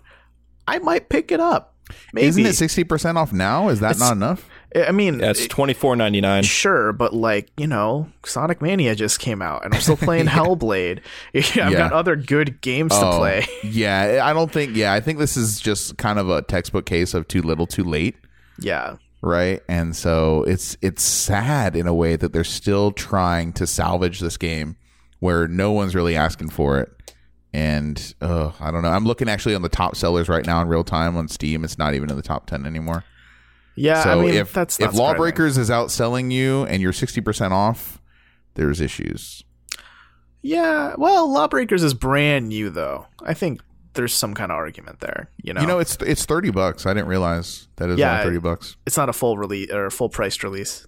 [0.68, 1.76] I might pick it up.
[2.14, 2.28] Maybe.
[2.28, 3.70] Isn't it sixty percent off now?
[3.70, 4.48] Is that not enough?
[4.76, 6.44] I mean, That's twenty four ninety nine.
[6.44, 10.99] sure, but like you know, Sonic Mania just came out, and I'm still playing Hellblade.
[11.36, 11.72] I've Yeah.
[11.72, 13.48] got other good games to Oh, play.
[13.64, 14.76] yeah, I don't think.
[14.76, 17.84] Yeah, I think this is just kind of a textbook case of too little, too
[17.84, 18.16] late.
[18.60, 19.61] Yeah, right?
[19.67, 24.37] And so it's it's sad in a way that they're still trying to salvage this
[24.37, 24.75] game
[25.19, 27.13] where no one's really asking for it.
[27.51, 28.89] And uh, i don't know.
[28.89, 31.63] I'm looking actually on the top sellers right now in real time on steam.
[31.63, 33.03] It's not even in the top 10 anymore.
[33.75, 34.03] Yeah.
[34.03, 37.99] so I mean, if that's if lawbreakers is outselling you and you're 60% off
[38.55, 39.43] there's issues.
[40.41, 43.07] Yeah, well, Lawbreakers is brand new though.
[43.23, 43.61] I think
[43.94, 45.30] there's some kind of argument there.
[45.41, 48.24] You know, you know it's it's 30 bucks i didn't realize that is Yeah, only
[48.26, 50.86] 30 bucks it's not a full release or full priced release.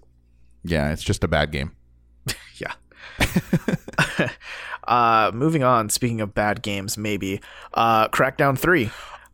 [0.64, 1.72] yeah it's just a bad game
[2.56, 2.72] Yeah.
[4.84, 5.88] uh, moving on.
[5.88, 7.40] Speaking of bad games, maybe
[7.74, 8.90] uh, Crackdown Three.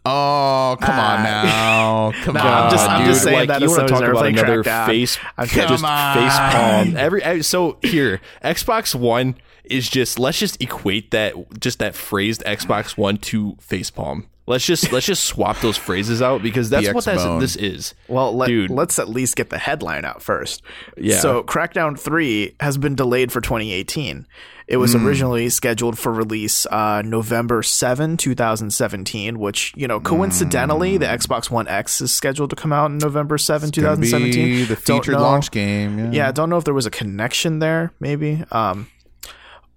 [0.08, 1.22] Oh come on ah.
[1.22, 3.08] now come No, on I'm just- I'm dude.
[3.12, 4.86] just saying like, that you as want to talk about another Crackdown.
[4.86, 6.16] face, I've just Come on.
[6.16, 6.96] face palm.
[6.96, 12.96] Every so here, Xbox One is just let's just equate that just that phrased Xbox
[12.96, 14.26] One to face palm.
[14.46, 17.92] Let's just let's just swap those phrases out because that's what that's, this is.
[18.08, 18.70] Well, let, Dude.
[18.70, 20.62] let's at least get the headline out first.
[20.96, 21.18] Yeah.
[21.18, 24.26] So, Crackdown 3 has been delayed for 2018.
[24.68, 25.06] It was Hmm.
[25.06, 31.66] originally scheduled for release uh, November 7, 2017, which, you know, coincidentally, the Xbox One
[31.68, 34.66] X is scheduled to come out in November 7, Gonna be 2017.
[34.68, 36.10] the featured launch game yeah.
[36.12, 38.44] Yeah, I don't know if there was a connection there, maybe.
[38.52, 38.88] Um,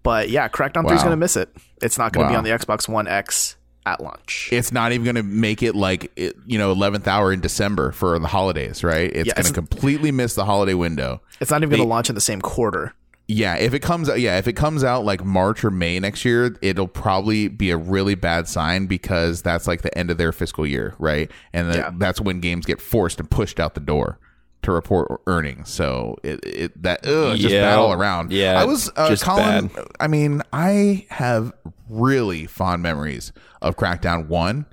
[0.03, 1.49] but yeah, Crackdown 3 is going to miss it.
[1.81, 3.55] It's not going to be on the Xbox One X
[3.85, 4.49] at launch.
[4.51, 7.91] it's not even going to make it like it, you know 11th hour in december
[7.91, 11.63] for the holidays right it's Yeah, going to completely miss the holiday window It's not
[11.63, 12.93] even going to launch in the same quarter.
[13.33, 16.25] Yeah if it comes out yeah if it comes out like march or may next
[16.25, 20.31] year it'll probably be a really bad sign because that's like the end of their
[20.31, 21.91] fiscal year right and the, Yeah.
[21.97, 24.19] that's when games get forced and pushed out the door
[24.63, 27.61] to report earnings so it, it that ugh, just Yeah.
[27.61, 29.85] bad all around Yeah, i was uh, just colin bad.
[29.99, 31.53] i mean i have
[31.89, 33.31] really fond memories
[33.61, 34.65] of crackdown 1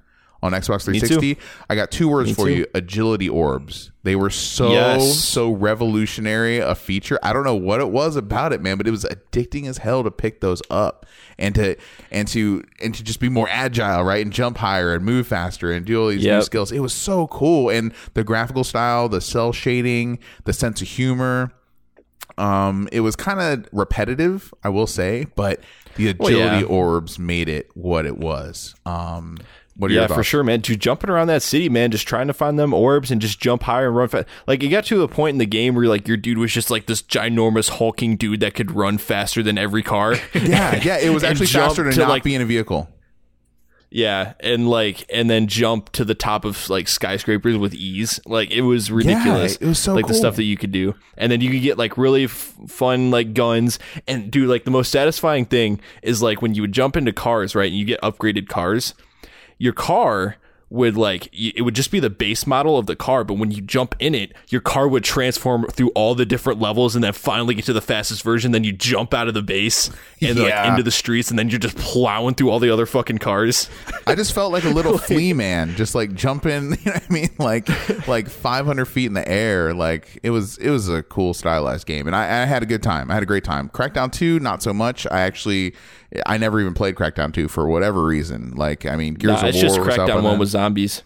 [0.42, 1.36] on xbox 360
[1.68, 2.54] I got two words for too.
[2.54, 3.90] you: agility orbs.
[4.04, 5.18] They were so Yes.
[5.18, 7.18] so revolutionary a feature.
[7.22, 10.02] I don't know what it was about it, man, but it was addicting as hell
[10.04, 11.04] to pick those up
[11.38, 11.76] and to
[12.10, 15.72] and to and to just be more agile, right, and jump higher and move faster
[15.72, 16.72] and do all these new skills.
[16.72, 21.52] It was so cool, and the graphical style, the cell shading, the sense of humor.
[22.36, 25.60] Um, it was kind of repetitive, I will say, but
[25.96, 26.62] the Well, agility yeah.
[26.72, 28.76] orbs made it what it was.
[28.86, 29.38] Um,
[29.78, 30.60] what are Yeah, for sure, man.
[30.60, 33.62] Dude, jumping around that city, man, just trying to find them orbs and just jump
[33.62, 34.26] higher and run fast.
[34.46, 36.70] Like, it got to a point in the game where, like, your dude was just
[36.70, 40.16] like this ginormous hulking dude that could run faster than every car.
[40.34, 42.88] Yeah, yeah, it was actually faster to, to, not like- be in a vehicle.
[43.90, 48.20] yeah, and like, and then jump to the top of like skyscrapers with ease.
[48.26, 49.56] Like, it was ridiculous.
[49.56, 51.78] it was so like the stuff that you could do, and then you could get
[51.78, 53.78] like really f- fun like guns.
[54.06, 57.54] And dude, like the most satisfying thing is like when you would jump into cars,
[57.54, 58.94] right, and you get upgraded cars.
[59.58, 60.36] Your car
[60.70, 63.62] would like it would just be the base model of the car, but when you
[63.62, 67.54] jump in it, your car would transform through all the different levels and then finally
[67.54, 68.52] get to the fastest version.
[68.52, 69.90] Then you jump out of the base
[70.20, 73.18] and like into the streets, and then you're just plowing through all the other fucking
[73.18, 73.70] cars.
[74.06, 76.76] I just felt like a little flea man, just like jumping.
[76.78, 77.30] You know what I mean?
[77.38, 79.74] Like like 500 feet in the air.
[79.74, 82.82] Like it was it was a cool stylized game, and I, I had a good
[82.82, 83.10] time.
[83.10, 83.68] I had a great time.
[83.70, 85.06] Crackdown 2, not so much.
[85.10, 85.74] I actually
[86.26, 88.52] I never even played Crackdown 2 for whatever reason.
[88.54, 91.02] Like I mean, Gears Nah, of it's War just was Crackdown on one with zombies.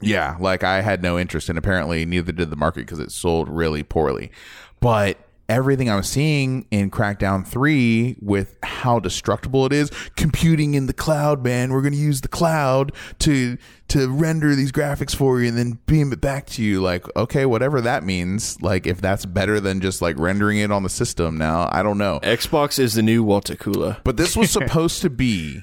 [0.00, 3.48] Yeah, like I had no interest, and apparently neither did the market because it sold
[3.48, 4.32] really poorly.
[4.80, 5.16] But
[5.48, 11.42] everything I'm seeing in Crackdown 3 with how destructible it is, computing in the cloud,
[11.44, 13.56] man, we're going to use the cloud to
[13.88, 17.44] to render these graphics for you and then beam it back to you like okay,
[17.44, 21.36] whatever that means, like if that's better than just like rendering it on the system
[21.36, 22.20] now, I don't know.
[22.22, 24.00] Xbox is the new Watakula.
[24.04, 25.62] But this was supposed to be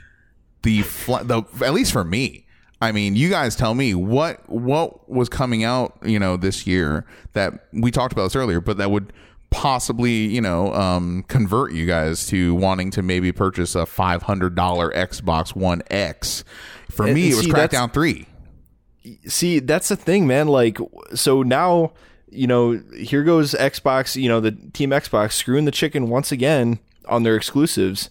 [0.61, 2.45] the, fl- the at least for me.
[2.81, 7.05] I mean, you guys tell me what what was coming out, you know, this year
[7.33, 9.11] that we talked about this earlier, but that would
[9.49, 14.55] possibly, you know, um, convert you guys to wanting to maybe purchase a five hundred
[14.55, 16.43] dollar Xbox One X.
[16.89, 18.27] For And- me, and it was see, Crackdown Three.
[19.25, 20.47] See, that's the thing, man.
[20.47, 20.77] Like,
[21.15, 21.93] so now,
[22.29, 26.79] you know, here goes Xbox, you know, the Team Xbox screwing the chicken once again
[27.07, 28.09] on their exclusives.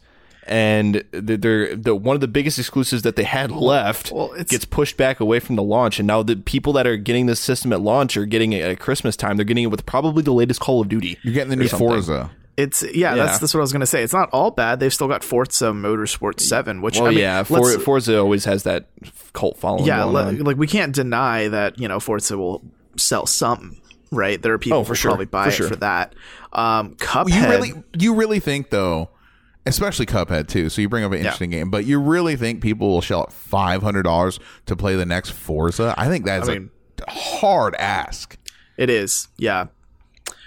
[0.48, 4.46] And the- they're the one of the biggest exclusives that they had left well, it's-
[4.48, 7.38] gets pushed back away from the launch, and now the people that are getting this
[7.40, 9.36] system at launch are getting it at Christmas time.
[9.36, 11.18] They're getting it with probably the latest Call of Duty.
[11.22, 11.86] You're getting the new something.
[11.88, 12.30] Forza.
[12.56, 13.38] It's yeah, that's Yeah.
[13.38, 14.02] that's what I was gonna say.
[14.02, 14.80] It's not all bad.
[14.80, 18.64] They've still got Forza Motorsport Seven, which Well, I mean, yeah, For, Forza always has
[18.64, 18.88] that
[19.32, 19.84] cult following.
[19.84, 20.38] yeah, going le- on.
[20.40, 22.62] like we can't deny that you know Forza will
[22.96, 23.76] sell some,
[24.10, 24.42] right?
[24.42, 25.10] There are people Oh, for who sure.
[25.10, 25.68] probably buy For it sure.
[25.68, 26.14] for that.
[26.52, 29.10] Um, Cuphead, You really, you really think though,
[29.68, 30.68] especially Cuphead too.
[30.68, 33.32] So you bring up an interesting game, but you really think people will shell out
[33.32, 35.94] five hundred dollars to play the next Forza?
[35.96, 36.70] I think that's I mean-
[37.06, 38.36] a hard ask.
[38.76, 39.66] it is, yeah,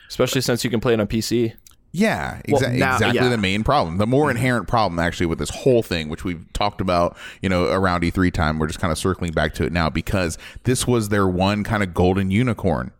[0.09, 1.53] especially since you can play it on PC.
[1.93, 3.27] Yeah, Well, now- exactly yeah.
[3.29, 3.97] the main problem.
[3.97, 4.37] The more mm-hmm.
[4.37, 8.31] inherent problem actually with this whole thing, which we've talked about, you know, around E3
[8.31, 11.65] time, we're just kind of circling back to it now because this was their one
[11.65, 12.91] kind of golden unicorn.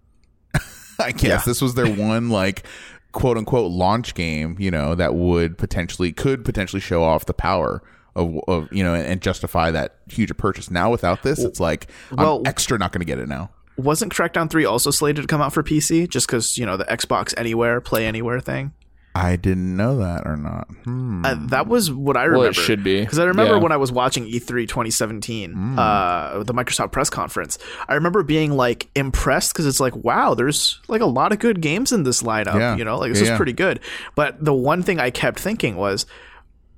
[1.00, 1.42] I guess Yeah.
[1.46, 2.66] this was their one like
[3.12, 7.82] quote unquote launch game, you know, that would potentially could potentially show off the power
[8.16, 10.70] of, of you know and justify that huge purchase.
[10.72, 13.50] Now without this, it's like well- I'm extra not going to get it now.
[13.78, 16.86] wasn't Crackdown Three also slated to come out for PC just because you know the
[16.86, 18.74] Xbox Anywhere Play Anywhere thing?
[19.14, 20.70] I didn't know that or not.
[20.86, 21.26] Hmm.
[21.26, 22.40] Uh, that was what I remember.
[22.40, 23.02] Well, it should be.
[23.02, 23.60] because I remember Yeah.
[23.60, 25.78] when I was watching E E3 2017, Hmm.
[25.78, 27.58] uh, the Microsoft press conference.
[27.90, 31.60] I remember being like impressed because it's like, wow, there's like a lot of good
[31.62, 32.56] games in this lineup.
[32.56, 32.78] Yeah.
[32.78, 33.82] You know, like this Yeah, is pretty good.
[34.16, 36.06] But the one thing I kept thinking was,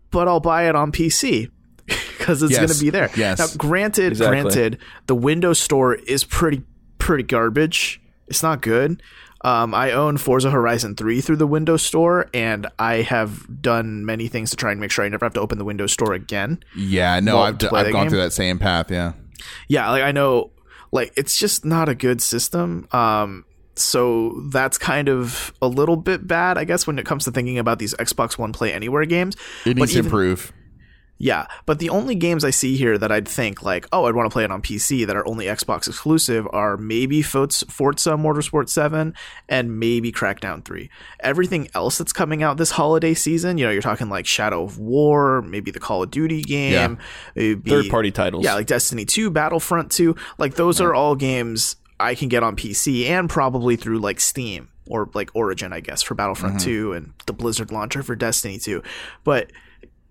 [0.10, 1.50] but I'll buy it on PC.
[2.18, 2.60] Because it's Yes.
[2.60, 3.10] going to be there.
[3.16, 3.38] Yes.
[3.40, 4.42] Now, granted, Exactly.
[4.42, 4.78] granted,
[5.08, 6.64] the Windows Store is pretty,
[6.98, 8.02] pretty garbage.
[8.28, 9.04] It's not good.
[9.44, 14.28] Um, I own Forza Horizon 3 through the Windows Store, and I have done many
[14.28, 16.64] things to try and make sure I never have to open the Windows Store again.
[16.76, 18.10] Yeah, no, I've, play I've gone game?
[18.12, 18.90] through that same path.
[18.90, 19.14] Yeah.
[19.68, 20.52] Yeah, like I know,
[20.92, 22.88] like it's just not a good system.
[22.92, 23.46] Um,
[23.76, 27.58] so that's kind of a little bit bad, I guess, when it comes to thinking
[27.58, 29.36] about these Xbox One Play Anywhere games.
[29.66, 30.54] It needs to improve.
[31.20, 34.30] Yeah, but the only games I see here that I'd think like, oh, I'd want
[34.30, 39.14] to play it on PC that are only Xbox exclusive are maybe Forza, Motorsport 7
[39.48, 40.90] and maybe Crackdown 3.
[41.22, 44.80] Everything else that's coming out this holiday season, you know, you're talking like Shadow of
[44.80, 46.98] War, maybe the Call of Duty game,
[47.36, 48.44] maybe- Third party titles.
[48.44, 52.58] Yeah, like Destiny 2, Battlefront 2, like those are all games I can get on
[52.58, 56.66] PC and probably through like Steam or like Origin, I guess, for Battlefront mm-hmm.
[56.66, 58.84] 2 and the Blizzard launcher for Destiny 2.
[59.24, 59.52] But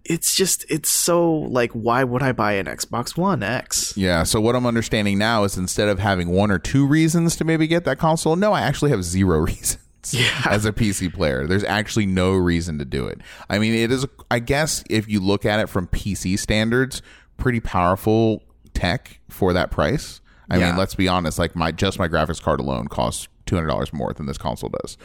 [0.05, 3.97] it's just it's so like why would I buy an Xbox One X?
[3.97, 4.23] Yeah.
[4.25, 7.67] So what I'm understanding now is instead of having one or two reasons to maybe
[7.67, 9.79] get that console, no, I actually have zero reasons.
[10.11, 10.43] yeah.
[10.51, 13.21] As a PC player, there's actually no reason to do it.
[13.49, 14.05] I mean, it is.
[14.31, 17.03] I guess if you look at it from PC standards,
[17.37, 18.43] pretty powerful
[18.75, 20.21] tech for that price.
[20.51, 20.71] I Yeah.
[20.71, 21.39] mean, let's be honest.
[21.39, 24.71] Like my just my graphics card alone costs two hundred dollars more than this console
[24.83, 24.97] does.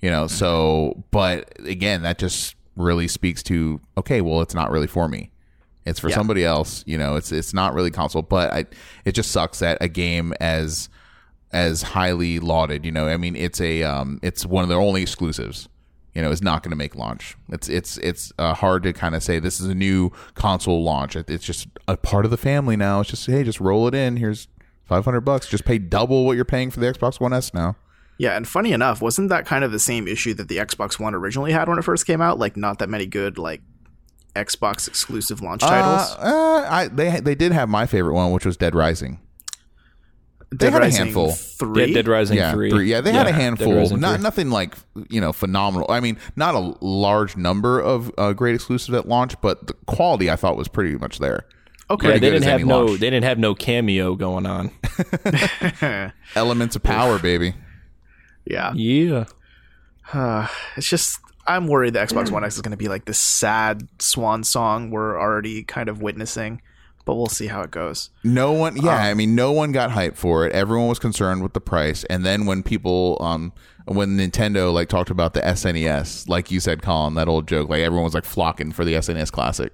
[0.00, 0.26] You know.
[0.26, 4.20] So, but again, that just really speaks to okay.
[4.20, 5.30] Well, it's not really for me.
[5.84, 6.16] It's for Yeah.
[6.16, 6.82] somebody else.
[6.86, 8.64] You know, it's it's not really console, but I
[9.04, 10.88] it just sucks that a game as
[11.52, 15.02] as highly lauded, you know, I mean, it's a um it's one of their only
[15.02, 15.68] exclusives.
[16.14, 17.36] You know, is not going to make launch.
[17.50, 21.14] It's it's it's uh, hard to kind of say this is a new console launch.
[21.14, 23.00] It, it's just a part of the family now.
[23.00, 24.16] It's just hey, just roll it in.
[24.16, 24.48] Here's
[24.86, 25.46] five hundred bucks.
[25.46, 27.76] Just pay double what you're paying for the Xbox One S now.
[28.18, 31.14] Yeah, and funny enough, wasn't that kind of the same issue that the Xbox One
[31.14, 32.38] originally had when it first came out?
[32.38, 33.60] Like not that many good like
[34.34, 36.16] Xbox exclusive launch titles.
[36.18, 39.20] Uh, uh, I they they did have my favorite one, which was Dead Rising.
[40.50, 41.32] They Dead had a handful.
[41.32, 41.86] Three.
[41.86, 42.88] Dead, Dead Rising yeah, three.
[42.88, 43.74] Yeah, they had a handful.
[43.74, 44.76] Rising Not nothing like
[45.10, 45.90] you know phenomenal.
[45.90, 50.30] I mean, not a large number of uh, great exclusives at launch, but the quality
[50.30, 51.46] I thought was pretty much there.
[51.90, 52.08] Okay.
[52.08, 52.84] Yeah, they didn't have no.
[52.84, 53.00] launch.
[53.00, 54.70] They didn't have no Kameo going on.
[56.34, 57.54] Elements of power, baby.
[58.46, 58.72] Yeah.
[58.74, 59.24] Yeah.
[60.76, 63.88] It's just I'm worried the Xbox One X is going to be like this sad
[63.98, 66.60] swan song we're already kind of witnessing,
[67.04, 68.10] but we'll see how it goes.
[68.24, 70.52] No one, yeah, Um, I mean, no one got hyped for it.
[70.52, 73.52] Everyone was concerned with the price, and then when people, um,
[73.86, 77.80] when Nintendo like talked about the SNES, like you said, Colin, that old joke, like
[77.80, 79.72] everyone was like flocking for the SNES Classic.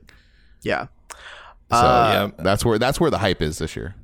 [0.62, 0.88] Yeah.
[1.70, 2.30] So yeah.
[2.38, 3.94] that's where that's where the hype is this year.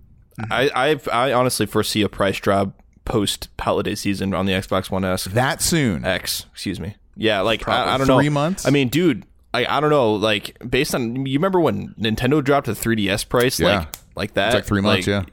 [0.50, 2.72] I I've, I honestly foresee a price drop
[3.08, 5.24] post holiday season on the Xbox One S.
[5.24, 6.96] That soon, X, excuse me.
[7.16, 8.18] Yeah, like I, I don't know.
[8.18, 8.66] three months?
[8.66, 10.14] I mean, dude, I I don't know.
[10.14, 13.78] Like based on you remember when Nintendo dropped the 3DS price, Yeah.
[13.78, 14.48] like like that.
[14.48, 15.24] It's like three months, yeah.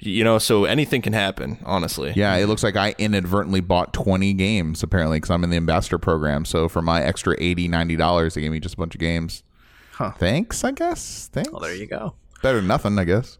[0.00, 1.58] You know, so anything can happen.
[1.64, 2.12] Honestly.
[2.14, 5.98] Yeah, it looks like I inadvertently bought 20 games apparently because I'm in the ambassador
[5.98, 6.44] program.
[6.44, 9.42] So for my extra 80 $90, they gave me just a bunch of games.
[9.92, 10.12] Huh.
[10.12, 11.28] Thanks, I guess.
[11.32, 11.50] Thanks.
[11.50, 12.14] Well, there you go.
[12.44, 13.38] Better than nothing, I guess.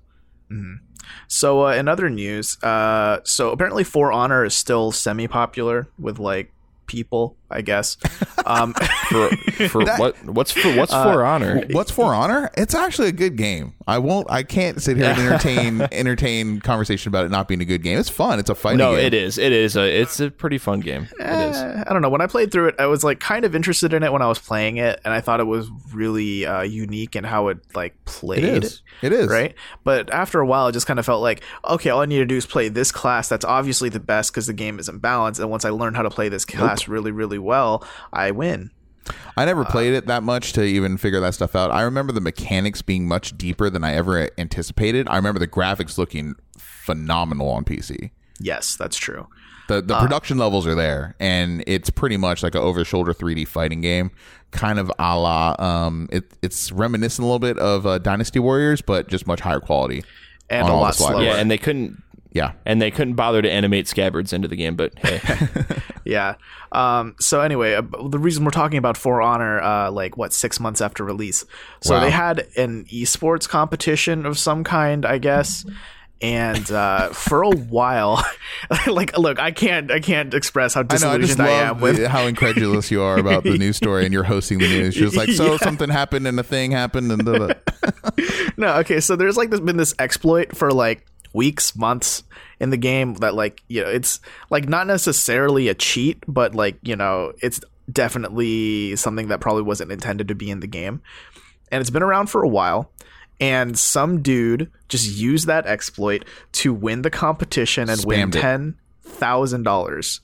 [0.50, 0.84] Mm-hmm.
[1.26, 6.52] So uh, in other news, uh, so apparently For Honor is still semi-popular with like
[6.86, 7.96] people, I guess.
[8.46, 8.72] Um,
[9.10, 9.28] For
[9.68, 11.66] for what what's for what's Uh, for honor?
[11.70, 12.50] What's For Honor?
[12.56, 13.74] It's actually a good game.
[13.86, 14.30] I won't.
[14.30, 17.98] I can't sit here and entertain entertain conversation about it not being a good game.
[17.98, 18.38] It's fun.
[18.38, 19.04] It's a fighting No, game.
[19.04, 19.36] it is.
[19.36, 19.76] It is.
[19.76, 21.08] A, it's a pretty fun game.
[21.20, 21.56] It is.
[21.58, 22.08] Eh, I don't know.
[22.08, 24.28] When I played through it, I was like kind of interested in it when I
[24.28, 28.02] was playing it, and I thought it was really uh, unique in how it like
[28.06, 28.44] played.
[28.44, 28.82] It is.
[29.02, 29.28] It is.
[29.28, 29.54] right.
[29.84, 32.24] But after a while, it just kind of felt like, okay, all I need to
[32.26, 33.28] do is play this class.
[33.28, 35.38] That's obviously the best because the game isn't balanced.
[35.40, 38.70] And once I learn how to play this class really, really well, I win.
[39.36, 41.70] I never played it that much to even figure that stuff out.
[41.70, 45.08] I remember the mechanics being much deeper than I ever anticipated.
[45.08, 48.10] I remember the graphics looking phenomenal on PC.
[48.40, 49.28] Yes, that's true.
[49.68, 53.12] The the production levels are there, and it's pretty much like an over the shoulder
[53.12, 54.10] 3D fighting game,
[54.50, 55.54] kind of a la.
[55.58, 59.60] Um, it, it's reminiscent a little bit of uh, Dynasty Warriors, but just much higher
[59.60, 60.04] quality.
[60.48, 61.22] And a lot slower.
[61.22, 62.02] Yeah, and they couldn't
[62.32, 64.76] Yeah, and they couldn't bother to animate scabbards into the game.
[64.76, 65.20] But hey,
[66.04, 66.34] Yeah.
[66.72, 70.60] Um, so anyway, uh, the reason we're talking about For Honor, uh, like what six
[70.60, 71.44] months after release,
[71.80, 72.00] so Wow.
[72.00, 75.64] they had an esports competition of some kind, I guess.
[76.20, 78.24] And uh, for a while,
[78.88, 80.88] like, look, I can't, I can't express how I know.
[80.88, 82.04] I just disillusioned I, am with.
[82.06, 84.96] how incredulous you are about the news story, and you're hosting the news.
[84.96, 85.56] You're just like, so Yeah.
[85.58, 87.54] something happened, and a thing happened, and da, da.
[88.56, 91.06] No, okay, so there's like this, been this exploit for like
[91.38, 92.22] weeks, months
[92.60, 94.20] in the game that like you know it's
[94.50, 97.60] like not necessarily a cheat, but like you know it's
[97.90, 101.00] definitely something that probably wasn't intended to be in the game,
[101.72, 102.90] and it's been around for a while.
[103.40, 108.40] And some dude just used that exploit to win the competition and win Spammed it.
[108.40, 110.20] ten thousand dollars.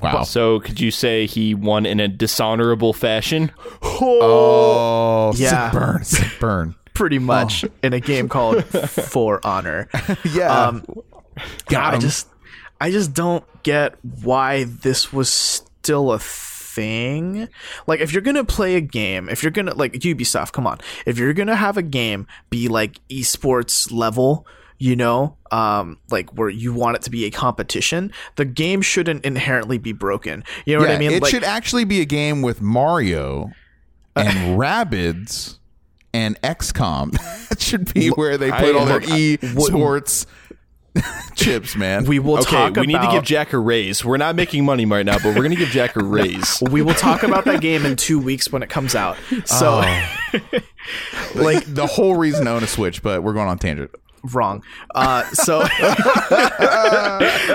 [0.00, 0.22] wow.
[0.22, 3.52] so could you say he won in a dishonorable fashion?
[3.82, 5.70] oh, Yeah.
[5.70, 6.74] sick burn, sick burn.
[6.96, 9.88] Pretty much in a game called For Honor.
[10.32, 10.84] Yeah, Um,
[11.66, 12.28] got I just
[12.80, 17.48] I just don't get why this was still a thing.
[17.86, 20.66] Like if you're going to play a game, if you're going to like Ubisoft, come
[20.66, 20.78] on.
[21.06, 24.46] If you're going to have a game be like esports level,
[24.78, 29.24] you know, um like where you want it to be a competition, the game shouldn't
[29.24, 30.44] inherently be broken.
[30.66, 31.12] You know what I mean?
[31.12, 33.52] It like should actually be a game with Mario
[34.14, 34.28] and
[34.60, 35.58] Rabbids
[36.16, 37.12] and XCOM.
[37.48, 40.26] that should be where they put I- all their look, e sports
[41.34, 42.06] chips, man.
[42.06, 44.02] we will Okay, talk we need to give Jack a raise.
[44.02, 46.62] We're not making money right now, but we're gonna give Jack a raise.
[46.70, 49.18] we will talk about that game in 2 weeks when it comes out.
[49.44, 50.40] So Oh.
[51.34, 53.90] like the whole reason to own a Switch, but we're going on tangent.
[54.32, 54.62] Wrong.
[54.94, 55.58] Uh, so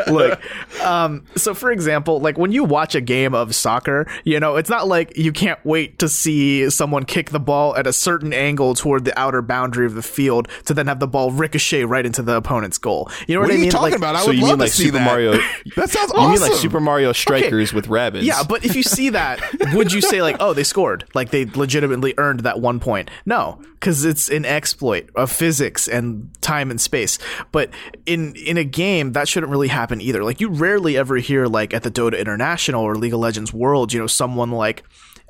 [0.07, 0.39] look,
[0.81, 4.69] um, so for example, like when you watch a game of soccer, you know, it's
[4.69, 8.73] not like you can't wait to see someone kick the ball at a certain angle
[8.73, 12.21] toward the outer boundary of the field to then have the ball ricochet right into
[12.21, 13.09] the opponent's goal.
[13.27, 14.15] You know what, What are I you talking Like- about?
[14.15, 15.05] I so would you love mean to like see Super that.
[15.05, 15.39] Mario?
[15.75, 16.23] That sounds awesome.
[16.23, 18.23] You mean like Super Mario Strikers with Rabbids?
[18.23, 19.39] Yeah, but if you see that,
[19.73, 21.05] would you say like, "Oh, they scored"?
[21.13, 23.09] Like they legitimately earned that one point?
[23.25, 27.17] No, because it's an exploit of physics and time and space.
[27.51, 27.71] But
[28.05, 30.23] in in a game, that shouldn't really happen either.
[30.23, 33.93] Like you rarely ever hear like at the Dota International or League of Legends World,
[33.93, 34.83] you know, someone like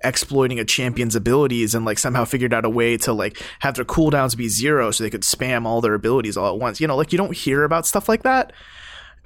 [0.03, 3.85] exploiting a champion's abilities and like somehow figured out a way to like have their
[3.85, 6.81] cooldowns be zero so they could spam all their abilities all at once.
[6.81, 8.51] You know, like you don't hear about stuff like that.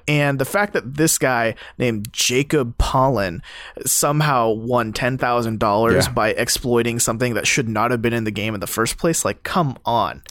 [0.08, 3.42] And the fact that this guy named Jacob Pollen
[3.86, 8.32] somehow won ten thousand dollars by exploiting something that should not have been in the
[8.32, 10.22] game in the first place, like, come on.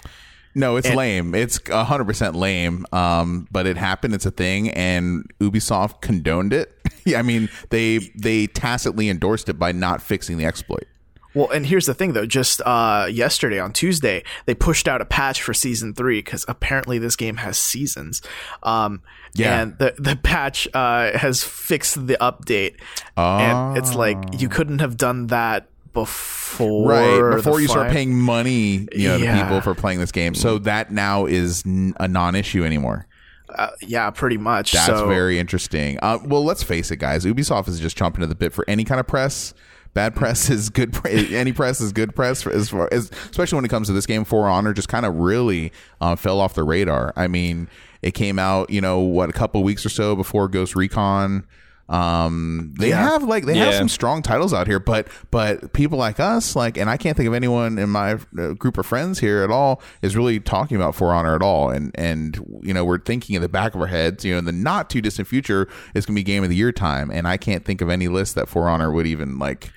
[0.55, 1.35] No, it's lame.
[1.35, 2.87] It's hundred percent lame.
[2.93, 4.15] Um, but it happened.
[4.15, 6.73] It's a thing, and Ubisoft condoned it.
[7.05, 10.87] yeah, I mean, they they tacitly endorsed it by not fixing the exploit.
[11.35, 12.27] Well, and here's the thing though.
[12.27, 16.99] Just uh, yesterday on Tuesday, they pushed out a patch for season three because apparently
[16.99, 18.23] this game has seasons.
[18.63, 19.03] Um,
[19.35, 19.61] Yeah.
[19.61, 22.77] and the the patch uh, has fixed the update,
[23.17, 28.87] and it's like you couldn't have done that before, right before you start paying money,
[28.95, 29.37] you know, Yeah.
[29.39, 30.35] to people for playing this game.
[30.35, 33.07] So that now is n- a non-issue anymore.
[33.49, 34.73] Uh, yeah, pretty much.
[34.73, 35.99] That's so, very interesting.
[36.03, 37.25] Uh, well, let's face it, guys.
[37.25, 39.55] Ubisoft is just chomping at the bit for any kind of press.
[39.93, 40.93] Bad press is good.
[40.93, 43.93] Pre- any press is good press, for, as far as especially when it comes to
[43.93, 44.25] this game.
[44.25, 47.13] For Honor just kind of really uh, fell off the radar.
[47.17, 47.69] I mean,
[48.03, 51.47] it came out, you know, what a couple weeks or so before Ghost Recon.
[51.87, 53.11] Um, they Yeah.
[53.11, 56.79] have like they have some strong titles out here, but but people like us, like,
[56.79, 59.83] and I can't think of anyone in my uh, group of friends here at all
[60.01, 61.69] is really talking about For Honor at all.
[61.69, 64.47] And and you know, we're thinking in the back of our heads, you know, in
[64.47, 67.37] the not too distant future, it's gonna be Game of the Year time, and I
[67.37, 69.71] can't think of any list that For Honor would even like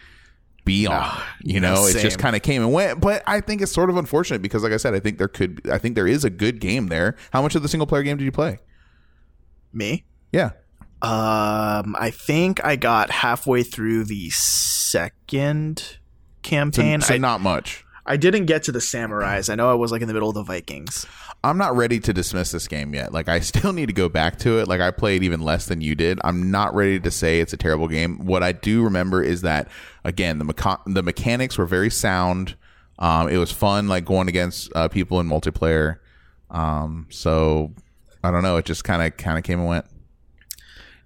[0.64, 1.10] be on.
[1.44, 3.02] you know, it just kind of came and went.
[3.02, 5.62] But I think it's sort of unfortunate because, like I said, I think there could,
[5.70, 7.16] I think there is a good game there.
[7.32, 8.60] How much of the single player game did you play?
[9.74, 10.06] me.
[10.32, 10.52] Yeah.
[11.02, 15.96] Um, I think I got halfway through the second So,
[16.44, 17.02] campaign.
[17.02, 17.86] so I, not much.
[18.06, 19.50] I didn't get to the samurais.
[19.50, 21.06] I know I was like in the middle of the Vikings.
[21.44, 23.14] I'm not ready to dismiss this game yet.
[23.14, 24.68] Like I still need to go back to it.
[24.68, 26.20] Like I played even less than you did.
[26.24, 28.26] I'm not ready to say it's a terrible game.
[28.26, 29.68] What I do remember is that
[30.04, 32.56] again the mecha- the mechanics were very sound.
[32.98, 35.98] Um, it was fun, like going against uh, people in multiplayer.
[36.50, 37.74] Um, so
[38.24, 38.58] I don't know.
[38.58, 39.86] It just kind of kind of came and went.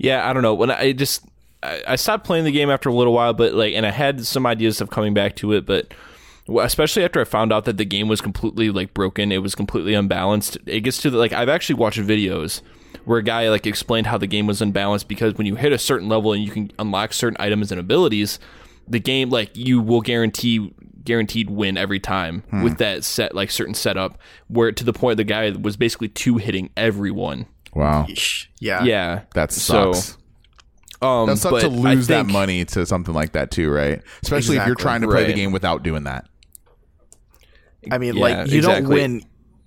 [0.02, 0.56] Yeah, I don't know.
[0.56, 1.24] When I just
[1.62, 4.26] I, I stopped playing the game after a little while, but like, and I had
[4.26, 5.94] some ideas of coming back to it, but
[6.60, 9.94] especially after I found out that the game was completely like broken, it was completely
[9.94, 10.58] unbalanced.
[10.66, 12.62] It gets to the like I've actually watched videos
[13.06, 15.78] where a guy like explained how the game was unbalanced because when you hit a
[15.78, 18.40] certain level and you can unlock certain items and abilities,
[18.88, 20.74] the game like you will guarantee
[21.04, 22.64] guaranteed win every time hmm.
[22.64, 26.38] with that set like certain setup where to the point the guy was basically two
[26.38, 27.46] hitting everyone.
[27.74, 28.48] Wow, Yeesh.
[28.60, 28.84] Yeah.
[28.84, 30.18] Yeah, that So, sucks.
[31.02, 34.02] um, that sucks but to I lose that money to something like that too, right?
[34.24, 36.26] Especially if you're trying to play the game without doing that.
[37.90, 39.24] I mean, Yeah, like you don't win.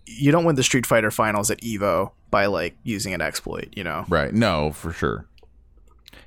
[0.06, 3.68] You don't win the Street Fighter finals at Evo by like using an exploit.
[3.74, 4.04] You know.
[4.08, 4.32] Right?
[4.32, 5.26] No, for sure.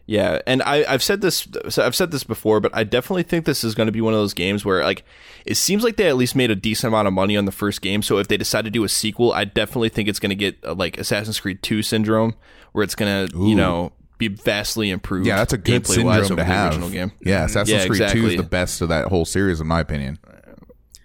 [0.10, 1.46] Yeah, and I, I've said this.
[1.78, 4.20] I've said this before, but I definitely think this is going to be one of
[4.20, 5.04] those games where, like,
[5.46, 7.82] it seems like they at least made a decent amount of money on the first
[7.82, 8.02] game.
[8.02, 10.58] So if they decide to do a sequel, I definitely think it's going to get
[10.64, 12.36] uh, like Assassin's Creed Two syndrome,
[12.72, 15.28] where it's going to, you know, be vastly improved.
[15.28, 16.72] Yeah, that's a good syndrome to have.
[16.72, 17.12] Original game.
[17.20, 20.20] Yeah, Assassin's Yeah, Creed Two is the best of that whole series, in my opinion.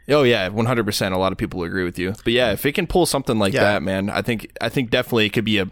[0.09, 1.13] Oh yeah, one hundred percent.
[1.13, 2.15] A lot of people agree with you.
[2.23, 3.65] But yeah, if it can pull something like Yeah.
[3.65, 5.69] that, man, I think I think definitely it could be a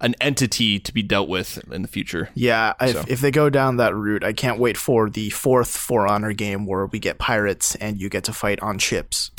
[0.00, 2.30] an entity to be dealt with in the future.
[2.34, 6.06] Yeah, if, if they go down that route, I can't wait for the fourth For
[6.06, 9.30] Honor game where we get pirates and you get to fight on ships.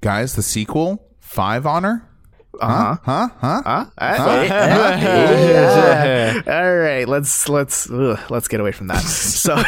[0.00, 2.08] Guys, the sequel, Five Honor.
[2.60, 2.96] Uh huh.
[3.02, 3.28] Huh?
[3.40, 3.62] Huh?
[3.64, 3.86] Huh?
[3.98, 4.14] Uh,
[6.46, 9.02] All right, let's let's ugh, let's get away from that.
[9.44, 9.62] So,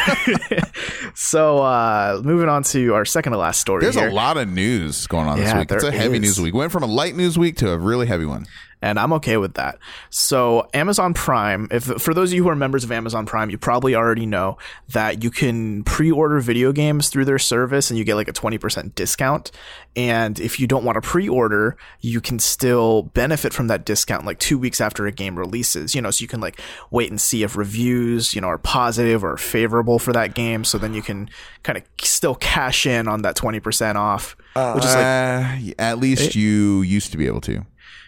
[1.13, 4.47] so uh, moving on to our second to last story There's here, a lot of
[4.47, 5.71] news going on this week.
[5.71, 6.21] It's a heavy is.
[6.21, 6.55] news week.
[6.55, 8.47] Went from a light news week to a really heavy one.
[8.81, 9.79] And I'm okay with that.
[10.09, 13.57] So, Amazon Prime, if for those of you who are members of Amazon Prime, you
[13.57, 14.57] probably already know
[14.89, 18.93] that you can pre-order video games through their service and you get like a 20%
[18.95, 19.51] discount.
[19.95, 24.37] And if you don't want to pre-order, you can still benefit from that discount like
[24.37, 25.95] 2 weeks after a game releases.
[25.95, 26.59] You know, so you can like
[26.91, 30.77] wait and see if reviews, you know, are positive or favorable for that game so
[30.77, 31.29] then you can
[31.63, 34.35] kind of still cash in on that 20% off,
[34.75, 37.65] which is like Uh, at least you used to be able to.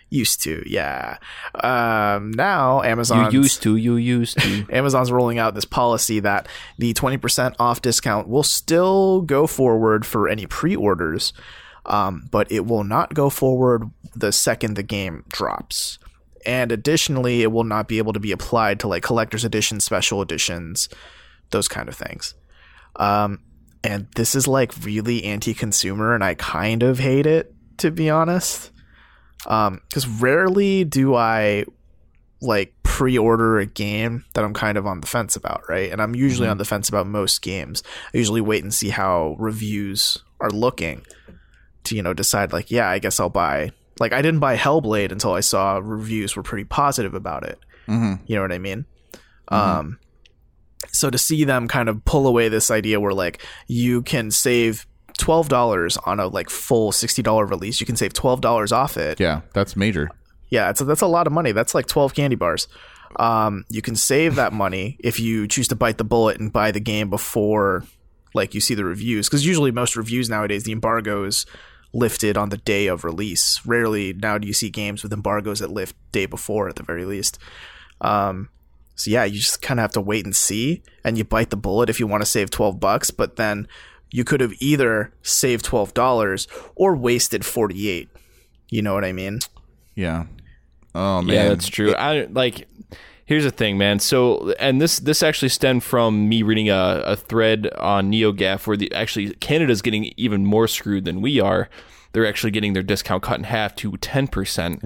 [0.10, 0.64] Used to.
[0.65, 1.18] Yeah.
[1.56, 4.65] Um now Amazon You used to, you used to.
[4.72, 10.27] Amazon's rolling out this policy that the 20% off discount will still go forward for
[10.27, 11.34] any pre-orders,
[11.86, 15.99] um, but it will not go forward the second the game drops.
[16.45, 20.22] And additionally, it will not be able to be applied to like collector's edition, special
[20.22, 20.90] editions,
[21.52, 22.34] those kind of things.
[22.95, 23.41] Um,
[23.84, 28.72] and this is like really anti-consumer, and I kind of hate it to be honest.
[29.48, 31.66] Um, because rarely do I
[32.41, 35.91] like pre-order a game that I'm kind of on the fence about, right?
[35.91, 37.84] And I'm usually on the fence about most games.
[38.14, 41.06] I usually wait and see how reviews are looking
[41.86, 43.72] to, you know, decide like, yeah, I guess I'll buy.
[43.99, 47.60] Like I didn't buy Hellblade until I saw reviews were pretty positive about it.
[47.88, 48.24] Mm-hmm.
[48.26, 48.86] You know what I mean?
[49.49, 49.99] Um
[50.91, 54.88] so to see them kind of pull away this idea where like you can save
[55.20, 57.80] twelve dollars on a like full sixty dollar release.
[57.80, 59.20] You can save twelve dollars off it.
[59.20, 60.10] Yeah, that's major.
[60.50, 61.52] Yeah, it's a, that's a lot of money.
[61.52, 62.68] That's like twelve candy bars.
[63.16, 66.72] Um, you can save that money if you choose to bite the bullet and buy
[66.72, 67.84] the game before
[68.34, 71.46] like you see the reviews because usually most reviews nowadays the embargo is
[71.94, 75.72] lifted on the day of release rarely now do you see games with embargoes that
[75.72, 77.40] lift day before at the very least
[78.02, 78.50] um,
[78.96, 81.58] so yeah you just kind of have to wait and see and you bite the
[81.58, 83.68] bullet if you want to save 12 bucks but then
[84.11, 88.10] you could have either saved $12 or wasted 48
[88.69, 89.40] you know what i mean
[89.95, 90.26] Yeah.
[90.95, 91.94] Oh man, Yeah, that's true.
[91.94, 92.68] I like.
[93.26, 93.99] Here's the thing, man.
[93.99, 98.76] So, and this this actually stemmed from me reading a, a thread on NeoGaf where
[98.76, 101.69] the actually Canada's getting even more screwed than we are.
[102.11, 104.81] They're actually getting their discount cut in half to ten percent.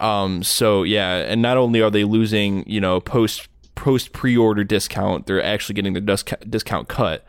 [0.00, 0.42] Um.
[0.42, 5.26] So yeah, and not only are they losing, you know, post post pre order discount,
[5.26, 7.26] they're actually getting their discount discount cut.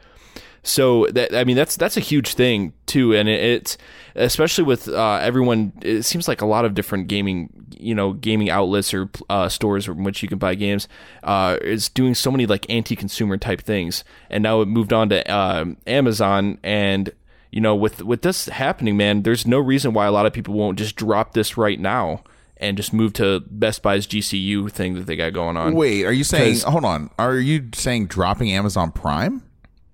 [0.64, 3.77] So that I mean that's that's a huge thing too, and it, it's
[4.15, 5.73] especially with uh, everyone.
[5.81, 9.90] It seems like a lot of different gaming, you know, gaming outlets or uh, stores
[9.90, 10.88] in which you can buy games
[11.23, 15.34] uh, is doing so many like anti-consumer type things, and now it moved on to
[15.34, 17.11] um Amazon and.
[17.52, 20.56] You know, with with this happening, man, there's no reason why a lot of people
[20.56, 22.23] won't just drop this right now
[22.57, 25.76] and just move to Best Buy's GCU thing that they got going on.
[25.76, 26.61] Wait, are you saying?
[26.61, 27.11] Hold on.
[27.19, 29.44] Are you saying dropping Amazon Prime?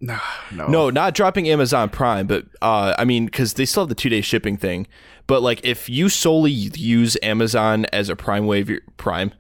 [0.01, 0.19] No
[0.51, 3.95] No, no, not dropping Amazon Prime, but uh, I mean, because they still have the
[3.95, 4.87] two day shipping thing.
[5.27, 9.31] But like, if you solely use Amazon as a Prime Wave Prime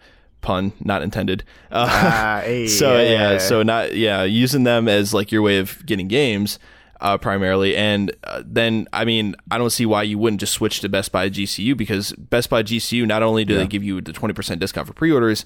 [0.41, 1.43] pun not intended.
[1.71, 3.37] Uh, Ah, hey, so yeah, yeah.
[3.37, 6.57] so not yeah, using them as like your way of getting games.
[7.01, 10.81] Uh, primarily, and uh, then I mean, I don't see why you wouldn't just switch
[10.81, 14.11] to Best Buy GCU because Best Buy GCU not only do they give you the
[14.11, 15.45] twenty percent discount for pre-orders,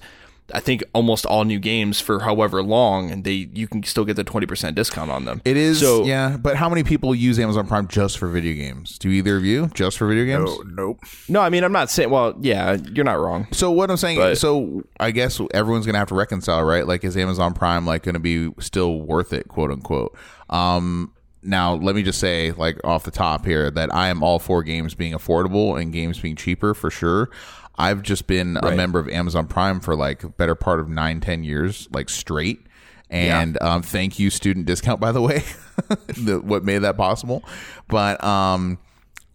[0.52, 4.16] I think almost all new games for however long, and they you can still get
[4.16, 5.40] the twenty percent discount on them.
[5.44, 5.80] It is.
[5.80, 8.98] so yeah, but how many people use Amazon Prime just for video games?
[8.98, 10.50] Do either of you just for video games?
[10.52, 10.98] Oh, nope
[11.28, 12.10] No, I mean I'm not saying.
[12.10, 13.46] Well, yeah, you're not wrong.
[13.52, 16.86] So what I'm saying, But- so I guess everyone's gonna have to reconcile, right?
[16.86, 20.14] Like, is Amazon Prime like gonna be still worth it, quote unquote?
[20.50, 21.12] Um,
[21.42, 24.62] now let me just say, like off the top here, that I am all for
[24.62, 27.30] games being affordable and games being cheaper for sure.
[27.76, 31.42] I've just been a member of Amazon Prime for like better part of nine, ten
[31.42, 32.66] years, like straight.
[33.10, 35.44] And um, thank you, student discount, by the way,
[36.16, 37.44] the, what made that possible.
[37.88, 38.78] But um,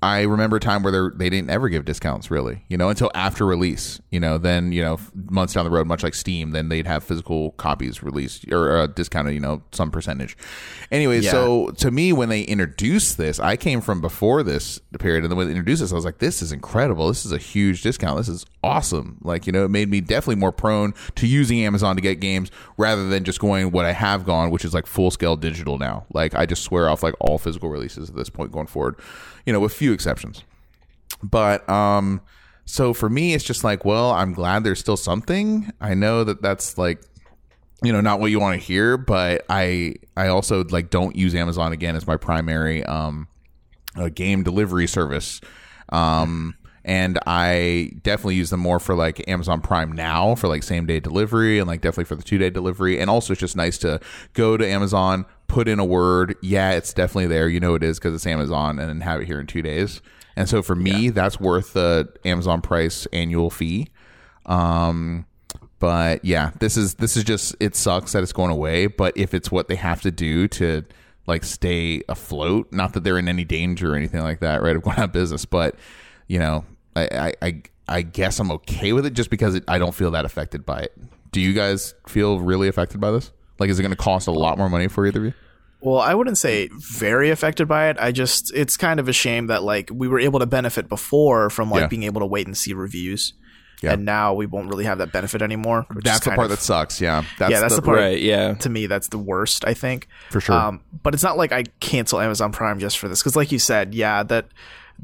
[0.01, 3.45] I remember a time where they're- didn't ever give discounts really, you know, until after
[3.45, 3.99] release.
[4.11, 4.97] You know, then you know
[5.29, 8.87] months down the road, much like Steam, then they'd have physical copies released or uh,
[8.87, 10.37] discounted, you know, some percentage.
[10.91, 11.31] Anyway, Yeah.
[11.31, 15.37] so to me, when they introduced this, I came from before this period, and then
[15.37, 17.07] when they introduced this, I was like, this is incredible.
[17.09, 18.17] This is a huge discount.
[18.17, 19.17] This is awesome.
[19.21, 22.49] Like you know, it made me definitely more prone to using Amazon to get games
[22.77, 26.05] rather than just going what I have gone, which is like full scale digital now.
[26.13, 28.95] Like I just swear off like all physical releases at this point going forward,
[29.45, 30.43] you know, with few exceptions.
[31.23, 32.21] But um
[32.65, 35.71] so for me it's just like, well, I'm glad there's still something.
[35.81, 37.01] I know that that's like
[37.81, 41.33] you know, not what you want to hear, but I I also like don't use
[41.33, 43.27] Amazon again as my primary um
[43.95, 45.41] uh, game delivery service.
[45.89, 46.55] Um
[46.85, 50.99] and I definitely use them more for like Amazon Prime now for like same day
[50.99, 52.99] delivery and like definitely for the two day delivery.
[52.99, 53.99] And also it's just nice to
[54.33, 56.35] go to Amazon, put in a word.
[56.41, 57.49] Yeah, it's definitely there.
[57.49, 60.01] You know it is because it's Amazon and then have it here in two days.
[60.35, 63.89] And so for me, that's worth the Amazon price annual fee.
[64.45, 65.25] Um,
[65.79, 68.87] but yeah, this is this is just it sucks that it's going away.
[68.87, 70.85] But if it's what they have to do to
[71.27, 74.75] like stay afloat, not that they're in any danger or anything like that, right?
[74.75, 75.75] Of going out of business, but
[76.27, 76.65] you know,
[76.95, 80.11] I I I, I guess I'm okay with it just because it, I don't feel
[80.11, 80.97] that affected by it.
[81.31, 83.31] Do you guys feel really affected by this?
[83.59, 85.33] Like, is it going to cost a lot more money for either of you?
[85.81, 87.97] Well, I wouldn't say very affected by it.
[87.99, 91.49] I just it's kind of a shame that like we were able to benefit before
[91.49, 91.87] from like Yeah.
[91.87, 93.33] being able to wait and see reviews.
[93.81, 93.93] Yeah.
[93.93, 95.85] And now we won't really have that benefit anymore.
[95.93, 96.99] which is That's the part of- that sucks.
[96.99, 97.97] Yeah, that's yeah, that's the, part.
[97.99, 98.19] Right?
[98.21, 98.55] Yeah.
[98.55, 99.63] To me, that's the worst.
[99.65, 100.53] I think For sure.
[100.53, 103.59] Um, but it's not like I cancel Amazon Prime just for this because, like you
[103.59, 104.47] said, yeah, that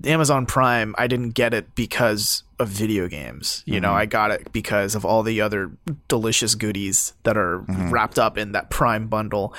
[0.03, 3.63] Amazon Prime I didn't get it because of video games.
[3.65, 3.81] You Mm-hmm.
[3.83, 5.71] know, I got it because of all the other
[6.07, 7.89] delicious goodies that are Mm-hmm.
[7.91, 9.53] wrapped up in that Prime bundle.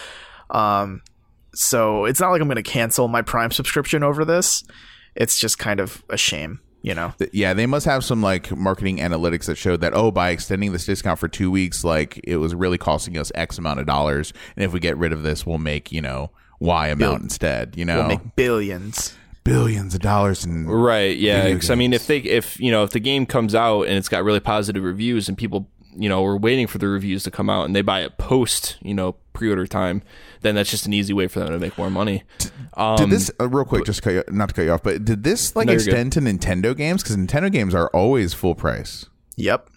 [0.51, 1.03] Um,
[1.55, 4.63] so it's not like I'm going to cancel my Prime subscription over this.
[5.15, 7.15] It's just kind of a shame, you know.
[7.33, 10.85] Yeah, they must have some like marketing analytics that showed that oh, by extending this
[10.85, 14.65] discount for two weeks, like it was really costing us X amount of dollars, and
[14.65, 16.31] if we get rid of this, we'll make you know
[16.61, 17.77] Y amount instead.
[17.79, 19.15] You know, We'll make billions.
[19.47, 21.17] Billions of dollars in Right.
[21.17, 21.43] Yeah.
[21.43, 23.97] Video Because I mean, if they, if you know, if the game comes out and
[23.97, 27.31] it's got really positive reviews and people, you know, are waiting for the reviews to
[27.31, 30.03] come out and they buy it post, you know, pre-order time,
[30.43, 32.25] then that's just an easy way for them to make more money.
[32.77, 33.85] Um, Did this uh, real quick?
[33.85, 36.13] Just to cut you, not to cut you off, but did this like No, extend
[36.13, 37.03] to Nintendo games?
[37.03, 39.07] Because Nintendo games are always full price.
[39.37, 39.71] Yep.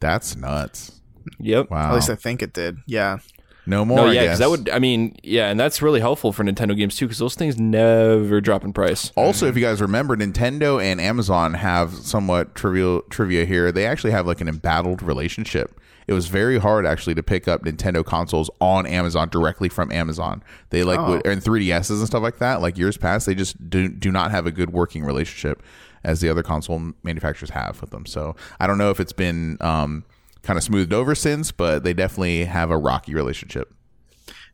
[0.00, 1.00] That's nuts.
[1.40, 1.70] Yep.
[1.70, 1.90] Wow.
[1.90, 2.78] At least I think it did.
[2.86, 3.18] Yeah.
[3.66, 3.98] No more.
[3.98, 4.68] No, yeah, because that would.
[4.70, 8.40] I mean, yeah, and that's really helpful for Nintendo games too, because those things never
[8.40, 9.12] drop in price.
[9.16, 13.72] Also, if you guys remember, Nintendo and Amazon have somewhat trivial trivia here.
[13.72, 15.80] They actually have like an embattled relationship.
[16.08, 20.40] It was very hard actually to pick up Nintendo consoles on Amazon directly from Amazon.
[20.70, 21.08] They like Oh.
[21.16, 22.62] would, and 3DSs and stuff like that.
[22.62, 25.62] Like years past, they just do do not have a good working relationship
[26.04, 28.06] as the other console manufacturers have with them.
[28.06, 30.04] So I don't know if it's been um,
[30.46, 33.72] kind of smoothed over since, but they definitely have a rocky relationship.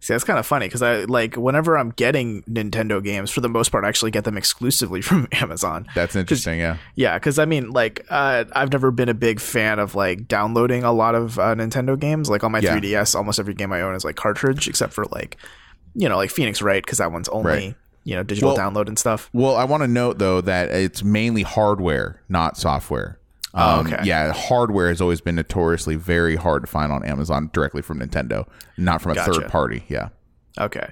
[0.01, 3.49] See, that's kind of funny because I like whenever I'm getting Nintendo games, for the
[3.49, 5.87] most part, I actually get them exclusively from Amazon.
[5.95, 6.59] That's interesting.
[6.59, 6.79] Yeah.
[6.97, 10.83] Yeah, because I mean, like, uh, I've never been a big fan of like downloading
[10.83, 12.29] a lot of uh, Nintendo games.
[12.29, 12.77] Like on my Yeah.
[12.81, 15.37] 3DS, almost every game I own is like cartridge, except for like,
[15.95, 17.75] you know, like Phoenix Wright, because that one's only Right.
[18.03, 19.31] you know digital Well- download and stuff.
[19.33, 23.21] Well, I want to note though that it's mainly hardware, not software.
[23.55, 24.01] Oh, Um, okay.
[24.05, 28.49] Yeah, hardware has always been notoriously very hard to find on Amazon directly from Nintendo,
[28.79, 29.33] not from a Gotcha.
[29.35, 29.85] third party.
[29.89, 30.09] Yeah.
[30.59, 30.89] Okay.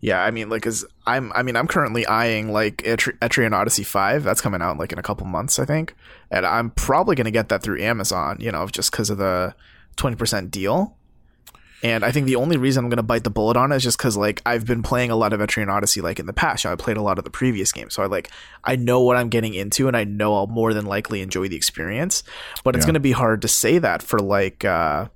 [0.00, 3.82] Yeah, I mean, like, cause I'm, I mean, I'm currently eyeing like Etri- Etrian Odyssey
[3.82, 4.22] Five.
[4.24, 5.94] That's coming out like in a couple months, I think,
[6.30, 8.36] and I'm probably gonna get that through Amazon.
[8.38, 9.54] You know, just because of the
[9.96, 10.96] twenty percent deal.
[11.82, 13.98] And I think the only reason I'm gonna bite the bullet on it is just
[13.98, 16.64] because like I've been playing a lot of Etrian Odyssey like in the past.
[16.64, 18.30] You know, I played a lot of the previous games, so I like
[18.64, 21.56] I know what I'm getting into, and I know I'll more than likely enjoy the
[21.56, 22.22] experience.
[22.64, 22.88] But it's Yeah.
[22.88, 25.08] gonna be hard to say that for like uh,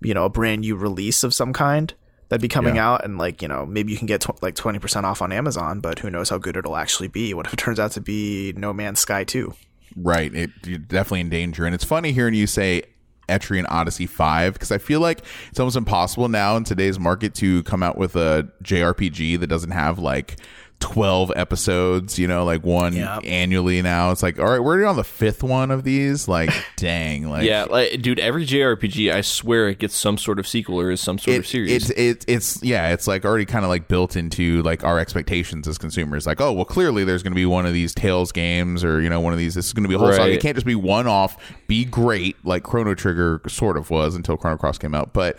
[0.00, 1.94] you know a brand new release of some kind
[2.28, 2.90] that'd be coming Yeah.
[2.90, 5.78] out and like you know maybe you can get tw- like 20% off on amazon
[5.80, 8.52] but who knows how good it'll actually be what if it turns out to be
[8.56, 9.54] no man's sky 2
[9.98, 10.34] Right.
[10.34, 11.64] It, you're definitely in danger.
[11.64, 12.82] And it's funny hearing you say
[13.28, 15.20] Etrian Odyssey 5 because I feel like
[15.50, 19.72] it's almost impossible now in today's market to come out with a JRPG that doesn't
[19.72, 20.36] have like
[20.80, 23.22] 12 episodes, you know, like one Yep.
[23.24, 24.10] annually now.
[24.10, 26.28] It's like, all right, we're on the fifth one of these.
[26.28, 27.28] Like, dang.
[27.28, 30.90] Like, Yeah, like, dude, every JRPG, I swear it gets some sort of sequel or
[30.90, 31.72] is some sort of series.
[31.72, 35.66] it's it's it's yeah, it's like already kind of like built into like our expectations
[35.66, 36.26] as consumers.
[36.26, 39.08] Like, oh well, clearly there's going to be one of these Tales games, or you
[39.08, 39.54] know, one of these.
[39.54, 40.26] This is going to be a whole song.
[40.26, 40.32] Right.
[40.32, 41.36] It can't just be one off,
[41.66, 45.12] be great like Chrono Trigger sort of was until Chrono Cross came out.
[45.12, 45.38] But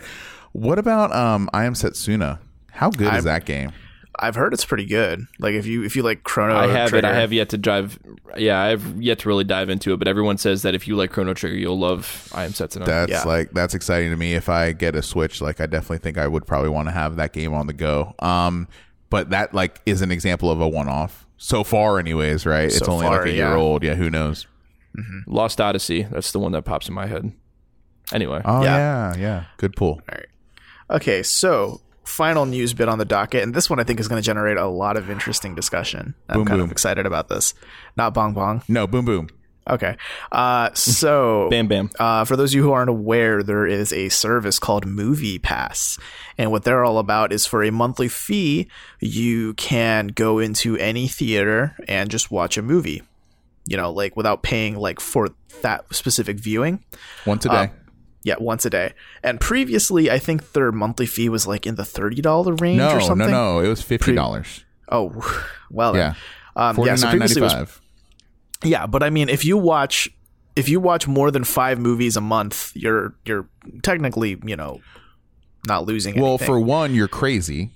[0.52, 2.40] what about um, I Am Setsuna?
[2.72, 3.72] How good is that game?
[4.20, 7.06] I've heard it's pretty good like if you if you like chrono I have Trigger,
[7.06, 7.10] it.
[7.10, 7.98] I have yet to dive.
[8.36, 9.96] Yeah, I've yet to really dive into it.
[9.98, 12.84] But everyone says that if you like Chrono Trigger, you'll love I Am Setsuna.
[12.84, 13.22] That's Yeah.
[13.24, 14.34] like that's exciting to me.
[14.34, 17.16] If I get a Switch, like I definitely think I would probably want to have
[17.16, 18.14] that game on the go.
[18.18, 18.68] Um,
[19.10, 22.44] but that like is an example of a one off so far, anyways.
[22.46, 22.64] Right?
[22.66, 23.54] it's only far, like a year yeah.
[23.56, 23.82] old.
[23.82, 24.46] Yeah, who knows?
[25.26, 26.02] Lost Odyssey.
[26.02, 27.32] That's the one that pops in my head.
[28.12, 29.14] Anyway, Oh Yeah.
[29.14, 29.44] yeah, yeah.
[29.58, 29.90] Good pull.
[29.92, 30.26] all right
[30.90, 34.20] okay so final news bit on the docket and this one i think is going
[34.20, 36.64] to generate a lot of interesting discussion i'm Boom, kind boom.
[36.66, 37.54] of excited about this
[37.96, 39.28] not bong bong No, boom boom.
[39.68, 39.96] okay
[40.32, 41.90] uh so bam, bam.
[41.98, 45.98] Uh, for those of you who aren't aware, there is a service called Movie Pass.
[46.38, 48.68] And what they're all about is for a monthly fee,
[49.00, 53.02] you can go into any theater and just watch a movie.
[53.66, 55.28] You know, like without paying like for
[55.62, 56.82] that specific viewing.
[57.26, 57.70] Once a day.
[58.24, 58.94] Yeah, once a day.
[59.22, 62.98] And previously, I think their monthly fee was like in the $30 range no, or
[62.98, 63.30] no, something.
[63.30, 63.54] no.
[63.54, 64.64] no, It was fifty dollars.
[64.90, 65.12] Oh,
[65.70, 65.94] well.
[65.96, 66.14] Yeah.
[66.56, 67.80] Um, Forty yeah, so previously was.
[68.64, 70.08] Yeah, but I mean, if you watch,
[70.56, 73.48] if you watch more than five movies a month, you're you're
[73.84, 74.80] technically, you know,
[75.68, 76.20] not losing.
[76.20, 76.46] Well, anything.
[76.46, 77.70] for one, you're crazy.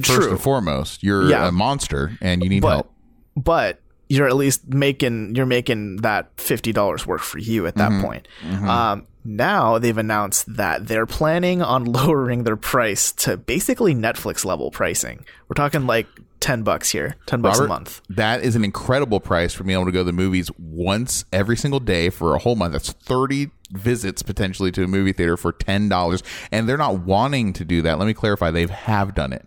[0.00, 0.14] True.
[0.16, 1.48] First and foremost, you're Yeah.
[1.48, 2.92] a monster and you need but help.
[3.36, 7.90] but you're at least making you're making that fifty dollars work for you at that
[7.90, 8.02] Mm-hmm.
[8.04, 8.28] point.
[8.68, 14.70] Um, now they've announced that they're planning on lowering their price to basically Netflix level
[14.70, 15.24] pricing.
[15.48, 16.06] We're talking like
[16.40, 18.00] ten bucks here, ten bucks Robert, a month.
[18.08, 21.56] That is an incredible price for being able to go to the movies once every
[21.56, 22.72] single day for a whole month.
[22.72, 26.22] That's 30 visits potentially to a movie theater for $10.
[26.50, 27.98] And they're not wanting to do that.
[27.98, 28.50] Let me clarify.
[28.50, 29.46] They have done it.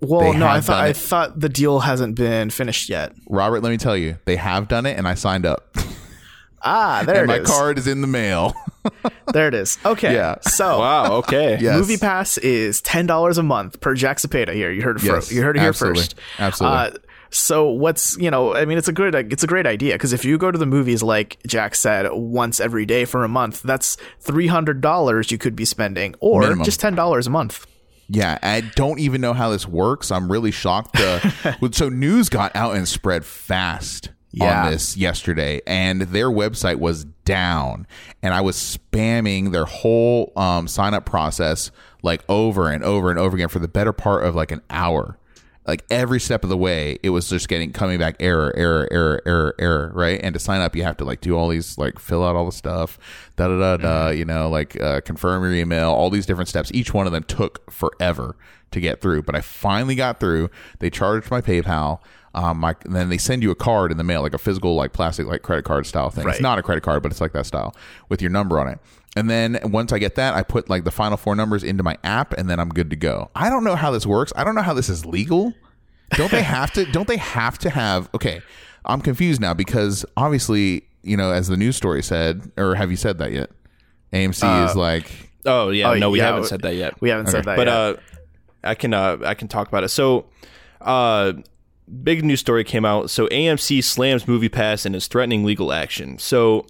[0.00, 3.12] Well, They no, I thought I thought the deal hasn't been finished yet.
[3.28, 5.76] Robert, let me tell you, they have done it and I signed up.
[6.64, 7.46] Ah, there and it my is.
[7.48, 8.54] card is in the mail.
[9.32, 9.78] There it is.
[9.86, 10.12] Okay.
[10.12, 10.40] Yeah.
[10.42, 11.12] So Wow.
[11.18, 11.56] Okay.
[11.60, 11.78] Yes.
[11.78, 14.52] Movie Pass is ten dollars a month per Jack Cepeda.
[14.52, 15.04] Here, you heard it.
[15.04, 16.00] Yes, fir- you heard it here absolutely.
[16.02, 16.14] first.
[16.38, 16.78] Absolutely.
[16.78, 16.90] Uh,
[17.30, 18.54] so what's you know?
[18.54, 20.66] I mean, it's a good it's a great idea because if you go to the
[20.66, 25.38] movies like Jack said once every day for a month, that's three hundred dollars you
[25.38, 26.64] could be spending, or Minimum.
[26.64, 27.64] just ten dollars a month.
[28.08, 30.10] Yeah, I don't even know how this works.
[30.10, 30.98] I'm really shocked.
[31.00, 31.20] Uh,
[31.70, 34.64] so news got out and spread fast Yeah.
[34.64, 37.86] on this yesterday, and their website was down,
[38.22, 41.70] and I was spamming their whole um, sign up process
[42.02, 45.18] like over and over and over again for the better part of like an hour.
[45.66, 49.22] Like every step of the way, it was just getting coming back error, error, error,
[49.24, 50.20] error, error, right?
[50.22, 52.46] And to sign up, you have to like do all these like fill out all
[52.46, 52.98] the stuff,
[53.36, 56.70] da da da da, you know, like uh, confirm your email, all these different steps.
[56.74, 58.36] Each one of them took forever
[58.72, 60.50] to get through, but I finally got through.
[60.80, 62.00] They charged my PayPal.
[62.34, 64.74] Um, my, and then they send you a card in the mail, like a physical,
[64.74, 66.24] like plastic, like credit card style thing.
[66.36, 67.76] It's not a credit card, but it's like that style
[68.08, 68.78] with your number on it.
[69.14, 71.98] And then once I get that, I put like the final four numbers into my
[72.02, 73.30] app, and then I'm good to go.
[73.34, 74.32] I don't know how this works.
[74.36, 75.52] I don't know how this is legal.
[76.12, 76.84] Don't they have to?
[76.92, 78.08] Don't they have to have?
[78.14, 78.40] Okay,
[78.86, 82.96] I'm confused now because obviously, you know, as the news story said, or have you
[82.96, 83.50] said that yet?
[84.14, 87.00] AMC is like, Oh yeah, Oh, no, we yeah, haven't said that yet.
[87.00, 87.76] We haven't said that but yet.
[87.76, 87.96] uh,
[88.64, 89.88] I can uh, I can talk about it.
[89.88, 90.26] So,
[90.80, 91.32] uh,
[92.02, 93.10] big news story came out.
[93.10, 96.16] So AMC slams Movie Pass and is threatening legal action.
[96.18, 96.66] So.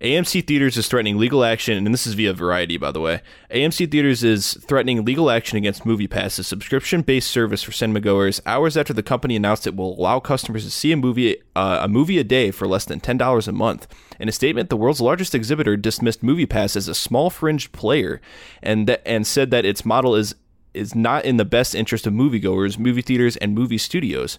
[0.00, 3.22] AMC Theaters is threatening legal action, and this is via Variety, by the way.
[3.50, 8.92] AMC Theaters is threatening legal action against MoviePass, a subscription-based service for cinemagoers, hours after
[8.92, 12.24] the company announced it will allow customers to see a movie uh, a movie a
[12.24, 13.86] day for less than ten dollars a month.
[14.20, 18.20] In a statement, the world's largest exhibitor dismissed MoviePass as a small fringe player,
[18.62, 20.34] and that, and said that its model is
[20.74, 24.38] is not in the best interest of moviegoers, movie theaters, and movie studios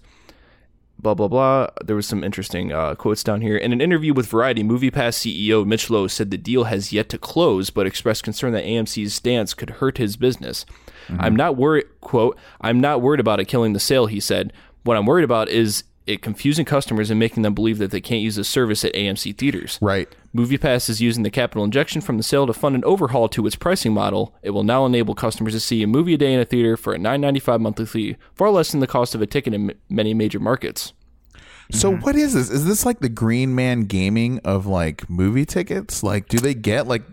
[1.00, 1.68] blah blah blah.
[1.84, 3.58] There was some interesting uh, quotes down here.
[3.58, 7.18] In an interview with Variety, MoviePass CEO Mitch Lowe said the deal has yet to
[7.18, 10.66] close, but expressed concern that AMC's stance could hurt his business.
[11.20, 11.86] I'm not worried.
[12.02, 14.08] Quote: I'm not worried about it killing the sale.
[14.08, 14.54] He said.
[14.84, 18.22] What I'm worried about is it confusing customers and making them believe that they can't
[18.22, 19.78] use the service at AMC theaters.
[19.82, 20.08] right.
[20.36, 23.56] MoviePass is using the capital injection from the sale to fund an overhaul to its
[23.56, 24.36] pricing model.
[24.44, 26.94] It will now enable customers to see a movie a day in a theater for
[26.94, 30.14] a $9.95 monthly fee, far less than the cost of a ticket in m- many
[30.14, 30.94] major markets.
[31.72, 32.02] So mm-hmm.
[32.02, 32.50] what is this?
[32.50, 36.04] Is this like the Green Man Gaming of like movie tickets?
[36.04, 37.04] Like, do they get like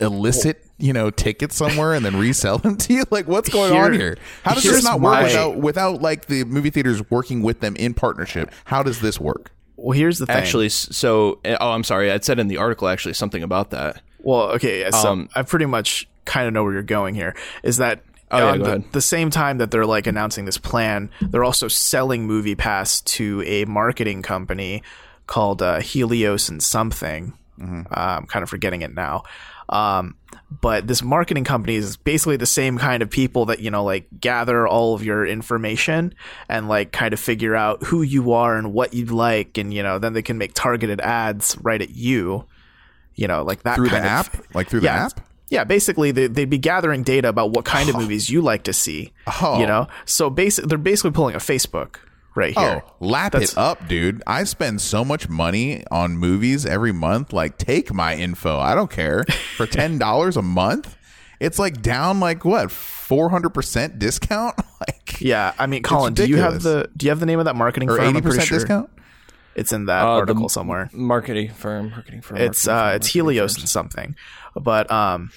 [0.00, 3.04] illicit, you know, tickets somewhere and then resell them to you?
[3.10, 4.18] Like, what's going on Here- here?
[4.44, 7.76] How does this not work my- without without like the movie theaters working with them
[7.76, 8.50] in partnership?
[8.64, 9.50] How does this work?
[9.76, 10.36] well, here's the thing.
[10.36, 12.10] Actually, so, oh, I'm sorry.
[12.10, 14.00] I said in the article actually something about that.
[14.20, 17.34] Well, okay, yeah, so Um, I pretty much kind of know where you're going here.
[17.62, 21.44] Is that Oh, yeah, the, the same time that they're like announcing this plan, they're
[21.44, 24.82] also selling Movie Pass to a marketing company
[25.26, 27.34] called uh, Helios and something.
[27.60, 27.80] Mm-hmm.
[27.90, 29.24] Uh, I'm kind of forgetting it now.
[29.68, 30.16] Um,
[30.60, 34.06] but this marketing company is basically the same kind of people that you know like
[34.20, 36.14] gather all of your information
[36.48, 39.82] and like kind of figure out who you are and what you like and you
[39.82, 42.44] know then they can make targeted ads right at you
[43.14, 44.54] you know like that Through the of- app?
[44.54, 45.20] Like through the yeah, app?
[45.50, 48.00] Yeah, basically they, they'd be gathering data about what kind of oh.
[48.00, 49.12] movies you like to see.
[49.40, 49.60] Oh.
[49.60, 51.96] You know, so basic they're basically pulling a Facebook
[52.34, 52.82] right here.
[52.84, 54.22] Oh, lap That's- it up, dude.
[54.26, 57.32] I spend so much money on movies every month.
[57.32, 58.58] Like, take my info.
[58.58, 59.24] I don't care.
[59.56, 60.96] For $10 a month,
[61.40, 64.56] it's like down like what, 400% discount?
[64.80, 67.44] like, Yeah, I mean, Colin, do you have the do you have the name of
[67.44, 68.16] that marketing or firm?
[68.16, 68.90] I'm pretty 80% sure discount?
[69.54, 70.90] It's in that Uh, article somewhere.
[70.92, 72.38] Marketing firm, marketing firm.
[72.38, 73.62] It's marketing uh, firm, it's Helios firms.
[73.62, 74.16] and something,
[74.56, 75.30] but um,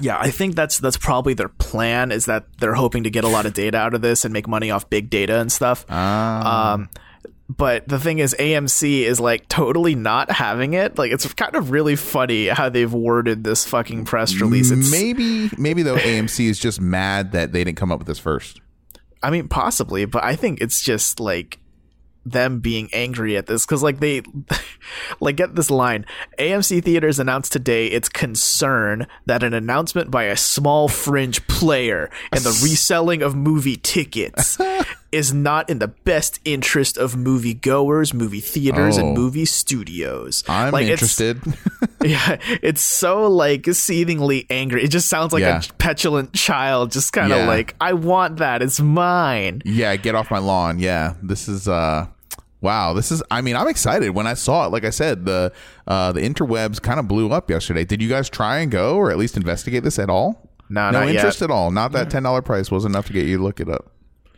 [0.00, 3.28] yeah, I think that's that's probably their plan is that they're hoping to get a
[3.28, 5.86] lot of data out of this and make money off big data and stuff.
[5.88, 6.74] Ah.
[6.74, 6.90] Um,
[7.48, 10.98] but the thing is, AMC is like totally not having it.
[10.98, 14.70] Like it's kind of really funny how they've worded this fucking press release.
[14.70, 18.18] It's, maybe, maybe though AMC is just mad that they didn't come up with this
[18.18, 18.60] first.
[19.22, 21.58] I mean, possibly, but I think it's just like
[22.26, 24.20] them being angry at this because like they
[25.20, 26.04] like get this line
[26.38, 32.40] amc theaters announced today its concern that an announcement by a small fringe player and
[32.42, 34.58] the reselling of movie tickets
[35.12, 39.06] is not in the best interest of moviegoers movie theaters Oh.
[39.06, 41.40] and movie studios I'm Like, it's- interested.
[42.04, 45.60] yeah it's so like seethingly angry it just sounds like Yeah.
[45.68, 47.46] a petulant child just kind of Yeah.
[47.46, 50.78] like i want that it's mine yeah, get off my lawn.
[50.78, 52.06] Yeah, this is uh
[52.60, 54.72] wow, this is I mean, I'm excited when I saw it.
[54.72, 55.52] Like I said, the
[55.86, 57.84] uh the interwebs kind of blew up yesterday.
[57.84, 60.50] Did you guys try and go or at least investigate this at all?
[60.68, 61.16] No, no not yet.
[61.16, 61.70] interest at all.
[61.70, 63.92] Not that $10 price was enough to get you to look it up.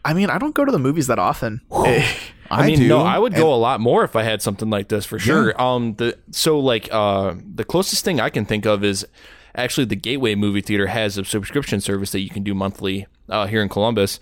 [0.04, 1.60] I mean, I don't go to the movies that often.
[1.86, 2.06] Eh,
[2.50, 2.88] I, mean, do.
[2.88, 5.18] no, I would and- go a lot more if I had something like this for
[5.18, 5.60] sure.
[5.60, 9.06] Um, the so like uh, the closest thing I can think of is
[9.54, 13.46] actually the Gateway Movie Theater has a subscription service that you can do monthly uh,
[13.46, 14.18] here in Columbus.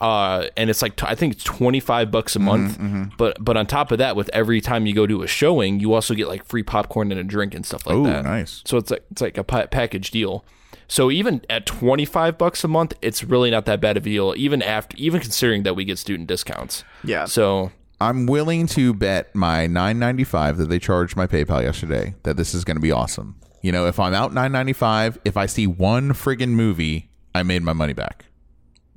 [0.00, 2.46] Uh, and it's like t- I think it's twenty five bucks a Mm-hmm,
[2.92, 5.78] month, but but on top of that, with every time you go to a showing,
[5.80, 8.24] you also get like free popcorn and a drink and stuff like Ooh, that.
[8.24, 8.62] nice.
[8.64, 10.44] So it's like it's like a pa- package deal.
[10.88, 14.08] So even at twenty five bucks a month, it's really not that bad of a
[14.08, 14.32] deal.
[14.36, 16.82] Even after, even considering that we get student discounts.
[17.04, 17.26] Yeah.
[17.26, 17.70] So
[18.00, 22.64] I'm willing to bet my 9.95 that they charged my PayPal yesterday that this is
[22.64, 23.36] going to be awesome.
[23.60, 27.74] You know, if I'm out 9.95, if I see one friggin' movie, I made my
[27.74, 28.24] money back.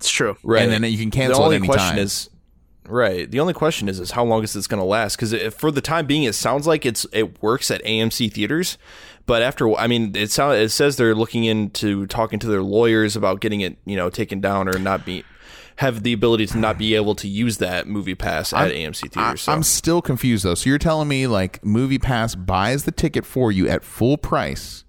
[0.04, 0.36] It's true.
[0.44, 0.64] Right.
[0.64, 2.00] And then you can cancel the only at any question time.
[2.00, 2.30] is
[2.90, 3.32] right.
[3.32, 5.16] The only question is is how long is this going to last?
[5.16, 8.78] Because for the time being, it sounds like it's it works at AMC theaters,
[9.26, 13.16] but after I mean, it sound it says they're looking into talking to their lawyers
[13.16, 15.24] about getting it you know taken down or not be
[15.78, 19.08] have the ability to not be able to use that movie pass at AMC I,
[19.08, 19.42] theaters.
[19.44, 19.54] so.
[19.54, 20.56] I'm still confused though.
[20.56, 24.84] So you're telling me like Movie Pass buys the ticket for you at full price,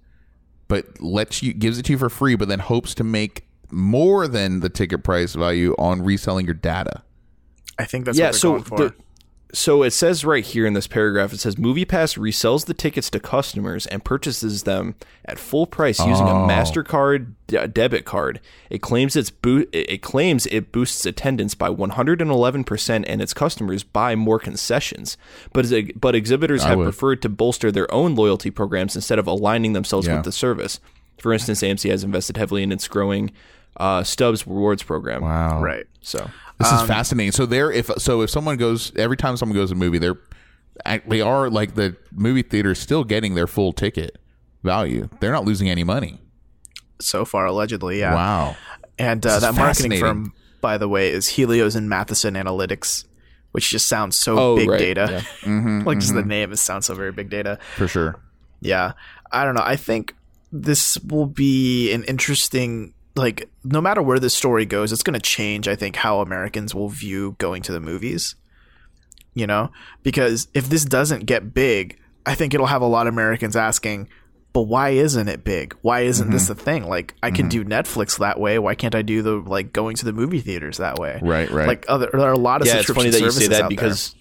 [0.67, 4.27] but lets you gives it to you for free, but then hopes to make more
[4.27, 7.03] than the ticket price value on reselling your data.
[7.77, 8.77] I think that's yeah, what they're so going for.
[8.77, 8.93] the,
[9.53, 13.19] so it says right here in this paragraph, it says MoviePass resells the tickets to
[13.21, 16.43] customers and purchases them at full price using Oh.
[16.43, 18.41] a Mastercard de- debit card.
[18.69, 23.33] It claims it's bo- it it claims it boosts attendance by 111 percent, and its
[23.33, 25.15] customers buy more concessions.
[25.53, 26.85] But as- but exhibitors have would.
[26.85, 30.15] preferred to bolster their own loyalty programs instead of aligning themselves Yeah.
[30.15, 30.79] with the service.
[31.17, 33.31] For instance, AMC has invested heavily in its growing
[33.77, 35.21] uh, Stubs rewards program.
[35.21, 35.61] Wow.
[35.61, 35.85] right.
[36.01, 36.29] So
[36.59, 37.31] This Um, is fascinating.
[37.31, 40.17] So there, if so, if someone goes every time someone goes to a movie, they're
[40.85, 44.17] act- they are like the movie theater is still getting their full ticket
[44.63, 45.09] value.
[45.19, 46.19] They're not losing any money.
[47.01, 48.13] So far, allegedly, yeah.
[48.15, 48.55] Wow.
[48.97, 53.03] And uh, that marketing firm, by the way, is Helios and Matheson Analytics,
[53.51, 55.25] which just sounds so Oh, big right, data.
[55.45, 55.83] yeah.
[55.85, 57.59] like just the name, it sounds so very big data.
[57.75, 58.15] For sure.
[58.61, 58.93] Yeah.
[59.31, 59.63] I don't know.
[59.65, 60.15] I think
[60.53, 65.19] this will be an interesting like no matter where this story goes, it's going to
[65.19, 68.35] change I think how Americans will view going to the movies.
[69.33, 69.71] You know?
[70.03, 74.07] Because if this doesn't get big, I think it'll have a lot of Americans asking,
[74.53, 75.75] "But why isn't it big?
[75.81, 76.59] Why isn't this Mm-hmm.
[76.59, 76.87] a thing?
[76.87, 78.59] Like I can do Netflix that way.
[78.59, 81.67] Why can't I do the like going to the movie theaters that way?" Right, right.
[81.67, 84.15] Like other there are a lot of yeah, it's funny that you say that because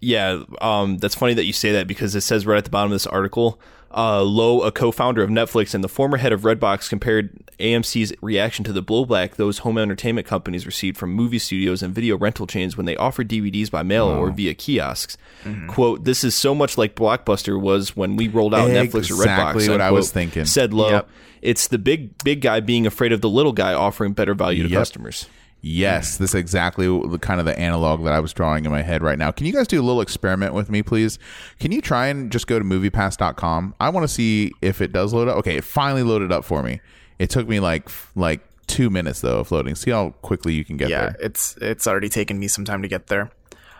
[0.00, 2.92] yeah, um, that's funny that you say that because it says right at the bottom
[2.92, 3.60] of this article,
[3.94, 8.64] uh, Lowe, a co-founder of Netflix and the former head of Redbox, compared AMC's reaction
[8.64, 12.76] to the blowback those home entertainment companies received from movie studios and video rental chains
[12.76, 15.16] when they offered DVDs by mail or via kiosks.
[15.44, 15.68] Mm-hmm.
[15.68, 19.54] "Quote: This is so much like Blockbuster was when we rolled out Netflix or Redbox."
[19.54, 20.44] Exactly what I was thinking.
[20.44, 20.90] Said Lowe.
[20.90, 21.08] Yep.
[21.42, 24.68] It's the big big guy being afraid of the little guy offering better value to
[24.68, 24.78] Yep.
[24.78, 25.26] customers.
[25.62, 28.82] Yes, this is exactly the kind of the analog that I was drawing in my
[28.82, 29.32] head right now.
[29.32, 31.18] Can you guys do a little experiment with me, please?
[31.58, 33.74] Can you try and just go to moviepass.com?
[33.80, 35.36] I want to see if it does load up.
[35.38, 36.80] Okay, it finally loaded up for me.
[37.18, 39.74] It took me like like 2 minutes though of loading.
[39.74, 41.16] See how quickly you can get Yeah, there.
[41.20, 43.30] it's it's already taken me some time to get there.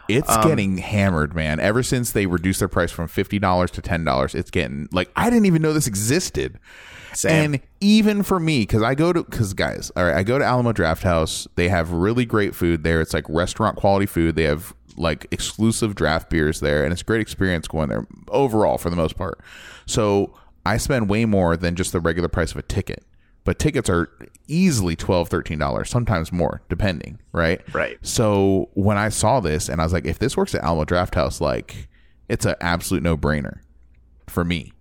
[0.09, 1.59] It's Um, getting hammered, man.
[1.59, 5.47] Ever since they reduced their price from $50 to $10, it's getting like I didn't
[5.47, 6.59] even know this existed.
[7.13, 7.55] Same.
[7.55, 10.45] And even for me, because I go to, because guys, all right, I go to
[10.45, 11.47] Alamo Drafthouse.
[11.57, 13.01] They have really great food there.
[13.01, 14.37] It's like restaurant quality food.
[14.37, 18.79] They have like exclusive draft beers there, and it's a great experience going there overall
[18.79, 19.41] for the most part.
[19.87, 20.35] So
[20.65, 23.03] I spend way more than just the regular price of a ticket.
[23.47, 24.11] But tickets are
[24.49, 27.63] easily $12, $13, sometimes more, depending, right?
[27.75, 27.97] Right.
[28.03, 31.41] So when I saw this and I was like, if this works at Alamo Drafthouse,
[31.41, 31.89] like
[32.29, 33.61] it's an absolute no brainer
[34.27, 34.73] for me.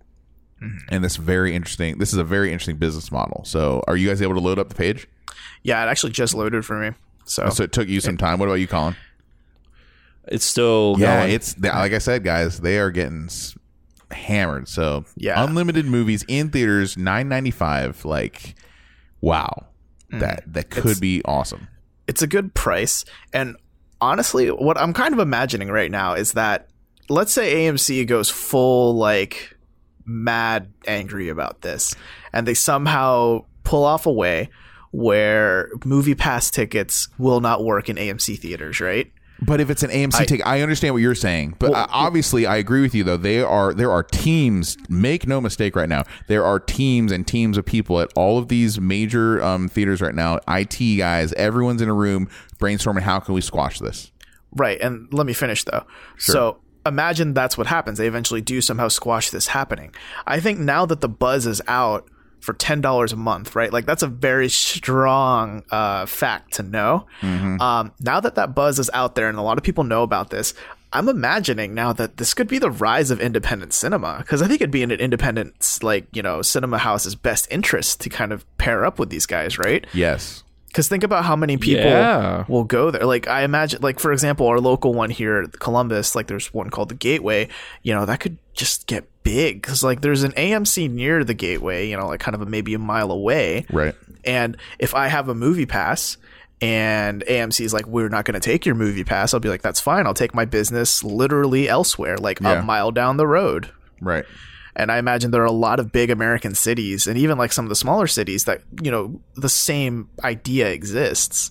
[0.62, 0.78] Mm-hmm.
[0.88, 1.98] And this very interesting.
[1.98, 3.44] This is a very interesting business model.
[3.44, 5.06] So, are you guys able to load up the page?
[5.62, 6.96] Yeah, it actually just loaded for me.
[7.24, 8.38] So, oh, So it took you some time.
[8.38, 8.96] What about you, Colin?
[10.28, 11.34] It's still Yeah, going.
[11.34, 12.60] it's like I said, guys.
[12.60, 13.56] They are getting s-
[14.10, 14.68] hammered.
[14.68, 15.42] So Yeah.
[15.42, 18.04] unlimited movies in theaters, nine ninety five.
[18.04, 18.54] Like,
[19.20, 19.66] wow,
[20.12, 20.20] mm.
[20.20, 21.68] that that could It's- be awesome.
[22.06, 23.04] it's a good price.
[23.32, 23.56] And
[24.00, 26.68] honestly, what I'm kind of imagining right now is that
[27.08, 29.56] let's say AMC goes full like
[30.04, 31.94] mad angry about this
[32.32, 34.48] and they somehow pull off a way
[34.92, 39.10] where movie pass tickets will not work in AMC theaters, right?
[39.40, 41.56] But if it's an AMC take, I understand what you're saying.
[41.58, 43.04] But uh, obviously, I agree with you.
[43.04, 44.76] Though they are there are teams.
[44.88, 48.48] Make no mistake, right now there are teams and teams of people at all of
[48.48, 50.40] these major um, theaters right now.
[50.48, 53.02] IT guys, everyone's in a room brainstorming.
[53.02, 54.10] How can we squash this?
[54.52, 54.80] Right.
[54.80, 55.86] And let me finish though.
[56.18, 57.98] So imagine that's what happens.
[57.98, 59.94] They eventually do somehow squash this happening.
[60.26, 62.08] I think now that the buzz is out
[62.46, 63.70] for ten dollars a month, right?
[63.72, 67.04] Like that's a very strong uh, fact to know.
[67.60, 70.30] Um, now that that buzz is out there and a lot of people know about
[70.30, 70.54] this,
[70.92, 74.60] I'm imagining now that this could be the rise of independent cinema because I think
[74.60, 78.46] it'd be in an independent, like you know, cinema house's best interest to kind of
[78.56, 79.84] pair up with these guys, right?
[79.92, 80.44] Yes.
[80.76, 82.44] Because think about how many people Yeah.
[82.48, 83.06] will go there.
[83.06, 86.14] Like I imagine, like for example, our local one here, Columbus.
[86.14, 87.48] Like there's one called the Gateway.
[87.82, 91.88] You know that could just get big because like there's an AMC near the Gateway.
[91.88, 93.64] You know, like kind of a, maybe a mile away.
[93.72, 93.94] Right.
[94.22, 96.18] And if I have a movie pass
[96.60, 99.62] and AMC is like, we're not going to take your movie pass, I'll be like,
[99.62, 100.06] that's fine.
[100.06, 102.60] I'll take my business literally elsewhere, like Yeah.
[102.60, 103.70] a mile down the road.
[104.02, 104.26] Right.
[104.76, 107.64] And I imagine there are a lot of big American cities and even like some
[107.64, 111.50] of the smaller cities that, you know, the same idea exists.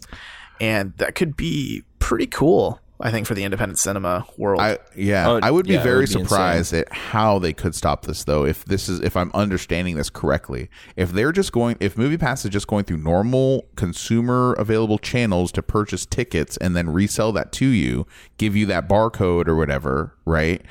[0.62, 4.62] And that could be pretty cool, I think, for the independent cinema world.
[4.62, 7.74] I yeah, Oh, I would be yeah, very would be surprised at how they could
[7.74, 8.46] stop this though.
[8.46, 12.52] If this is if I'm understanding this correctly, if they're just going, if MoviePass is
[12.52, 17.66] just going through normal consumer available channels to purchase tickets and then resell that to
[17.66, 18.06] you,
[18.38, 20.62] give you that barcode or whatever, right?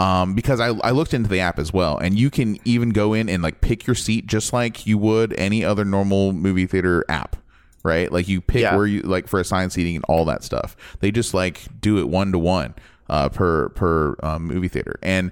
[0.00, 3.12] Um, because I, I looked into the app as well, and you can even go
[3.12, 7.04] in and like pick your seat just like you would any other normal movie theater
[7.08, 7.36] app
[7.82, 8.12] right?
[8.12, 8.76] Like you pick Yeah.
[8.76, 10.76] where you like for assigned seating and all that stuff.
[11.00, 12.74] They just like do it one to one
[13.08, 15.30] per per um, movie theater, and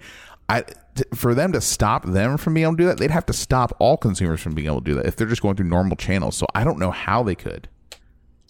[0.49, 3.27] I t- for them to stop them from being able to do that, they'd have
[3.27, 5.69] to stop all consumers from being able to do that if they're just going through
[5.69, 6.37] normal channels.
[6.39, 7.69] So I don't know how they could.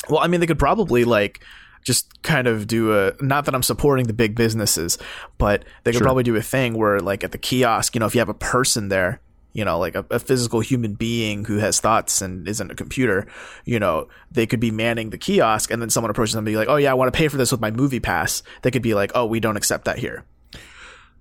[0.08, 1.42] Well, I mean, they could probably like
[1.88, 4.98] just kind of do a not that I'm supporting the big businesses,
[5.38, 8.14] but they could probably do a thing where like at the kiosk, you know, if
[8.14, 9.22] you have a person there,
[9.54, 13.26] you know, like a, a physical human being who has thoughts and isn't a computer,
[13.64, 16.58] you know, they could be manning the kiosk and then someone approaches them and be
[16.58, 18.42] like, Oh yeah, I want to pay for this with my movie pass.
[18.60, 20.26] They could be like, Oh, we don't accept that here.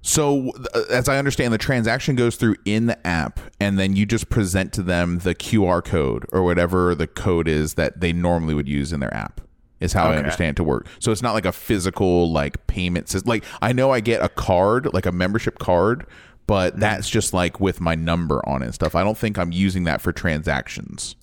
[0.02, 4.06] So, uh, as I understand, the transaction goes through in the app, and then you
[4.06, 8.54] just present to them the QR code or whatever the code is that they normally
[8.54, 9.42] would use in their app.
[9.80, 10.88] Is how I understand it to work.
[11.00, 13.30] So it's not like a physical like payment system.
[13.30, 16.08] Like I know I get a card, like a membership card,
[16.48, 16.80] but mm-hmm.
[16.80, 18.96] that's just like with my number on it and stuff.
[18.96, 21.16] I don't think I'm using that for transactions.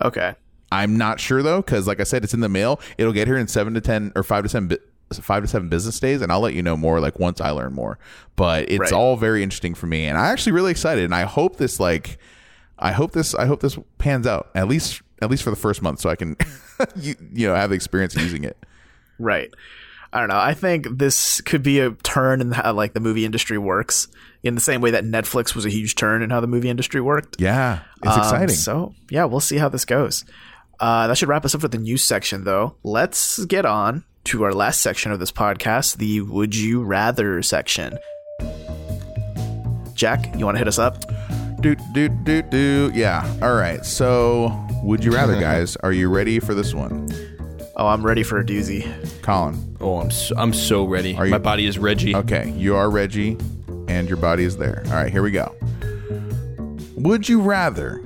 [0.00, 0.34] Okay.
[0.72, 2.80] I'm not sure though, because like I said, it's in the mail.
[2.96, 4.78] It'll get here in seven to ten or five to seven,
[5.12, 7.74] five to seven business days, and I'll let you know more like once I learn
[7.74, 7.98] more.
[8.36, 8.92] But it's Right.
[8.92, 11.04] all very interesting for me, and I'm actually really excited.
[11.04, 12.18] And I hope this like,
[12.78, 15.82] I hope this, I hope this pans out at least at least for the first
[15.82, 16.36] month, so I can,
[16.96, 18.56] you, you know, have the experience using it.
[19.18, 19.50] Right.
[20.12, 20.38] I don't know.
[20.38, 24.08] I think this could be a turn in how like the movie industry works
[24.42, 27.00] in the same way that Netflix was a huge turn in how the movie industry
[27.00, 27.40] worked.
[27.40, 28.48] Yeah, it's Um, exciting.
[28.56, 30.24] So yeah, we'll see how this goes.
[30.80, 32.74] Uh, that should wrap us up for the news section, though.
[32.82, 37.96] Let's get on to our last section of this podcast, the "Would You Rather" section.
[39.94, 41.04] Jack, you want to hit us up?
[41.60, 42.90] Do do do do.
[42.94, 43.30] Yeah.
[43.42, 43.84] All right.
[43.84, 45.76] So, would you rather, guys?
[45.76, 47.08] Are you ready for this one,
[47.76, 48.86] Oh, I'm ready for a doozy.
[49.22, 49.76] Colin?
[49.80, 51.10] Oh, I'm so, I'm so ready.
[51.12, 52.14] you- My body is Reggie.
[52.16, 53.36] Okay, you are Reggie,
[53.88, 54.82] and your body is there.
[54.86, 55.54] All right, here we go.
[56.96, 58.02] Would you rather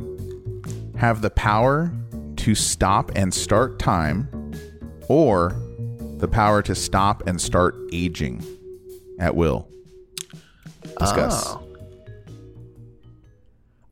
[0.97, 1.93] have the power
[2.37, 4.29] to stop and start time,
[5.09, 5.57] or
[6.19, 8.45] the power to stop and start aging
[9.19, 9.69] at will?
[10.99, 11.45] Discuss.
[11.47, 11.61] Oh.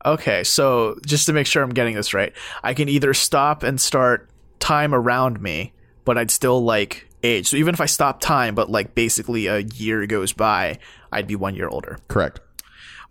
[0.05, 3.79] Okay, so just to make sure I'm getting this right, I can either stop and
[3.79, 5.73] start time around me,
[6.05, 7.47] but I'd still like age.
[7.47, 10.79] So even if I stop time, but like basically a year goes by,
[11.11, 11.99] I'd be one year older.
[12.07, 12.41] Correct.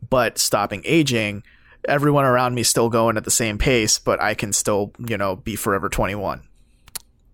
[0.09, 1.43] But stopping aging,
[1.89, 5.17] everyone around me is still going at the same pace, but I can still, you
[5.17, 6.43] know, be forever 21.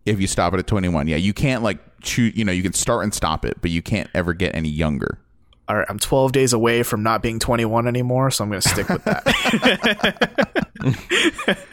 [0.06, 2.72] If you stop it at 21, yeah, you can't like choose, you know, you can
[2.72, 5.18] start and stop it, but you can't ever get any younger.
[5.68, 8.68] All right, I'm 12 days away from not being 21 anymore, so I'm going to
[8.68, 9.26] stick with that.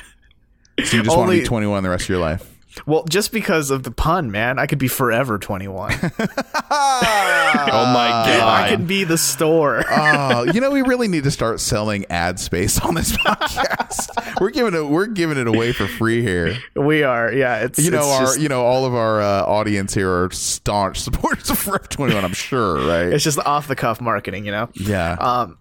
[0.84, 2.55] So you just want to be 21 the rest of your life.
[2.86, 5.92] Well, just because of the pun, man, I could be forever 21.
[6.02, 8.28] oh my god.
[8.28, 8.70] I god.
[8.70, 9.84] can be the store.
[9.98, 14.40] Oh, you know, we really need to start selling ad space on this podcast.
[14.42, 16.58] we're giving it, we're giving it away for free here.
[16.76, 17.60] we are, yeah.
[17.60, 20.30] It's You know, it's our, just, you know, all of our uh, audience here are
[20.32, 22.26] staunch supporters of Forever 21.
[22.26, 23.14] I'm sure, right?
[23.14, 24.70] it's just off the cuff marketing, you know.
[24.74, 25.14] yeah.
[25.14, 25.58] Um,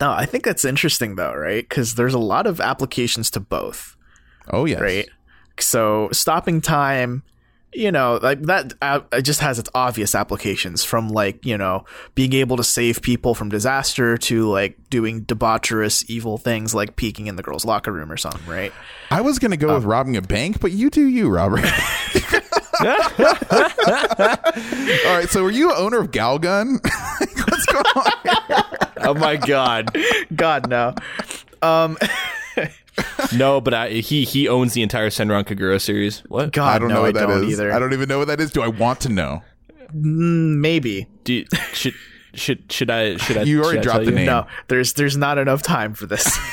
[0.00, 1.66] no, I think that's interesting though, right?
[1.68, 3.96] Because there's a lot of applications to both,
[4.50, 4.80] oh, yes.
[4.80, 5.08] right?
[5.60, 7.22] So stopping time,
[7.72, 11.84] you know, like that uh, it just has its obvious applications from like you know
[12.14, 17.26] being able to save people from disaster to like doing debaucherous evil things like peeking
[17.26, 18.72] in the girls' locker room or something, right?
[19.10, 21.64] I was going to go with robbing a bank, but you do you, Robert.
[22.80, 22.88] all
[25.14, 25.26] right.
[25.28, 26.80] So, were you owner of Galgun?
[27.48, 28.12] What's going on?
[28.98, 29.96] oh my god.
[30.34, 30.94] God no.
[31.62, 31.96] Um,
[33.36, 36.20] No, but I, he he owns the entire Senran Kagura series.
[36.28, 36.52] What?
[36.52, 37.50] God I don't no, know I what that don't is.
[37.52, 37.72] either.
[37.72, 38.50] I don't even know what that is.
[38.52, 39.42] Do I want to know?
[39.94, 41.06] Mm, Maybe.
[41.24, 41.94] Do you, should
[42.34, 43.42] should should I should I?
[43.42, 44.16] You already I dropped the you?
[44.16, 44.26] name.
[44.26, 46.26] No, there's there's not enough time for this.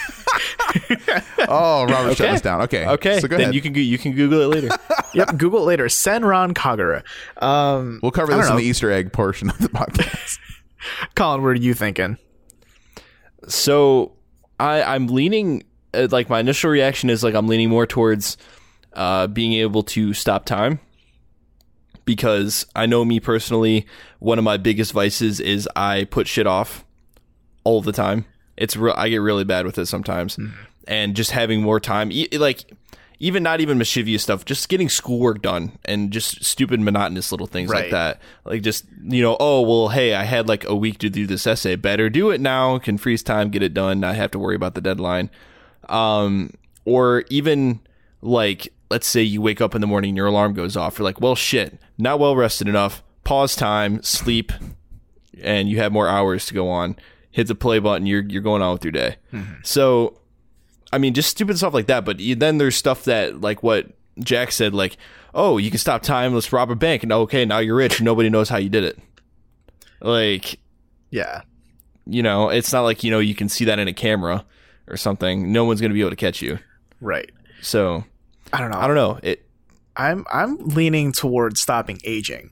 [1.47, 2.35] Oh, Robert, shut Okay.
[2.35, 2.61] us down.
[2.61, 2.87] Okay.
[2.87, 3.55] Okay, So go then ahead.
[3.55, 4.69] you can you can Google it later.
[5.13, 5.85] yep, Google it later.
[5.85, 7.03] Senran Kagura.
[7.43, 8.69] Um, we'll cover this don't in the.
[8.69, 10.39] Easter egg portion of the podcast.
[11.15, 12.17] Colin, what are you thinking?
[13.47, 14.13] So
[14.59, 15.63] I I'm leaning
[15.93, 18.37] like my initial reaction is like I'm leaning more towards
[18.93, 20.79] uh, being able to stop time
[22.05, 23.85] because I know me personally
[24.19, 26.85] one of my biggest vices is I put shit off
[27.63, 28.25] all the time.
[28.55, 28.93] It's real.
[28.95, 30.37] I get really bad with it sometimes,
[30.87, 32.71] and just having more time, e- like
[33.19, 37.71] even not even mischievous stuff, just getting schoolwork done and just stupid monotonous little things
[37.71, 38.21] like that.
[38.45, 41.47] Like just you know, oh well, hey, I had like a week to do this
[41.47, 41.75] essay.
[41.75, 42.77] Better do it now.
[42.79, 43.99] Can freeze time, get it done.
[43.99, 45.31] Not have to worry about the deadline.
[45.89, 46.51] Um,
[46.85, 47.79] or even
[48.21, 50.97] like let's say you wake up in the morning, your alarm goes off.
[50.99, 53.03] You're like, well, shit, not well rested enough.
[53.23, 54.51] Pause time, sleep,
[55.41, 56.95] and you have more hours to go on.
[57.31, 58.05] Hit the play button.
[58.05, 59.15] You're you're going on with your day.
[59.63, 60.19] So,
[60.91, 62.05] I mean, just stupid stuff like that.
[62.05, 63.87] But you- then there's stuff that like what
[64.19, 64.97] Jack said, like,
[65.33, 66.33] oh, you can stop time.
[66.35, 67.01] Let's rob a bank.
[67.01, 68.01] And okay, now you're rich.
[68.01, 68.99] Nobody knows how you did it.
[70.01, 70.59] Like,
[71.09, 71.41] Yeah.
[72.05, 74.45] you know, it's not like you know you can see that in a camera
[74.87, 75.51] or something.
[75.51, 76.59] No one's gonna be able to catch you.
[77.01, 77.31] Right.
[77.61, 78.03] So
[78.51, 78.79] I don't know.
[78.79, 79.19] I don't know.
[79.23, 79.45] It
[79.95, 82.51] I'm I'm leaning towards stopping aging,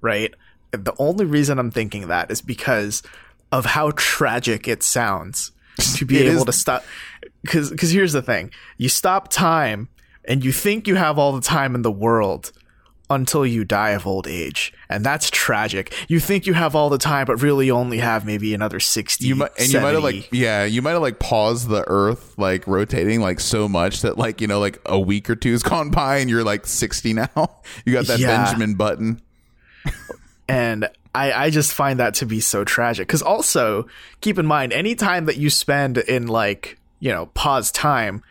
[0.00, 0.32] right?
[0.70, 3.02] The only reason I'm thinking that is because
[3.50, 5.52] of how tragic it sounds
[5.96, 6.84] to be able is- to stop.
[7.42, 9.88] Because because here's the thing: you stop time,
[10.24, 12.52] and you think you have all the time in the world
[13.10, 15.94] until you die of old age, and that's tragic.
[16.08, 19.26] You think you have all the time, but really only have maybe another sixty.
[19.26, 22.36] you might and you might have like yeah you might have like paused the earth
[22.38, 25.62] like rotating like so much that like you know like a week or two has
[25.64, 27.28] gone by and you're like 60 now
[27.84, 28.44] you got that Yeah.
[28.44, 29.20] benjamin button
[30.48, 33.86] and I, I just find that to be so tragic because also
[34.20, 38.22] keep in mind any time that you spend in like you know pause time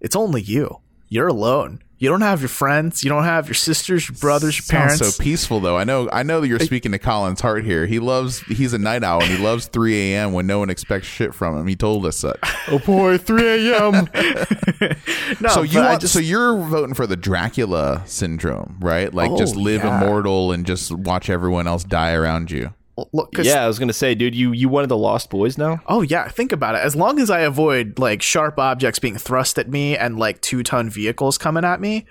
[0.00, 0.78] it's only you
[1.08, 3.02] you're alone you don't have your friends.
[3.02, 5.16] You don't have your sisters your brothers your Sounds parents.
[5.16, 5.76] so peaceful though.
[5.78, 7.86] I know i know that you're speaking to colin's heart here.
[7.86, 11.06] He loves he's a night owl and he loves 3 a.m when no one expects
[11.08, 11.66] shit from him.
[11.66, 14.08] He told us such oh boy, three a.m.
[15.40, 19.12] no so you want, just, so you're voting for the dracula syndrome right?
[19.12, 19.96] Like just Oh, live yeah.
[20.02, 22.74] immortal and just watch everyone else die around you
[23.12, 25.58] look 'cause- yeah, I was gonna say, dude, you you one of the Lost Boys
[25.58, 25.80] now?
[25.86, 26.78] oh yeah think about it.
[26.82, 30.62] As long as i avoid like sharp objects being thrust at me and like two
[30.62, 32.06] ton vehicles coming at me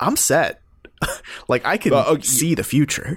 [0.00, 0.60] i'm set.
[1.48, 3.16] Like i can Well, okay, see the future.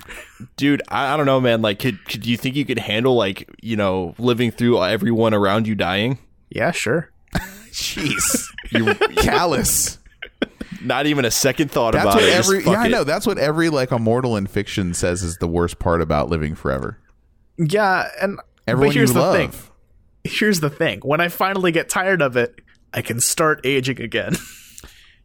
[0.58, 1.62] Dude I, I don't know man.
[1.62, 5.34] Like could, could do you think you could handle like you know living through everyone
[5.34, 6.18] around you dying?
[6.50, 7.12] Yeah sure.
[7.72, 8.46] Jeez.
[8.72, 10.00] You callous.
[10.82, 12.34] Not even a second thought That's about what it.
[12.34, 13.04] Every fuck yeah, I know.
[13.04, 17.00] That's what every like immortal in fiction says is the worst part about living forever.
[17.58, 19.36] Yeah and Everyone but here's you the love.
[19.36, 19.52] thing
[20.24, 22.60] here's the thing when i finally get tired of it
[22.94, 24.36] i can start aging again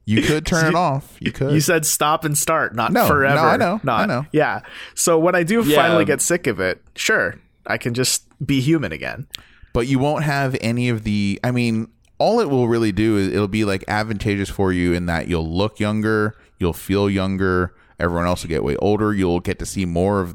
[0.06, 1.16] You could turn it off.
[1.20, 1.52] You could.
[1.52, 4.26] you said stop and start not No, no, I know, not I know.
[4.32, 4.62] yeah
[4.94, 5.76] so when i do Yeah.
[5.76, 7.36] finally um, get sick of it sure
[7.66, 9.26] i can just be human again
[9.72, 11.38] but you won't have any of the.
[11.44, 11.86] I mean,
[12.18, 15.48] all it will really do is it'll be like advantageous for you in that you'll
[15.48, 17.72] look younger, you'll feel younger.
[18.00, 19.14] Everyone else will get way older.
[19.14, 20.34] You'll get to see more of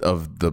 [0.00, 0.50] of the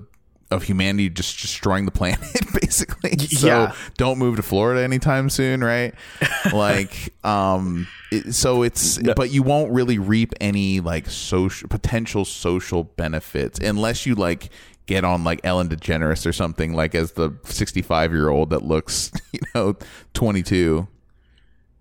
[0.52, 2.19] of humanity just destroying the planet,
[2.61, 3.18] basically.
[3.18, 3.76] So yeah.
[3.98, 5.95] don't move to Florida anytime soon, right?
[6.53, 12.84] like, um, it, so it's but you won't really reap any like social potential social
[12.84, 14.49] benefits unless you like
[14.86, 19.11] get on like Ellen DeGeneres or something like as the 65 year old that looks
[19.32, 19.78] you know
[20.14, 20.88] 22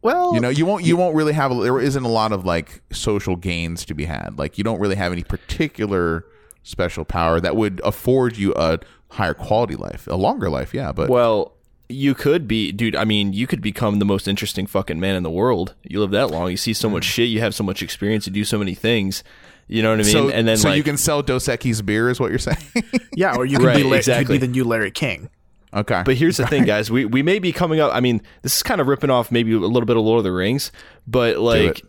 [0.02, 2.44] well you know you won't you won't really have a, there isn't a lot of
[2.44, 6.24] like social gains to be had like you don't really have any particular
[6.62, 8.78] special power that would afford you a
[9.10, 11.52] higher quality life a longer life yeah but well
[11.88, 15.22] you could be dude i mean you could become the most interesting fucking man in
[15.22, 17.82] the world you live that long you see so much shit you have so much
[17.82, 19.24] experience you do so many things
[19.66, 21.84] you know what i mean so, and then so like you can sell Dos Equis
[21.84, 22.58] beer is what you're saying
[23.16, 24.24] yeah or you could Right, be La- you exactly.
[24.26, 25.30] could be the new larry king
[25.74, 26.90] okay But here's the thing, guys.
[26.90, 27.94] We we may be coming up.
[27.94, 30.24] I mean, this is kind of ripping off maybe a little bit of Lord of
[30.24, 30.72] the Rings,
[31.06, 31.82] but like, it.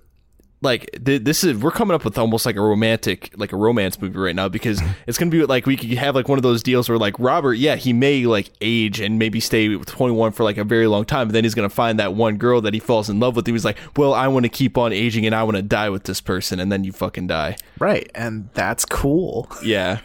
[0.63, 3.99] Like th- this is we're coming up with almost like a romantic, like a romance
[3.99, 6.61] movie right now because it's gonna be like we could have like one of those
[6.61, 10.57] deals where like Robert, yeah, he may like age and maybe stay 21 for like
[10.57, 13.09] a very long time, but then he's gonna find that one girl that he falls
[13.09, 13.45] in love with.
[13.47, 15.89] He was like, well, I want to keep on aging and I want to die
[15.89, 17.55] with this person, and then you fucking die.
[17.79, 19.99] right and that's cool Yeah,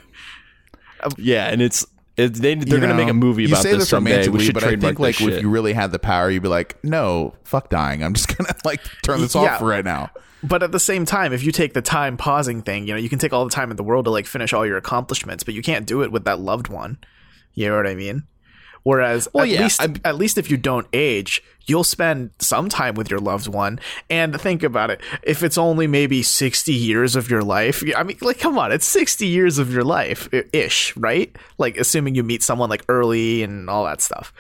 [1.19, 1.87] yeah, and it's.
[2.16, 4.27] It, they, they're Um, You gonna make a movie about this someday.
[4.28, 6.83] We should but I think like if you really had the power, you'd be like,
[6.83, 8.03] no, fuck dying.
[8.03, 9.57] I'm just gonna like turn this Yeah.
[9.57, 10.11] off right now.
[10.42, 13.08] But at the same time, if you take the time pausing thing, you know, you
[13.08, 15.54] can take all the time in the world to like finish all your accomplishments, but
[15.54, 16.98] you can't do it with that loved one.
[17.54, 18.24] You know what I mean?
[18.82, 22.68] Whereas Well, at yeah, least I'm- at least if you don't age, you'll spend some
[22.68, 23.80] time with your loved one.
[24.08, 25.00] And think about it.
[25.24, 28.86] If it's only maybe 60 years of your life, I mean like come on, it's
[28.86, 31.34] 60 years of your life ish, right?
[31.58, 34.32] Like assuming you meet someone like early and all that stuff.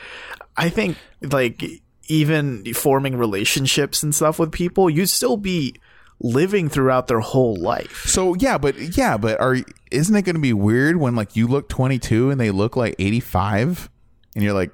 [0.56, 1.64] I think like
[2.06, 5.74] even forming relationships and stuff with people, you'd still be
[6.20, 8.04] living throughout their whole life.
[8.06, 9.56] So yeah, but yeah, but are
[9.90, 12.94] isn't it going to be weird when like you look 22 and they look like
[12.98, 13.90] 85?
[14.34, 14.70] And you're like,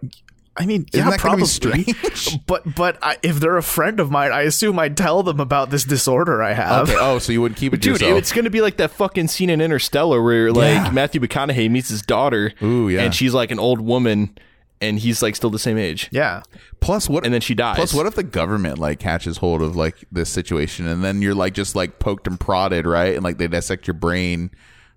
[0.56, 1.42] I mean, Isn't yeah, that probably.
[1.42, 2.38] be strange?
[2.46, 5.70] But but I, if they're a friend of mine, I assume I'd tell them about
[5.70, 6.88] this disorder I have.
[6.90, 8.18] okay, oh, so you wouldn't keep it Dude, yourself?
[8.18, 10.90] it's gonna be like that fucking scene in Interstellar where like Yeah.
[10.90, 13.02] Matthew McConaughey meets his daughter, Ooh, yeah.
[13.02, 14.36] and she's like an old woman,
[14.82, 16.42] and he's like still the same age, Yeah.
[16.80, 17.24] Plus, what?
[17.24, 17.76] and then she dies.
[17.76, 21.34] Plus, what if the government like catches hold of like this situation, and then you're
[21.34, 23.14] like just like poked and prodded, right?
[23.14, 24.50] And like they dissect your brain.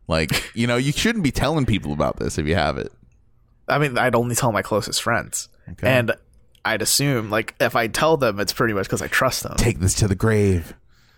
[0.07, 2.91] Like you know, you shouldn't be telling people about this if you have it.
[3.67, 5.87] I mean, I'd only tell my closest friends, Okay.
[5.87, 6.13] and
[6.65, 9.55] I'd assume like if I tell them, it's pretty much because I trust them.
[9.57, 10.73] Take this to the grave.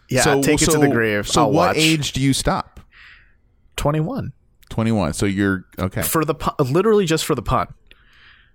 [0.10, 1.28] yeah, so, take it to the grave.
[1.28, 1.78] So, I'll what watch.
[1.78, 2.80] age do you stop?
[3.78, 4.34] 21.
[4.70, 5.14] 21.
[5.14, 6.02] So you're okay.
[6.02, 7.68] for the pun, literally just for the pun.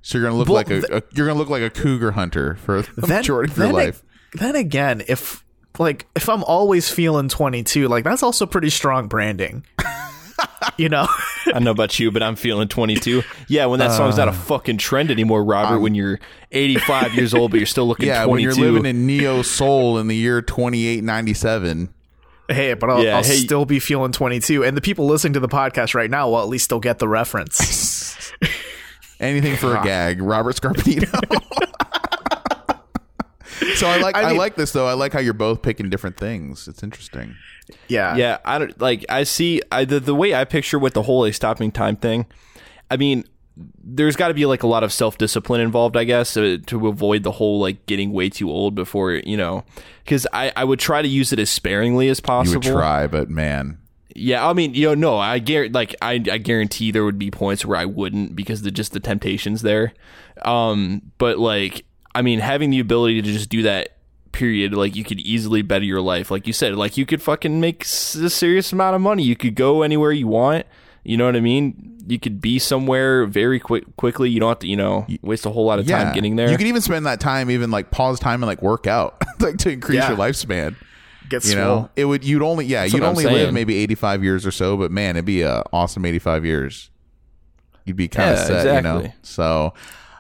[0.03, 2.57] So you're gonna look Well, like a, a you're gonna look like a cougar hunter
[2.57, 4.03] for the majority of your then, life.
[4.35, 5.45] then again, if
[5.79, 9.65] like if I'm always feeling 22, like that's also pretty strong branding.
[10.77, 11.07] you know,
[11.47, 13.23] I don't know about you, but I'm feeling 22.
[13.49, 15.79] Yeah, when that song's not Uh, a fucking trend anymore, Robert.
[15.81, 16.19] when you're
[16.51, 18.31] 85 years old, but you're still looking Yeah, 22.
[18.31, 21.93] when you're living in neo soul in the year twenty eight ninety seven.
[22.49, 25.41] hey, but I'll, Yeah, I'll hey- still be feeling 22, and the people listening to
[25.41, 28.33] the podcast right now will at least still get the reference.
[29.23, 31.07] Anything for a gag, Robert Scarpino.
[33.77, 34.87] so I like I, I like this though.
[34.87, 36.67] I like how you're both picking different things.
[36.67, 37.37] It's interesting.
[37.87, 39.07] yeah, Yeah, I don't like.
[39.09, 42.27] I see I, the the way I picture with the whole like, stopping time thing.
[42.91, 43.25] I mean,
[43.57, 46.89] there's got to be like a lot of self discipline involved, I guess, uh, to
[46.89, 49.65] avoid the whole like getting way too old before you know.
[50.05, 52.65] Because I I would try to use it as sparingly as possible.
[52.65, 53.79] You would try, but man,
[54.15, 57.31] Yeah, I mean, you know, no, I guarantee, like, I, I guarantee there would be
[57.31, 59.95] points where I wouldn't because the just the temptations there.
[60.43, 61.85] Um, but like,
[62.15, 63.97] I mean, having the ability to just do that,
[64.33, 66.31] period, like, you could easily better your life.
[66.31, 69.23] Like you said, like, you could fucking make s- a serious amount of money.
[69.23, 70.67] You could go anywhere you want.
[71.05, 71.99] You know what I mean?
[72.07, 74.31] You could be somewhere very quick quickly.
[74.31, 76.51] You don't have to, you know, waste a whole lot of yeah, time getting there.
[76.51, 79.59] You could even spend that time, even like pause time and like work out, like
[79.59, 80.09] to increase Yeah.
[80.11, 80.77] your lifespan.
[81.29, 81.65] Get You swole.
[81.65, 82.25] know, it would.
[82.25, 83.55] You'd only yeah, you'd what I'm only live saying.
[83.55, 86.91] maybe eighty five years or so, but man, it'd be a awesome eighty five years.
[87.85, 88.99] You'd be kind of Yeah, set, you know.
[88.99, 89.21] exactly.
[89.23, 89.75] So,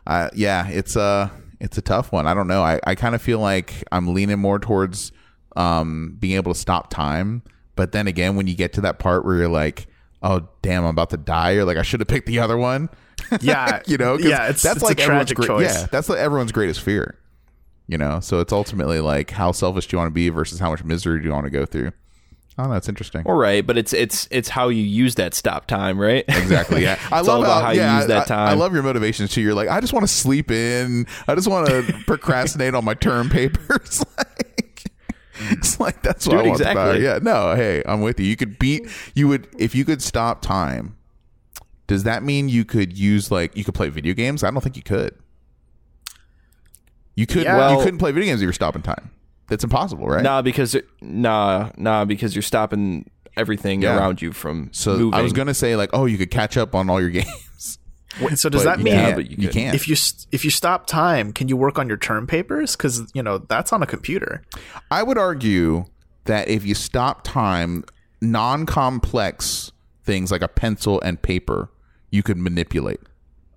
[0.06, 1.30] uh, yeah, it's a
[1.60, 2.26] it's a tough one.
[2.26, 2.62] I don't know.
[2.62, 5.12] I I kind of feel like I'm leaning more towards
[5.56, 7.42] um being able to stop time,
[7.76, 9.86] but then again, when you get to that part where you're like,
[10.22, 12.88] oh damn, I'm about to die, or like I should have picked the other one.
[13.40, 15.80] Yeah, you know, 'cause yeah, it's that's it's like a everyone's tragic great- choice.
[15.82, 17.16] Yeah, that's like everyone's greatest fear.
[17.88, 20.70] You know, so it's ultimately like how selfish do you want to be versus how
[20.70, 21.92] much misery do you want to go through.
[22.58, 23.22] Oh, that's interesting.
[23.26, 26.24] All right, but it's it's it's how you use that stop time, right?
[26.28, 26.82] Exactly.
[26.82, 29.40] Yeah, I love about how, how you use that I- I, love your motivations too.
[29.40, 31.06] You're like, I just want to sleep in.
[31.26, 34.04] I just want to procrastinate on my term papers.
[34.18, 34.84] like,
[35.50, 36.60] it's like that's what Dude, I want.
[36.60, 36.82] exactly.
[36.82, 36.96] power.
[36.98, 37.18] Yeah.
[37.22, 37.54] No.
[37.56, 38.26] Hey, I'm with you.
[38.26, 38.86] You could beat.
[39.14, 40.96] You would if you could stop time.
[41.86, 44.44] Does that mean you could use like you could play video games?
[44.44, 45.14] I don't think you could.
[47.14, 47.42] You could.
[47.44, 47.52] Yeah.
[47.52, 49.10] you Well- couldn't play video games if you're stopping time.
[49.48, 50.22] That's impossible, right?
[50.22, 53.96] Nah, because nah, nah, because you're stopping everything Yeah.
[53.98, 55.14] around you from so moving.
[55.14, 57.78] I was gonna say like, oh, you could catch up on all your games.
[58.20, 59.16] Wait, so does But that you mean can't.
[59.16, 59.74] but you you can't.
[59.74, 59.96] if you
[60.32, 62.76] if you stop time, can you work on your term papers?
[62.76, 64.42] Because you know that's on a computer.
[64.90, 65.84] I would argue
[66.24, 67.84] that if you stop time,
[68.20, 69.72] non-complex
[70.04, 71.70] things like a pencil and paper,
[72.10, 73.00] you could manipulate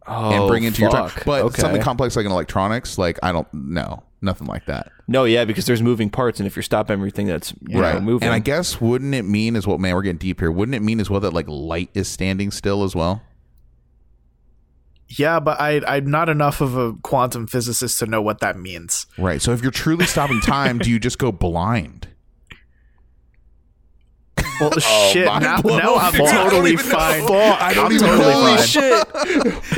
[0.07, 1.11] oh, and bring into your time.
[1.25, 1.61] But okay.
[1.61, 4.91] something complex like an electronics, like I don't know, nothing like that.
[5.07, 8.25] no, yeah, because there's moving parts, and if you're stopping everything that's you know, moving,
[8.25, 9.95] And I guess wouldn't it mean as well, man?
[9.95, 10.51] We're getting deep here.
[10.51, 13.21] Wouldn't it mean as well that like light is standing still as well?
[15.07, 19.05] Yeah, but I I'm not enough of a quantum physicist to know what that means.
[19.17, 19.41] Right.
[19.41, 22.07] So if you're truly stopping time, do you just go blind?
[24.59, 24.71] Well,
[25.11, 25.25] shit.
[25.25, 27.23] mind Now, now I'm Fuck, I don't totally even fine.
[27.23, 28.57] I don't I'm even totally know.
[28.57, 28.67] fine.
[28.67, 29.07] shit.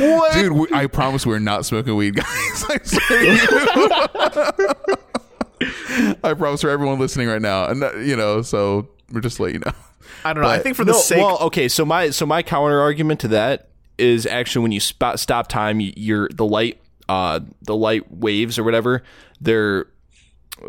[0.00, 0.32] what?
[0.34, 2.26] Dude, we, I promise we're not smoking weed, guys.
[2.68, 4.76] I swear to
[5.60, 6.16] you.
[6.22, 9.56] I promise for everyone listening right now, and uh, you know, so we're just letting
[9.56, 9.72] you know.
[10.24, 10.48] I don't know.
[10.48, 11.68] I But- think for the no, sake, well, okay.
[11.68, 15.80] So my so my counter argument to that is actually when you spot, stop time,
[15.80, 19.02] you- you're the light, uh, the light waves or whatever,
[19.40, 19.86] they're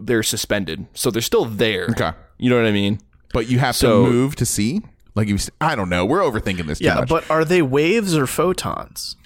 [0.02, 1.88] they're suspended, so they're still there.
[1.92, 2.12] Okay.
[2.40, 3.00] you know what I mean?
[3.34, 4.81] But you have So- to move to see.
[5.15, 6.06] Like you, I don't know.
[6.06, 7.10] We're overthinking this too yeah, much.
[7.10, 9.18] but are they waves or photons?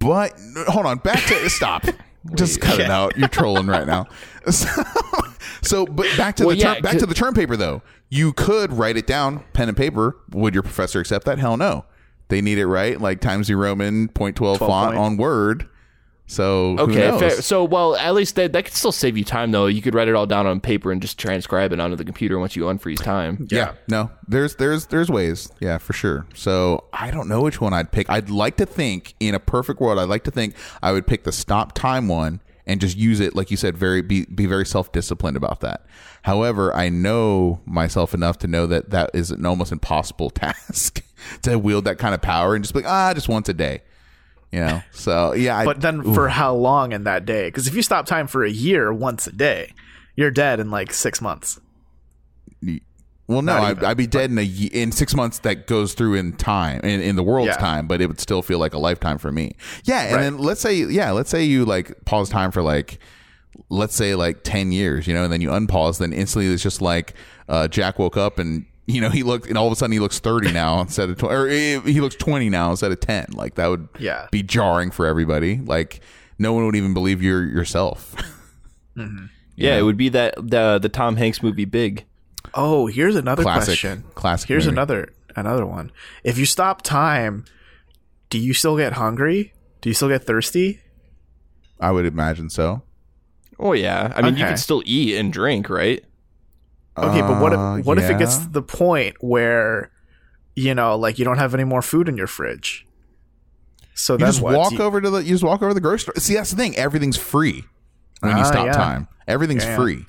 [0.00, 0.32] But
[0.68, 1.84] hold on, back to stop.
[2.34, 3.16] Just cut it out.
[3.16, 4.06] You're trolling right now.
[4.50, 4.66] So,
[5.60, 7.82] so, but back to Well, the yeah, term, back to the term paper though.
[8.08, 10.16] You could write it down, pen and paper.
[10.30, 11.38] Would your professor accept that?
[11.38, 11.84] Hell no.
[12.28, 14.98] They need it right, like Times New Roman point twelve font point.
[14.98, 15.68] on Word.
[16.30, 17.20] So who Okay, knows?
[17.20, 17.30] fair.
[17.42, 19.66] so well, at least that that could still save you time though.
[19.66, 22.38] You could write it all down on paper and just transcribe it onto the computer
[22.38, 23.46] once you unfreeze time.
[23.50, 23.72] Yeah.
[23.88, 25.50] No, there's there's there's ways.
[25.58, 26.26] Yeah, for sure.
[26.34, 28.10] So I don't know which one I'd pick.
[28.10, 31.24] I'd like to think in a perfect world, I'd like to think I would pick
[31.24, 34.66] the stop time one and just use it like you said very be be very
[34.66, 35.86] self-disciplined about that.
[36.24, 41.02] However, I know myself enough to know that that is an almost impossible task
[41.42, 43.80] to wield that kind of power and just be like, ah, just once a day.
[44.52, 44.82] You know.
[44.92, 47.48] So, yeah, I, But then for how long in that day?
[47.48, 49.72] Because if you stop time for a year once a day,
[50.16, 51.60] you're dead in like six months.
[53.26, 55.40] Well, no, Not I, even, I'd be dead in a in six months.
[55.40, 57.56] That goes through in time in, in the world's Yeah.
[57.58, 59.52] time, but it would still feel like a lifetime for me.
[59.84, 60.22] Yeah, and Right.
[60.22, 62.98] then let's say, yeah, let's say you like pause time for like,
[63.68, 66.80] let's say like ten years, you know, and then you unpause, then instantly it's just
[66.80, 67.12] like
[67.50, 70.00] uh, Jack woke up and you know he looked, and all of a sudden he
[70.00, 73.26] looks thirty now instead of twenty, or he he looks twenty now instead of ten.
[73.34, 74.26] Like that would Yeah.
[74.32, 75.58] be jarring for everybody.
[75.58, 76.00] Like
[76.38, 78.16] no one would even believe you're yourself.
[78.96, 79.26] Mm-hmm.
[79.54, 82.04] Yeah, it would be that the the Tom Hanks movie Big.
[82.54, 83.66] Oh, here's another Classic.
[83.66, 84.04] question.
[84.16, 84.74] Classic Here's movie.
[84.74, 85.92] another another one.
[86.24, 87.44] If you stop time,
[88.30, 89.52] do you still get hungry?
[89.82, 90.80] Do you still get thirsty?
[91.78, 92.82] I would imagine so.
[93.60, 94.54] Oh yeah, I mean you Okay.
[94.54, 96.04] could still eat and drink, right?
[97.04, 99.90] Okay, but what Uh, if what if it gets to the point where
[100.56, 102.84] you know, like you don't have any more food in your fridge?
[103.94, 104.56] So You then just what?
[104.56, 106.14] walk you- over to the you just walk over to the grocery store.
[106.18, 106.76] See, that's the thing.
[106.76, 107.64] Everything's free
[108.20, 108.72] when you Ah, stop yeah.
[108.72, 109.08] time.
[109.26, 109.76] Everything's Yeah, yeah.
[109.76, 110.06] free.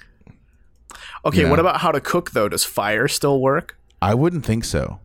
[1.26, 1.50] Okay, Yeah.
[1.50, 2.48] what about how to cook though?
[2.50, 3.78] Does fire still work?
[4.02, 5.00] I wouldn't think so.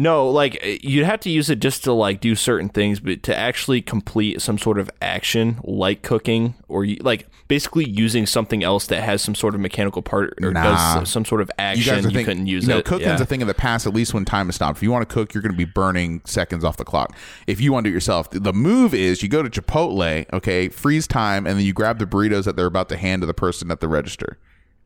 [0.00, 3.22] No, like eh, you'd have to use it just to like do certain things, but
[3.24, 8.86] to actually complete some sort of action like cooking or like basically using something else
[8.86, 11.00] that has some sort of mechanical part or Nah.
[11.00, 12.68] does some sort of action, guys you, are thinking couldn't use it.
[12.68, 12.86] no, it.
[12.86, 13.22] cooking's yeah.
[13.22, 13.86] a thing of the past.
[13.86, 14.78] At least when time is stopped.
[14.78, 17.14] If you want to cook, you're going to be burning seconds off the clock.
[17.46, 20.70] If you want to do it yourself, the move is you go to Chipotle, okay,
[20.70, 23.34] freeze time, and then you grab the burritos that they're about to hand to the
[23.34, 24.38] person at the register,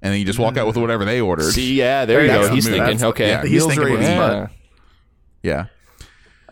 [0.03, 1.53] and then you just walk out with whatever they ordered.
[1.53, 2.53] See, yeah, there you go.
[2.53, 2.73] He's move.
[2.73, 4.19] thinking, That's- okay, yeah, He's thinking ready with to his eat.
[4.19, 4.51] butt.
[5.45, 5.67] Yeah.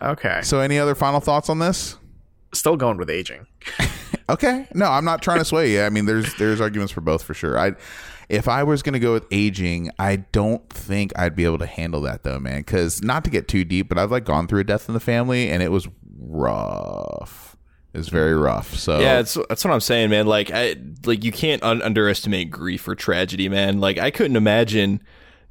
[0.01, 1.97] Okay, So, any other final thoughts on this?
[2.53, 3.47] still going with aging.
[4.29, 4.65] Okay.
[4.73, 5.81] No, I'm not trying to sway you.
[5.81, 7.59] I mean, there's there's arguments for both for sure.
[7.59, 7.73] I
[8.29, 11.65] if I was going to go with aging, I don't think I'd be able to
[11.65, 14.61] handle that though, man, cuz not to get too deep, but I've like gone through
[14.61, 17.57] a death in the family and it was rough.
[17.93, 18.73] It was very rough.
[18.75, 20.25] So Yeah, that's that's what I'm saying, man.
[20.25, 20.75] Like, I
[21.05, 23.79] like you can't un- underestimate grief or tragedy, man.
[23.81, 25.01] Like, I couldn't imagine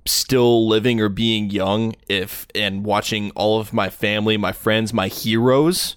[0.05, 5.09] still living or being young if and watching all of my family, my friends, my
[5.09, 5.97] heroes,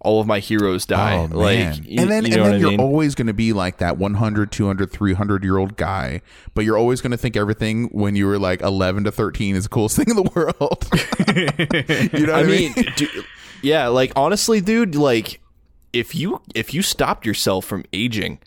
[0.00, 1.16] all of my heroes oh, die.
[1.16, 2.80] Oh, like, you, and then, you know and then you're mean?
[2.80, 6.20] always going to be like that 100, 200, 300 year old guy,
[6.54, 9.64] but you're always going to think everything when you were like 11 to 13 is
[9.64, 10.86] the coolest thing in the world.
[12.14, 13.24] you know what I I mean, mean?
[13.62, 15.40] yeah, like honestly, dude, like
[15.92, 18.38] if you if you stopped yourself from aging,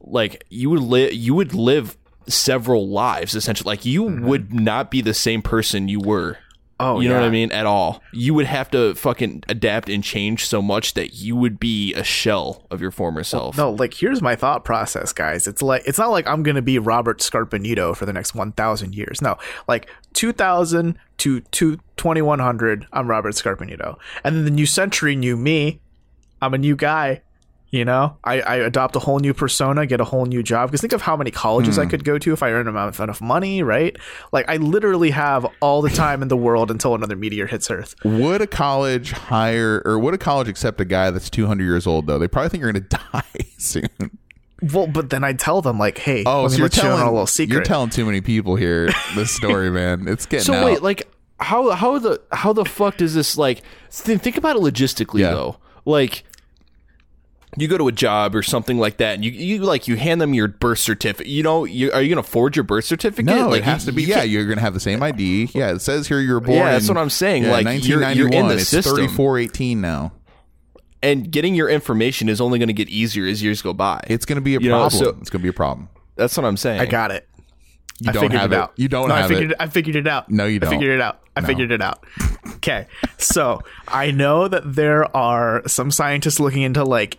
[0.00, 1.96] like you would live you would live
[2.26, 3.70] several lives essentially.
[3.70, 4.26] Like you mm-hmm.
[4.26, 6.38] would not be the same person you were.
[6.80, 7.24] Oh, you know what.
[7.24, 7.52] I mean?
[7.52, 8.02] At all.
[8.12, 12.02] You would have to fucking adapt and change so much that you would be a
[12.02, 13.56] shell of your former self.
[13.56, 15.46] No, like here's my thought process, guys.
[15.46, 18.96] It's like it's not like I'm gonna be Robert Scarpanito for the next one thousand
[18.96, 19.22] years.
[19.22, 19.38] No,
[19.68, 24.66] like two thousand to to twenty one hundred, I'm Robert Scarpanito, and then the new
[24.66, 25.80] century, new me,
[26.42, 27.22] I'm a new guy.
[27.74, 30.68] You know, I, I adopt a whole new persona, get a whole new job.
[30.68, 31.90] Because think of how many colleges I hmm.
[31.90, 33.96] could go to if I earn enough, enough money, right?
[34.30, 37.96] Like I literally have all the time in the world until another meteor hits Earth.
[38.04, 42.06] Would a college hire or would a college accept a guy that's 200 years old
[42.06, 42.16] though?
[42.16, 44.18] They probably think you're going to die soon.
[44.72, 47.10] Well, but then I tell them like, hey, Oh, so you're let you telling a
[47.10, 47.54] little secret.
[47.54, 50.06] you're telling too many people here this story, man.
[50.06, 50.64] It's getting So out.
[50.64, 51.08] wait, like
[51.40, 55.30] how how the how the fuck does this like th- think about it logistically Yeah.
[55.32, 55.56] though?
[55.84, 56.22] Like
[57.56, 60.20] you go to a job or something like that, and you you like you hand
[60.20, 61.26] them your birth certificate.
[61.30, 63.24] You know, you, are you going to forge your birth certificate?
[63.26, 64.02] no, like it has you- to be.
[64.02, 65.50] you Yeah, you're going to have the same ID.
[65.54, 66.58] Yeah, it says here you're born.
[66.58, 67.44] Yeah, that's what I'm saying.
[67.44, 68.96] yeah, Like, you're- you're in the it's system.
[68.96, 70.12] 3418 now.
[71.02, 74.02] and getting your information is only going to get easier as years go by.
[74.08, 75.04] It's going to be a You know, problem.
[75.04, 75.88] so- it's going to be a problem.
[76.16, 76.80] that's what I'm saying.
[76.80, 77.28] I got it.
[78.00, 78.58] You I don't figured have it it.
[78.58, 78.72] out.
[78.76, 79.56] You don't no, have I figured it.
[79.60, 80.28] I figured it out.
[80.30, 80.68] No, you I don't.
[80.68, 81.20] I figured it out.
[81.36, 81.46] I No.
[81.46, 82.04] figured it out.
[82.56, 82.86] Okay.
[83.18, 87.18] so I know that there are some scientists looking into like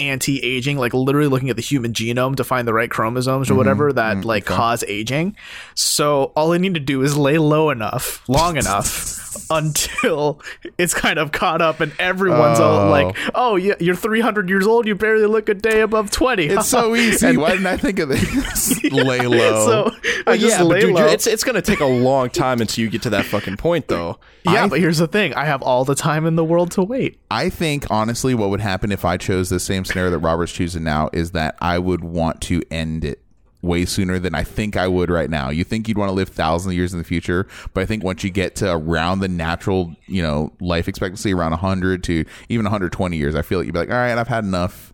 [0.00, 3.54] anti-aging, like literally looking at the human genome to find the right chromosomes Mm-hmm.
[3.54, 5.36] or whatever that like cause aging.
[5.74, 10.40] So all I need to do is lay low enough, long enough until
[10.78, 12.90] it's kind of caught up and everyone's all Oh.
[12.90, 14.86] like, "Oh, yeah, you're 300 years old.
[14.86, 17.36] You barely look a day above 20." It's so easy.
[17.36, 18.82] Why didn't I think of this?
[18.92, 19.66] Lay low.
[19.66, 19.90] so
[20.26, 21.06] I just yeah, lay dude, low.
[21.06, 24.18] it's it's gonna take a long time until you get to that fucking point, though.
[24.44, 27.18] yeah, but here's the thing: I have all the time in the world to wait.
[27.34, 30.84] I think honestly, what would happen if I chose the same scenario that Robert's choosing
[30.84, 33.24] now is that I would want to end it
[33.60, 35.50] way sooner than I think I would right now.
[35.50, 38.04] You think you'd want to live thousands of years in the future, but I think
[38.04, 42.64] once you get to around the natural, you know, life expectancy around 100 to even
[42.66, 44.92] 120 years, I feel like you'd be like, all right, I've had enough.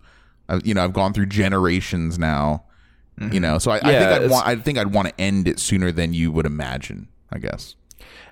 [0.48, 2.64] I've, you know, I've gone through generations now.
[3.18, 3.38] You mm-hmm.
[3.38, 4.46] know, so I, I think I'd want.
[4.46, 7.08] I think I'd want to end it sooner than you would imagine.
[7.30, 7.76] I guess.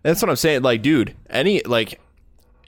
[0.03, 0.63] That's what I'm saying.
[0.63, 2.01] Like, dude, any like,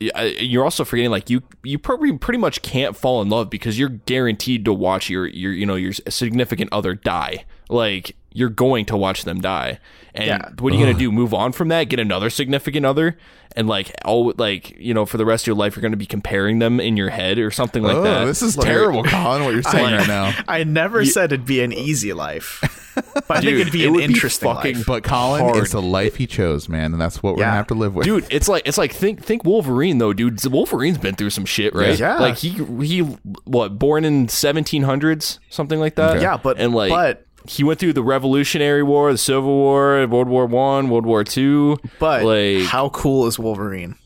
[0.00, 3.90] you're also forgetting like you you probably pretty much can't fall in love because you're
[3.90, 7.44] guaranteed to watch your your you know your significant other die.
[7.68, 9.78] Like you're going to watch them die.
[10.14, 10.48] And Yeah.
[10.58, 11.12] what are you gonna do?
[11.12, 11.84] Move on from that?
[11.84, 13.16] Get another significant other?
[13.56, 16.06] And like oh like you know for the rest of your life you're gonna be
[16.06, 18.24] comparing them in your head or something like oh, that.
[18.24, 19.44] this is Like, terrible, Colin.
[19.44, 20.32] What you're saying Like- right now.
[20.46, 22.60] I never said it'd be an easy life,
[22.94, 24.86] but I think Dude, it'd be it an would be interesting fucking life.
[24.86, 25.56] But Colin, hard.
[25.56, 27.46] it's the life he chose, man, and that's what we're Yeah.
[27.46, 28.04] gonna have to live with.
[28.06, 31.74] dude it's like it's like think think wolverine though dude wolverine's been through some shit
[31.74, 32.18] right Yeah.
[32.18, 32.50] like he
[32.84, 33.00] he
[33.46, 37.92] what born in 1700s something like that Yeah, but- and like but- he went through
[37.92, 42.88] the revolutionary war the civil war world war one world war two But like how
[42.90, 43.96] cool is Wolverine?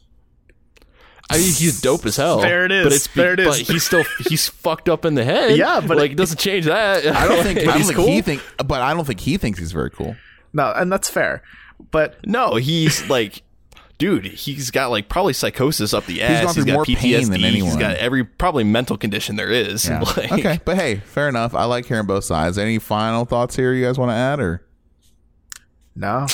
[1.31, 2.85] i mean he's dope as hell There it is.
[2.85, 3.47] but it's There it is.
[3.47, 6.39] but he's still he's fucked up in the head Yeah, but like it- it doesn't
[6.39, 8.06] change that I don't think, I don't he's think cool?
[8.06, 10.16] he think, but I don't think he thinks he's very cool.
[10.52, 11.43] No, and that's fair.
[11.90, 13.43] But no he's like
[13.96, 16.44] Dude, he's got like probably psychosis up the ass.
[16.44, 17.30] gone through got more pain PTSD.
[17.30, 19.88] than He's got every probably mental condition there is.
[19.88, 20.00] Yeah.
[20.00, 21.54] Like, okay, but hey, fair enough.
[21.54, 22.58] I like hearing both sides.
[22.58, 24.62] Any final thoughts here you guys want to add, or
[25.96, 26.26] no,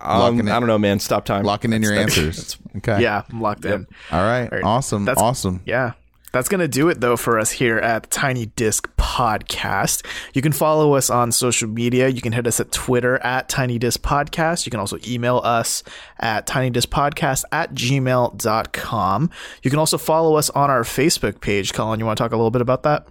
[0.00, 0.98] Um, Locking it- I don't know, man.
[0.98, 1.44] Stop time.
[1.44, 2.56] locking in your that's- answers?
[2.78, 3.00] Okay.
[3.02, 3.86] yeah, I'm locked in.
[4.10, 4.50] All right.
[4.50, 4.64] Right.
[4.64, 5.04] Awesome.
[5.04, 5.60] That's- awesome.
[5.64, 5.92] Yeah.
[6.34, 10.04] That's going to do it, though, for us here at Tiny Disc Podcast.
[10.34, 12.08] You can follow us on social media.
[12.08, 14.66] You can hit us at Twitter at Tiny Disc Podcast.
[14.66, 15.84] You can also email us
[16.18, 19.30] at tinydiscpodcast at gmail.com.
[19.62, 21.72] You can also follow us on our Facebook page.
[21.72, 23.06] Colin, you want to talk a little bit about that?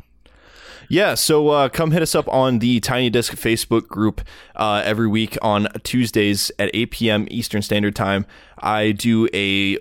[0.89, 4.19] Yeah, so uh, come hit us up on the Tiny Disc Facebook group
[4.57, 7.27] uh, every week on Tuesdays at 8 p.m.
[7.31, 8.25] Eastern Standard Time.
[8.57, 9.77] I do a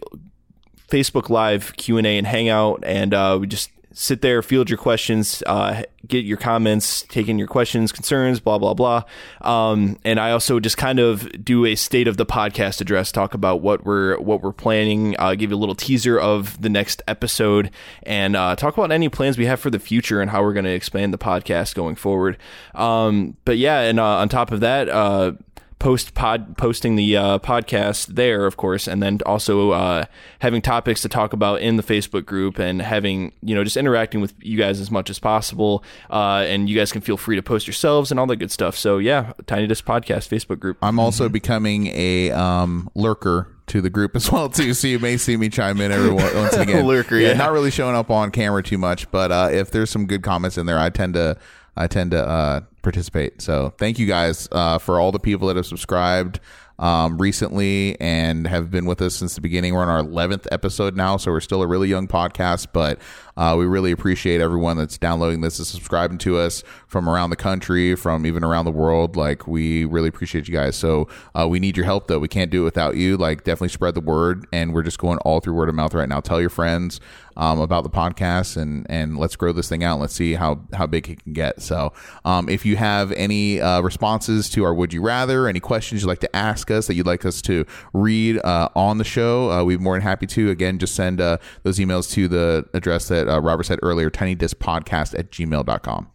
[0.93, 4.79] Facebook Live Q and A and Hangout, and uh, we just sit there, field your
[4.79, 9.03] questions, uh, get your comments, take in your questions, concerns, blah blah blah.
[9.41, 13.33] Um, and I also just kind of do a state of the podcast address, talk
[13.33, 17.03] about what we're what we're planning, uh, give you a little teaser of the next
[17.09, 17.71] episode,
[18.03, 20.67] and uh, talk about any plans we have for the future and how we're going
[20.67, 22.37] to expand the podcast going forward.
[22.75, 25.39] Um, but yeah, and uh, on top of that.
[25.83, 30.05] Post pod posting the uh, podcast there, of course, and then also uh,
[30.39, 34.21] having topics to talk about in the Facebook group and having you know just interacting
[34.21, 35.83] with you guys as much as possible.
[36.09, 38.77] Uh, and you guys can feel free to post yourselves and all that good stuff.
[38.77, 40.79] So yeah, Tiny Disc Podcast Facebook group.
[40.83, 41.33] I'm also Mm-hmm.
[41.33, 44.75] becoming a um, lurker to the group as well too.
[44.75, 46.87] So you may see me chime in every once again.
[46.87, 47.33] Lurker, yeah.
[47.33, 50.57] Not really showing up on camera too much, but uh, if there's some good comments
[50.57, 51.37] in there, I tend to
[51.77, 53.41] I tend to uh, participate.
[53.41, 56.41] So thank you guys uh, for all the people that have subscribed
[56.79, 59.75] um, recently and have been with us since the beginning.
[59.75, 62.99] We're on our 11th episode now, so we're still a really young podcast, but
[63.37, 67.37] uh, we really appreciate everyone that's downloading this and subscribing to us from around the
[67.37, 69.17] country, from even around the world.
[69.17, 70.77] Like, we really appreciate you guys.
[70.77, 72.19] So, uh, we need your help, though.
[72.19, 73.17] We can't do it without you.
[73.17, 74.47] Like, definitely spread the word.
[74.53, 76.21] And we're just going all through word of mouth right now.
[76.21, 77.01] Tell your friends
[77.37, 79.99] um, about the podcast and, and let's grow this thing out.
[79.99, 81.63] Let's see how, how big it can get.
[81.63, 81.93] So,
[82.25, 86.09] um, if you have any uh, responses to our Would You Rather, any questions you'd
[86.09, 89.65] like to ask us that you'd like us to read uh, on the show, uh,
[89.65, 90.51] we'd be more than happy to.
[90.51, 95.19] Again, just send uh, those emails to the address that uh, Robert said earlier, tinydiscpodcast
[95.19, 96.09] at gmail.com.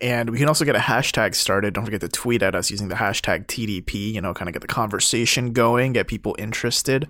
[0.00, 1.74] And we can also get a hashtag started.
[1.74, 4.62] Don't forget to tweet at us using the hashtag TDP, you know, kind of get
[4.62, 7.08] the conversation going, get people interested.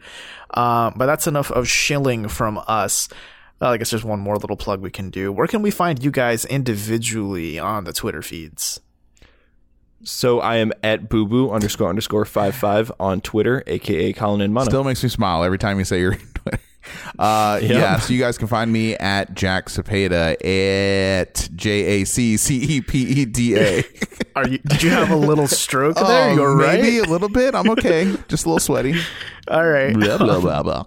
[0.51, 3.09] Uh, but that's enough of shilling from us.
[3.61, 5.31] Uh, I guess there's one more little plug we can do.
[5.31, 8.81] Where can we find you guys individually on the Twitter feeds?
[10.05, 14.53] So I am at boo boo underscore underscore five five on Twitter, aka Colin and
[14.53, 14.69] Mono.
[14.69, 16.17] Still makes me smile every time you say your
[16.83, 17.13] Twitter.
[17.19, 22.37] Uh, Yeah, so you guys can find me at Jack Cepeda at J A C
[22.37, 23.85] C E P E D A.
[24.37, 24.59] Are you?
[24.59, 26.31] Did you have a little stroke there?
[26.31, 27.09] Oh, You're maybe right.
[27.09, 27.55] a little bit.
[27.55, 28.05] I'm okay.
[28.29, 28.95] Just a little sweaty.
[29.49, 29.95] All right.
[29.95, 30.85] blah blah blah blah.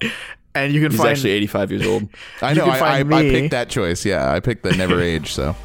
[0.53, 0.91] And you can find.
[0.91, 2.09] He's find actually 85 years old.
[2.41, 2.65] I know.
[2.65, 4.05] I, I, I picked that choice.
[4.05, 5.33] Yeah, I picked the never age.
[5.33, 5.55] So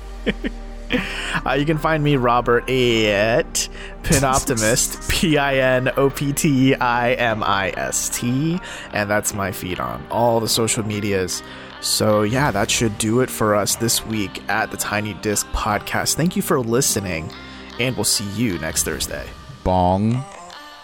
[1.47, 3.69] Uh, you can find me, Robert, at
[4.03, 8.61] Pinoptimist, P I N O P T I M I S T,
[8.93, 11.43] and that's my feed on all the social medias.
[11.81, 16.15] So, yeah, that should do it for us this week at the Tiny Disc Podcast.
[16.15, 17.33] Thank you for listening,
[17.79, 19.27] and we'll see you next Thursday.
[19.65, 20.23] Bong,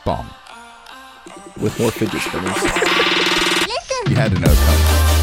[0.06, 0.26] bong.
[1.60, 2.62] with more fidget spinners.
[4.08, 5.15] You had to know it's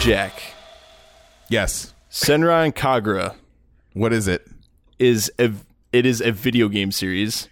[0.00, 0.40] Jack,
[1.48, 1.92] Yes.
[2.10, 3.34] Senran Kagura
[3.92, 4.46] What is it?
[4.98, 5.52] is a
[5.92, 7.48] it is a video game series.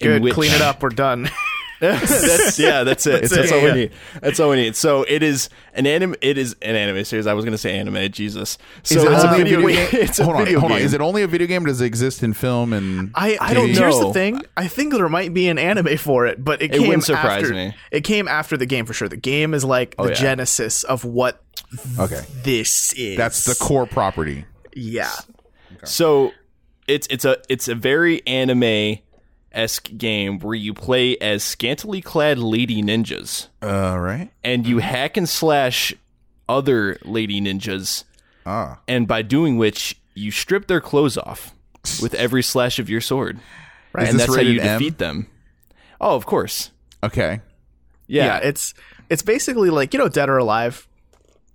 [0.00, 0.82] in Good, which- clean it up.
[0.82, 1.30] We're done.
[1.90, 3.22] that's yeah, that's it.
[3.22, 3.72] That's, That's it, all yeah.
[3.74, 3.92] we need.
[4.20, 4.76] That's all we need.
[4.76, 6.14] So it is an anime.
[6.20, 7.26] It is an anime series.
[7.26, 8.10] I was gonna say anime.
[8.12, 8.58] Jesus.
[8.82, 9.68] So Is it it's a only video game.
[9.76, 9.88] game?
[10.02, 10.78] It's a hold on, video hold on.
[10.78, 10.86] game.
[10.86, 11.64] Is it only a video game?
[11.64, 13.10] Does it exist in film and?
[13.14, 13.76] I, I don't TV?
[13.78, 14.42] Here's the thing.
[14.56, 17.44] I think there might be an anime for it, but it, It came wouldn't surprise
[17.44, 17.74] after, me.
[17.90, 19.08] It came after the game for sure.
[19.08, 20.20] The game is like oh, the Oh, yeah.
[20.20, 21.42] genesis of what
[21.98, 23.16] Okay, this is.
[23.16, 24.44] that's the core property.
[24.74, 25.10] Yeah.
[25.84, 26.32] So
[26.86, 28.98] it's it's a it's a very anime
[29.52, 34.30] esque game where you play as scantily clad lady ninjas All right.
[34.44, 35.92] and you hack and slash
[36.48, 38.04] other lady ninjas,
[38.46, 38.80] Ah.
[38.88, 41.54] and by doing which you strip their clothes off
[42.02, 43.38] with every slash of your sword,
[43.92, 44.08] Right.
[44.08, 44.78] and that's how you rated M?
[44.78, 45.26] defeat them.
[46.00, 46.70] Oh, of course.
[47.02, 47.40] Okay.
[48.06, 48.24] yeah.
[48.26, 48.74] Yeah, It's
[49.08, 50.86] it's basically like you know Dead or Alive.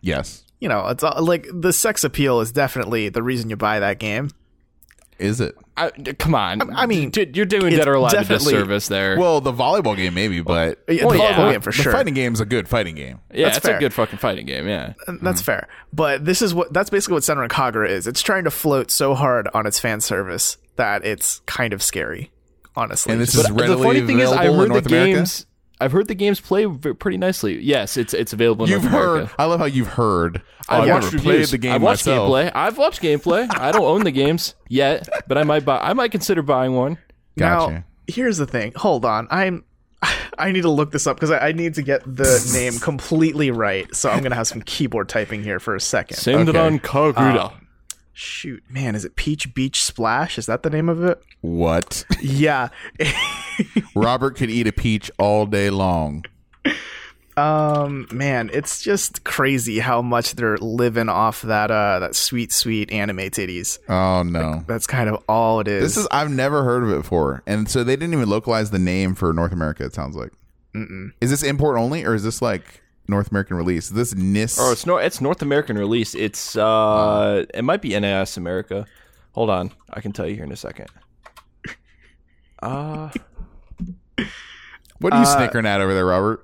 [0.01, 0.43] Yes.
[0.59, 3.99] You know, it's all, like the sex appeal is definitely the reason you buy that
[3.99, 4.29] game.
[5.17, 5.55] Is it?
[5.77, 6.73] I, d- come on.
[6.75, 9.17] I mean, Dude, you're doing it's Dead or Alive a disservice there.
[9.17, 11.33] Well, the volleyball game maybe, but Yeah, Well, the yeah.
[11.33, 11.91] volleyball game for the sure.
[11.91, 13.19] fighting game's a good fighting game.
[13.33, 13.77] yeah, that's it's fair.
[13.77, 14.67] a good fucking fighting game.
[14.67, 14.93] Yeah.
[15.07, 15.37] That's mm-hmm.
[15.37, 15.67] fair.
[15.93, 18.07] But this is what that's basically what Senran Kagura is.
[18.07, 22.31] It's trying to float so hard on its fan service that it's kind of scary.
[22.77, 23.13] Honestly.
[23.13, 25.03] And this Just- is But the funny thing is, I available in heard the North
[25.03, 25.13] America?
[25.19, 25.45] games.
[25.81, 27.61] I've heard the games play pretty nicely.
[27.61, 28.65] Yes, it's it's available.
[28.65, 29.09] In You've North heard.
[29.15, 29.35] America.
[29.39, 30.41] I love how you've heard.
[30.69, 31.21] Oh, I've I've watched never reviews.
[31.23, 32.29] played the game I've watched myself.
[32.29, 32.51] gameplay.
[32.55, 33.59] I've watched gameplay.
[33.59, 35.79] I don't own the games yet, but I might buy.
[35.79, 36.97] I might consider buying one.
[37.37, 37.71] Gotcha.
[37.73, 38.71] Now, here's the thing.
[38.77, 39.27] Hold on.
[39.29, 39.63] I'm
[40.37, 43.51] I need to look this up because I, I need to get the name completely
[43.51, 43.93] right.
[43.95, 46.17] So I'm gonna have some keyboard typing here for a second.
[46.17, 47.53] Senran Kagura.
[48.17, 50.37] Shoot, man, is it Peach Beach Splash?
[50.37, 51.21] Is that the name of it?
[51.41, 52.05] What?
[52.21, 52.69] Yeah.
[53.95, 56.23] Robert could eat a peach all day long.
[57.35, 62.89] um, man, it's just crazy how much they're living off that uh that sweet, sweet
[62.89, 63.79] anime titties.
[63.89, 64.63] Oh no.
[64.65, 65.83] That's kind of all it is.
[65.83, 68.79] This is I've never heard of it before, and so they didn't even localize the
[68.79, 69.83] name for North America.
[69.83, 70.31] It sounds like.
[70.73, 71.11] Mm-mm.
[71.19, 73.85] Is this import only, or is this like North American release?
[73.85, 74.57] Is this NIS?
[74.59, 75.03] Oh, it's North.
[75.05, 76.15] It's North American release.
[76.15, 78.85] It's uh, it might be NIS America.
[79.33, 80.87] Hold on, I can tell you here in a second.
[82.63, 83.11] Uh,
[84.99, 86.43] what are you snickering at over there, Robert?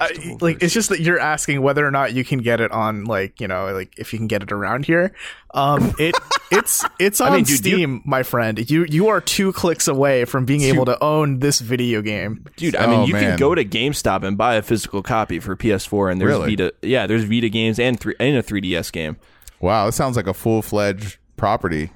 [0.00, 3.04] I- like it's just that you're asking whether or not you can get it on
[3.04, 5.14] like you know like if you can get it around here
[5.52, 6.16] um it
[6.50, 10.24] it's it's on mean, dude, you- steam my friend you you are two clicks away
[10.24, 13.22] from being able to own this video game dude, I mean, Oh, you man.
[13.22, 16.50] can go to GameStop and buy a physical copy for PS4, and there's Really?
[16.56, 16.72] Vita.
[16.82, 19.16] Yeah, there's Vita games and three and a 3DS game.
[19.60, 21.90] Wow, this sounds like a full fledged property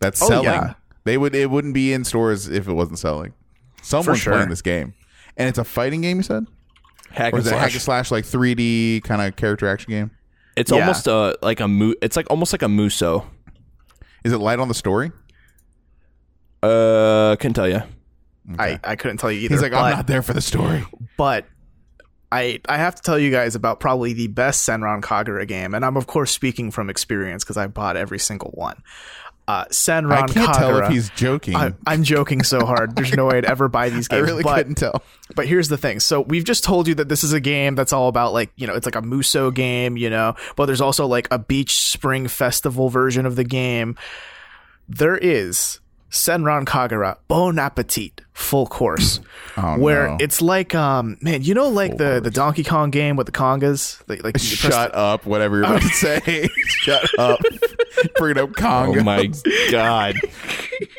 [0.00, 0.44] that's Oh, selling.
[0.46, 0.74] yeah.
[1.04, 3.34] They would it wouldn't be in stores if it wasn't selling.
[3.82, 4.32] Someone's sure.
[4.32, 4.94] playing this game,
[5.36, 6.16] and it's a fighting game.
[6.16, 6.46] You said,
[7.14, 7.60] Hack or and is it slash.
[7.62, 10.10] hack and slash like 3D kind of character action game?
[10.56, 10.80] It's Yeah.
[10.80, 13.24] almost uh like a mu- It's like almost like a Musou.
[14.24, 15.12] Is it light on the story?
[16.62, 17.82] Uh, can't tell you.
[18.58, 20.84] i i couldn't tell you either He's like, but, I'm not there for the story.
[21.16, 21.46] but
[22.32, 25.84] I, I have to tell you guys about probably the best Senran Kagura game, and
[25.84, 28.82] I'm of course speaking from experience because I bought every single one.
[29.46, 30.56] Uh, Senran I can't Kagura.
[30.56, 31.54] tell if he's joking.
[31.54, 32.96] I, I'm joking so hard.
[32.96, 34.22] There's no way I'd ever buy these games.
[34.22, 35.02] I really but, couldn't tell.
[35.34, 36.00] But here's the thing.
[36.00, 38.66] So we've just told you that this is a game that's all about like, you
[38.66, 42.26] know, it's like a Musou game, you know, but there's also like a beach spring
[42.26, 43.96] festival version of the game.
[44.88, 49.20] There is Senran Kagura Bon Appetit full course
[49.56, 50.16] Oh, where no.
[50.20, 54.02] it's like um man, you know like the the Donkey Kong game with the congas?
[54.08, 56.48] Like, like you press Shut up, whatever you're about to say.
[56.66, 57.38] Shut up.
[58.16, 59.26] Bringing up conga, Oh my
[59.70, 60.16] god.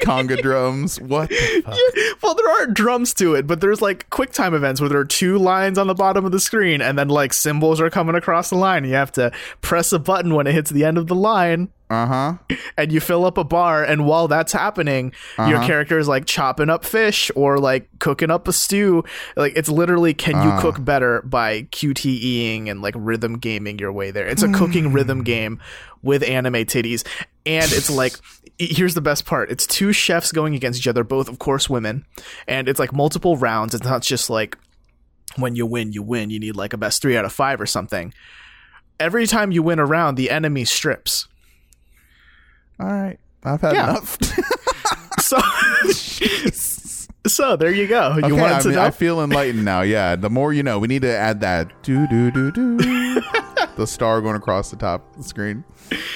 [0.02, 1.00] conga drums.
[1.02, 1.30] What?
[1.30, 1.62] the
[2.14, 2.24] fuck?
[2.24, 5.06] well, there aren't drums to it, but there's like quick time events where there are
[5.06, 8.50] two lines on the bottom of the screen, and then like symbols are coming across
[8.50, 8.86] the line.
[8.86, 9.32] You have to
[9.62, 12.34] press a button when it hits the end of the line, Uh huh.
[12.78, 13.84] and you fill up a bar.
[13.84, 18.48] And while that's happening, your character is like chopping up fish or like cooking up
[18.48, 19.04] a stew.
[19.36, 20.62] Like it's literally can you ah.
[20.62, 24.28] cook better by QTEing and like rhythm gaming your way there.
[24.28, 24.94] It's a cooking hmm.
[24.94, 25.60] rhythm game
[26.02, 27.06] with anime titties,
[27.46, 28.14] and it's like
[28.58, 32.06] here's the best part it's two chefs going against each other both of course women
[32.48, 34.58] and it's like multiple rounds it's not just like
[35.36, 37.66] when you win you win you need like a best three out of five or
[37.66, 38.14] something
[38.98, 41.28] every time you win a round the enemy strips
[42.80, 43.20] All right.
[43.44, 43.92] I've had Yeah.
[43.92, 44.18] enough.
[45.20, 45.38] so
[47.28, 49.82] so there you go you Okay, wanted I, to mean, know I feel enlightened now.
[49.82, 50.80] Yeah, the more you know.
[50.80, 52.78] We need to add that do do do do.
[53.76, 55.64] the star going across the top of the screen.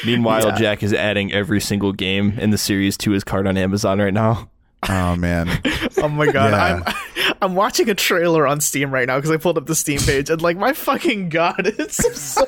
[0.05, 0.55] Meanwhile, Yeah.
[0.57, 4.13] Jack is adding every single game in the series to his card on Amazon right
[4.13, 4.49] now.
[4.87, 5.49] Oh man,
[5.97, 6.81] oh my god Yeah.
[6.85, 9.99] i'm i'm watching a trailer on steam right now because i pulled up the steam
[9.99, 12.45] page and like my fucking god it's so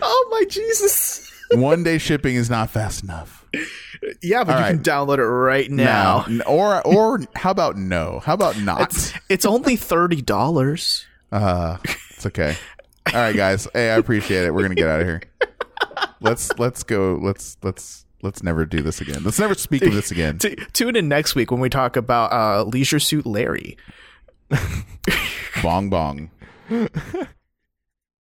[0.00, 3.46] oh my jesus one day shipping is not fast enough.
[4.22, 8.20] yeah but All you can download it right now or or how about no?
[8.20, 9.14] How about not?
[9.28, 11.06] it's only thirty dollars.
[11.32, 11.78] Uh,
[12.10, 12.56] it's okay.
[13.06, 13.66] All right, guys.
[13.72, 14.52] Hey, I appreciate it.
[14.54, 15.22] We're gonna get out of here.
[16.20, 17.18] Let's let's go.
[17.22, 19.22] Let's let's let's never do this again.
[19.24, 20.38] Let's never speak of this again.
[20.38, 23.76] T- tune in next week when we talk about uh, Leisure Suit Larry.
[25.62, 26.30] Bong bong.